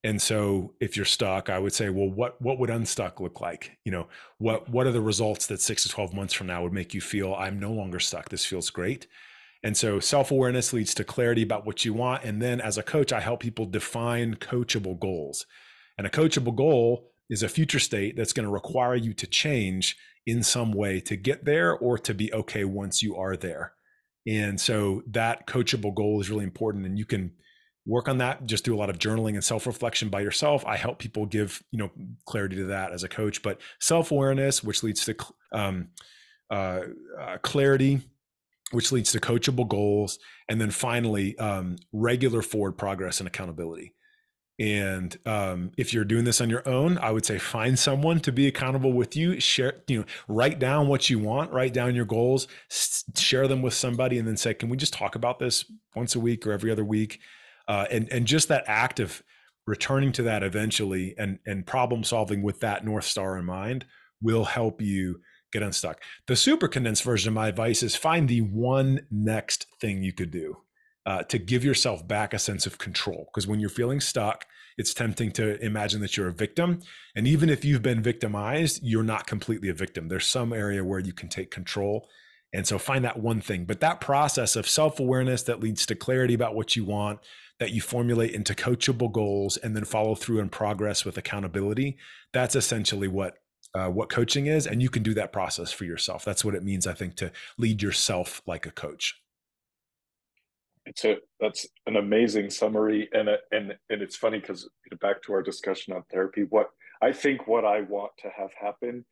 And 0.04 0.22
so 0.22 0.74
if 0.80 0.96
you're 0.96 1.04
stuck, 1.04 1.50
I 1.50 1.58
would 1.58 1.72
say, 1.72 1.88
well, 1.90 2.08
what 2.08 2.40
what 2.40 2.58
would 2.58 2.70
unstuck 2.70 3.20
look 3.20 3.40
like? 3.40 3.78
You 3.84 3.92
know, 3.92 4.08
what 4.38 4.68
what 4.68 4.86
are 4.86 4.92
the 4.92 5.00
results 5.00 5.46
that 5.46 5.60
six 5.60 5.82
to 5.82 5.88
12 5.88 6.14
months 6.14 6.34
from 6.34 6.46
now 6.46 6.62
would 6.62 6.72
make 6.72 6.94
you 6.94 7.00
feel 7.00 7.34
I'm 7.34 7.58
no 7.58 7.72
longer 7.72 7.98
stuck? 7.98 8.28
This 8.28 8.44
feels 8.44 8.70
great. 8.70 9.06
And 9.64 9.76
so 9.76 9.98
self-awareness 9.98 10.72
leads 10.72 10.94
to 10.94 11.04
clarity 11.04 11.42
about 11.42 11.66
what 11.66 11.84
you 11.84 11.92
want. 11.92 12.22
And 12.22 12.40
then 12.40 12.60
as 12.60 12.78
a 12.78 12.82
coach, 12.82 13.12
I 13.12 13.20
help 13.20 13.40
people 13.40 13.66
define 13.66 14.36
coachable 14.36 14.98
goals. 14.98 15.46
And 15.96 16.06
a 16.06 16.10
coachable 16.10 16.54
goal 16.54 17.10
is 17.28 17.42
a 17.42 17.48
future 17.48 17.80
state 17.80 18.16
that's 18.16 18.32
going 18.32 18.46
to 18.46 18.52
require 18.52 18.94
you 18.94 19.12
to 19.14 19.26
change 19.26 19.96
in 20.26 20.44
some 20.44 20.72
way 20.72 21.00
to 21.00 21.16
get 21.16 21.44
there 21.44 21.76
or 21.76 21.98
to 21.98 22.14
be 22.14 22.32
okay 22.32 22.64
once 22.64 23.02
you 23.02 23.16
are 23.16 23.36
there. 23.36 23.72
And 24.26 24.60
so 24.60 25.02
that 25.08 25.46
coachable 25.46 25.94
goal 25.94 26.20
is 26.20 26.30
really 26.30 26.44
important. 26.44 26.86
And 26.86 26.98
you 26.98 27.04
can 27.04 27.32
work 27.88 28.06
on 28.06 28.18
that 28.18 28.44
just 28.44 28.64
do 28.64 28.74
a 28.74 28.78
lot 28.78 28.90
of 28.90 28.98
journaling 28.98 29.32
and 29.34 29.42
self-reflection 29.42 30.10
by 30.10 30.20
yourself. 30.20 30.64
I 30.66 30.76
help 30.76 30.98
people 30.98 31.24
give 31.26 31.62
you 31.72 31.78
know 31.78 31.90
clarity 32.26 32.56
to 32.56 32.64
that 32.66 32.92
as 32.92 33.02
a 33.02 33.08
coach 33.08 33.42
but 33.42 33.60
self-awareness 33.80 34.62
which 34.62 34.82
leads 34.82 35.04
to 35.06 35.16
um, 35.52 35.88
uh, 36.50 36.80
uh, 37.18 37.38
clarity 37.42 38.02
which 38.70 38.92
leads 38.92 39.12
to 39.12 39.20
coachable 39.20 39.66
goals 39.66 40.18
and 40.50 40.60
then 40.60 40.70
finally 40.70 41.36
um, 41.38 41.76
regular 41.92 42.42
forward 42.42 42.72
progress 42.72 43.20
and 43.20 43.26
accountability. 43.26 43.94
And 44.60 45.16
um, 45.24 45.70
if 45.78 45.94
you're 45.94 46.04
doing 46.04 46.24
this 46.24 46.40
on 46.40 46.50
your 46.50 46.68
own 46.68 46.98
i 46.98 47.12
would 47.12 47.24
say 47.24 47.38
find 47.38 47.78
someone 47.78 48.18
to 48.20 48.32
be 48.32 48.48
accountable 48.48 48.92
with 48.92 49.16
you 49.16 49.38
share 49.38 49.84
you 49.86 50.00
know 50.00 50.04
write 50.26 50.58
down 50.58 50.88
what 50.88 51.08
you 51.08 51.20
want 51.20 51.52
write 51.52 51.72
down 51.72 51.94
your 51.94 52.04
goals 52.04 52.48
share 53.16 53.46
them 53.46 53.62
with 53.62 53.72
somebody 53.72 54.18
and 54.18 54.26
then 54.26 54.36
say 54.36 54.52
can 54.52 54.68
we 54.68 54.76
just 54.76 54.92
talk 54.92 55.14
about 55.14 55.38
this 55.38 55.64
once 55.94 56.16
a 56.16 56.20
week 56.20 56.44
or 56.44 56.50
every 56.50 56.72
other 56.72 56.84
week 56.84 57.20
uh, 57.68 57.86
and 57.90 58.10
and 58.10 58.26
just 58.26 58.48
that 58.48 58.64
act 58.66 58.98
of 58.98 59.22
returning 59.66 60.10
to 60.12 60.22
that 60.22 60.42
eventually 60.42 61.14
and 61.18 61.38
and 61.46 61.66
problem 61.66 62.02
solving 62.02 62.42
with 62.42 62.60
that 62.60 62.84
north 62.84 63.04
star 63.04 63.36
in 63.38 63.44
mind 63.44 63.84
will 64.20 64.46
help 64.46 64.80
you 64.80 65.20
get 65.52 65.62
unstuck. 65.62 66.02
The 66.26 66.36
super 66.36 66.68
condensed 66.68 67.04
version 67.04 67.28
of 67.28 67.34
my 67.34 67.48
advice 67.48 67.82
is 67.82 67.96
find 67.96 68.28
the 68.28 68.40
one 68.40 69.00
next 69.10 69.66
thing 69.80 70.02
you 70.02 70.12
could 70.12 70.30
do 70.30 70.58
uh, 71.06 71.22
to 71.24 71.38
give 71.38 71.64
yourself 71.64 72.06
back 72.06 72.34
a 72.34 72.38
sense 72.38 72.66
of 72.66 72.78
control. 72.78 73.28
Because 73.32 73.46
when 73.46 73.60
you're 73.60 73.70
feeling 73.70 74.00
stuck, 74.00 74.44
it's 74.76 74.94
tempting 74.94 75.32
to 75.32 75.62
imagine 75.64 76.00
that 76.02 76.16
you're 76.16 76.28
a 76.28 76.32
victim. 76.32 76.80
And 77.16 77.26
even 77.26 77.48
if 77.48 77.64
you've 77.64 77.82
been 77.82 78.02
victimized, 78.02 78.80
you're 78.82 79.02
not 79.02 79.26
completely 79.26 79.68
a 79.68 79.74
victim. 79.74 80.08
There's 80.08 80.26
some 80.26 80.52
area 80.52 80.84
where 80.84 81.00
you 81.00 81.12
can 81.12 81.28
take 81.28 81.50
control. 81.50 82.08
And 82.52 82.66
so 82.66 82.78
find 82.78 83.04
that 83.04 83.18
one 83.18 83.40
thing. 83.40 83.64
But 83.64 83.80
that 83.80 84.00
process 84.00 84.54
of 84.54 84.68
self 84.68 85.00
awareness 85.00 85.42
that 85.44 85.60
leads 85.60 85.84
to 85.86 85.94
clarity 85.94 86.34
about 86.34 86.54
what 86.54 86.76
you 86.76 86.84
want, 86.84 87.20
that 87.60 87.72
you 87.72 87.80
formulate 87.80 88.32
into 88.32 88.54
coachable 88.54 89.10
goals 89.10 89.56
and 89.56 89.74
then 89.74 89.84
follow 89.84 90.14
through 90.14 90.40
and 90.40 90.52
progress 90.52 91.04
with 91.04 91.16
accountability 91.16 91.96
that's 92.32 92.56
essentially 92.56 93.08
what 93.08 93.34
uh, 93.74 93.88
what 93.88 94.08
coaching 94.08 94.46
is 94.46 94.66
and 94.66 94.80
you 94.82 94.88
can 94.88 95.02
do 95.02 95.14
that 95.14 95.32
process 95.32 95.72
for 95.72 95.84
yourself 95.84 96.24
that's 96.24 96.44
what 96.44 96.54
it 96.54 96.64
means 96.64 96.86
i 96.86 96.94
think 96.94 97.14
to 97.14 97.30
lead 97.58 97.82
yourself 97.82 98.42
like 98.46 98.66
a 98.66 98.70
coach 98.70 99.20
it's 100.88 101.04
a 101.04 101.16
that's 101.38 101.66
an 101.86 101.96
amazing 101.96 102.50
summary 102.50 103.08
and 103.12 103.28
a, 103.28 103.36
and 103.52 103.74
and 103.90 104.02
it's 104.02 104.16
funny 104.16 104.38
because 104.40 104.68
back 105.00 105.22
to 105.22 105.32
our 105.32 105.42
discussion 105.42 105.92
on 105.92 106.02
therapy 106.10 106.46
what 106.48 106.70
i 107.02 107.12
think 107.12 107.46
what 107.46 107.64
i 107.64 107.82
want 107.82 108.10
to 108.18 108.28
have 108.30 108.50
happen 108.58 109.04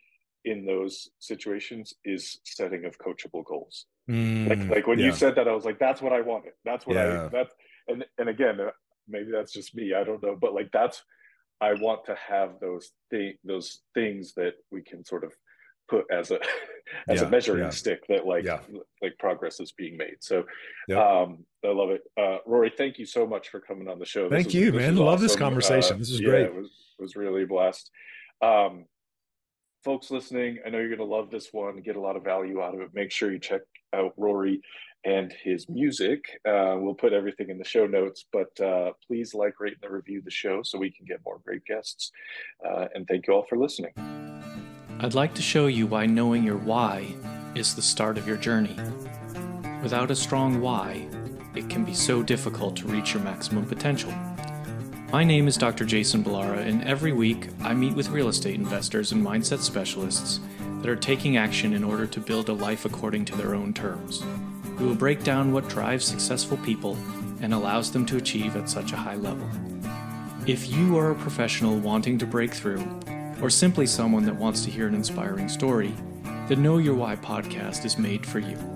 in 0.44 0.64
those 0.64 1.11
situations 1.18 1.92
is 2.05 2.38
setting 2.44 2.84
of 2.84 2.99
coachable 2.99 3.44
goals 3.44 3.86
mm, 4.09 4.49
like 4.49 4.70
like 4.70 4.86
when 4.86 4.99
yeah. 4.99 5.07
you 5.07 5.12
said 5.12 5.34
that 5.34 5.47
i 5.47 5.53
was 5.53 5.64
like 5.64 5.78
that's 5.78 6.01
what 6.01 6.12
i 6.12 6.20
wanted 6.20 6.53
that's 6.64 6.86
what 6.86 6.97
yeah. 6.97 7.24
i 7.24 7.28
that's 7.28 7.55
and 7.89 8.05
and 8.18 8.28
again 8.28 8.61
uh, 8.61 8.70
maybe 9.09 9.30
that's 9.30 9.53
just 9.53 9.74
me 9.74 9.95
i 9.95 10.05
don't 10.05 10.22
know 10.22 10.37
but 10.41 10.55
like 10.55 10.70
that's 10.72 11.03
i 11.61 11.72
want 11.74 12.05
to 12.05 12.14
have 12.14 12.59
those 12.61 12.91
thing 13.11 13.34
those 13.45 13.82
things 13.95 14.34
that 14.34 14.55
we 14.70 14.82
can 14.82 15.05
sort 15.05 15.24
of 15.24 15.32
put 15.89 16.05
as 16.11 16.30
a 16.30 16.39
as 17.09 17.20
yeah, 17.20 17.26
a 17.26 17.30
measuring 17.30 17.64
yeah. 17.64 17.70
stick 17.70 18.07
that 18.09 18.26
like 18.26 18.45
yeah. 18.45 18.61
like 19.03 19.16
progress 19.18 19.61
is 19.61 19.72
being 19.72 19.97
made. 19.97 20.16
So 20.20 20.45
um 20.97 21.45
i 21.64 21.68
love 21.68 21.91
it. 21.91 22.03
Uh 22.16 22.39
rory 22.47 22.72
thank 22.76 22.99
you 22.99 23.07
so 23.07 23.26
much 23.26 23.49
for 23.49 23.61
coming 23.61 23.89
on 23.89 23.99
the 23.99 24.07
show. 24.07 24.28
Thank 24.28 24.55
you 24.55 24.72
man. 24.72 24.97
love 24.97 25.14
awesome. 25.14 25.22
this 25.22 25.37
conversation. 25.37 25.97
Uh, 25.97 25.99
this 25.99 26.11
is 26.11 26.20
great. 26.20 26.47
it 26.47 26.55
was, 26.55 26.70
it 26.99 27.03
was 27.03 27.16
really 27.16 27.43
a 27.43 27.47
blast. 27.47 27.91
Um 28.43 28.87
folks 29.84 30.11
listening 30.11 30.59
i 30.66 30.68
know 30.68 30.78
you're 30.78 30.89
going 30.89 30.99
to 30.99 31.05
love 31.05 31.30
this 31.30 31.53
one 31.53 31.80
get 31.80 31.95
a 31.95 32.01
lot 32.01 32.16
of 32.16 32.24
value 32.24 32.61
out 32.61 32.74
of 32.74 32.80
it. 32.80 32.91
Make 32.95 33.11
sure 33.11 33.32
you 33.32 33.39
check 33.39 33.62
out 33.95 34.12
rory 34.16 34.61
and 35.07 35.32
his 35.44 35.68
music. 35.68 36.24
Uh, 36.44 36.76
we'll 36.78 36.94
put 36.94 37.12
everything 37.12 37.48
in 37.48 37.59
the 37.59 37.64
show 37.64 37.86
notes, 37.86 38.24
but 38.32 38.61
uh, 38.61 38.90
please 39.07 39.34
like, 39.34 39.61
rate, 39.61 39.76
and 39.80 39.92
review 39.92 40.20
the 40.22 40.30
show 40.30 40.62
so 40.64 40.78
we 40.78 40.90
can 40.90 41.07
get 41.07 41.20
more 41.24 41.38
great 41.44 41.64
guests. 41.64 42.11
Uh, 42.68 42.86
and 42.94 43.07
thank 43.07 43.26
you 43.28 43.32
all 43.32 43.46
for 43.48 43.57
listening. 43.57 43.92
I'd 44.98 45.14
like 45.14 45.32
to 45.34 45.42
show 45.42 45.68
you 45.68 45.86
why 45.86 46.07
knowing 46.07 46.42
your 46.42 46.57
why 46.57 47.14
is 47.54 47.74
the 47.74 47.82
start 47.82 48.18
of 48.18 48.26
your 48.26 48.36
journey. 48.36 48.76
Without 49.80 50.11
a 50.11 50.16
strong 50.16 50.61
why, 50.61 51.07
it 51.54 51.70
can 51.70 51.84
be 51.84 51.94
so 51.94 52.22
difficult 52.22 52.74
to 52.76 52.88
reach 52.88 53.14
your 53.14 53.22
maximum 53.22 53.64
potential. 53.64 54.12
My 55.12 55.22
name 55.22 55.46
is 55.46 55.57
Dr. 55.57 55.84
Jason 55.84 56.24
Balara, 56.24 56.66
and 56.66 56.82
every 56.82 57.12
week 57.12 57.48
I 57.61 57.74
meet 57.74 57.94
with 57.94 58.09
real 58.09 58.26
estate 58.26 58.57
investors 58.57 59.12
and 59.12 59.24
mindset 59.24 59.61
specialists 59.61 60.40
that 60.80 60.88
are 60.88 60.96
taking 60.96 61.36
action 61.36 61.74
in 61.74 61.84
order 61.84 62.07
to 62.09 62.18
build 62.18 62.48
a 62.48 62.52
life 62.52 62.84
according 62.84 63.24
to 63.26 63.36
their 63.36 63.54
own 63.54 63.72
terms. 63.72 64.24
We 64.79 64.87
will 64.87 64.95
break 64.95 65.24
down 65.24 65.53
what 65.53 65.68
drives 65.68 66.05
successful 66.05 66.59
people 66.59 66.97
and 67.41 67.55
allows 67.55 67.91
them 67.91 68.05
to 68.07 68.16
achieve 68.16 68.57
at 68.57 68.68
such 68.68 68.93
a 68.93 68.97
high 68.97 69.16
level. 69.16 69.49
If 70.47 70.68
you 70.68 70.99
are 70.99 71.11
a 71.11 71.14
professional 71.14 71.79
wanting 71.79 72.18
to 72.18 72.27
break 72.27 72.53
through, 72.53 72.87
or 73.41 73.51
simply 73.51 73.87
someone 73.87 74.24
that 74.24 74.37
wants 74.37 74.64
to 74.64 74.70
hear 74.70 74.87
an 74.87 74.95
inspiring 74.95 75.49
story, 75.49 75.95
the 76.49 76.57
Know 76.57 76.79
Your 76.79 76.95
Why 76.95 77.16
podcast 77.16 77.85
is 77.85 77.99
made 77.99 78.24
for 78.24 78.39
you. 78.39 78.76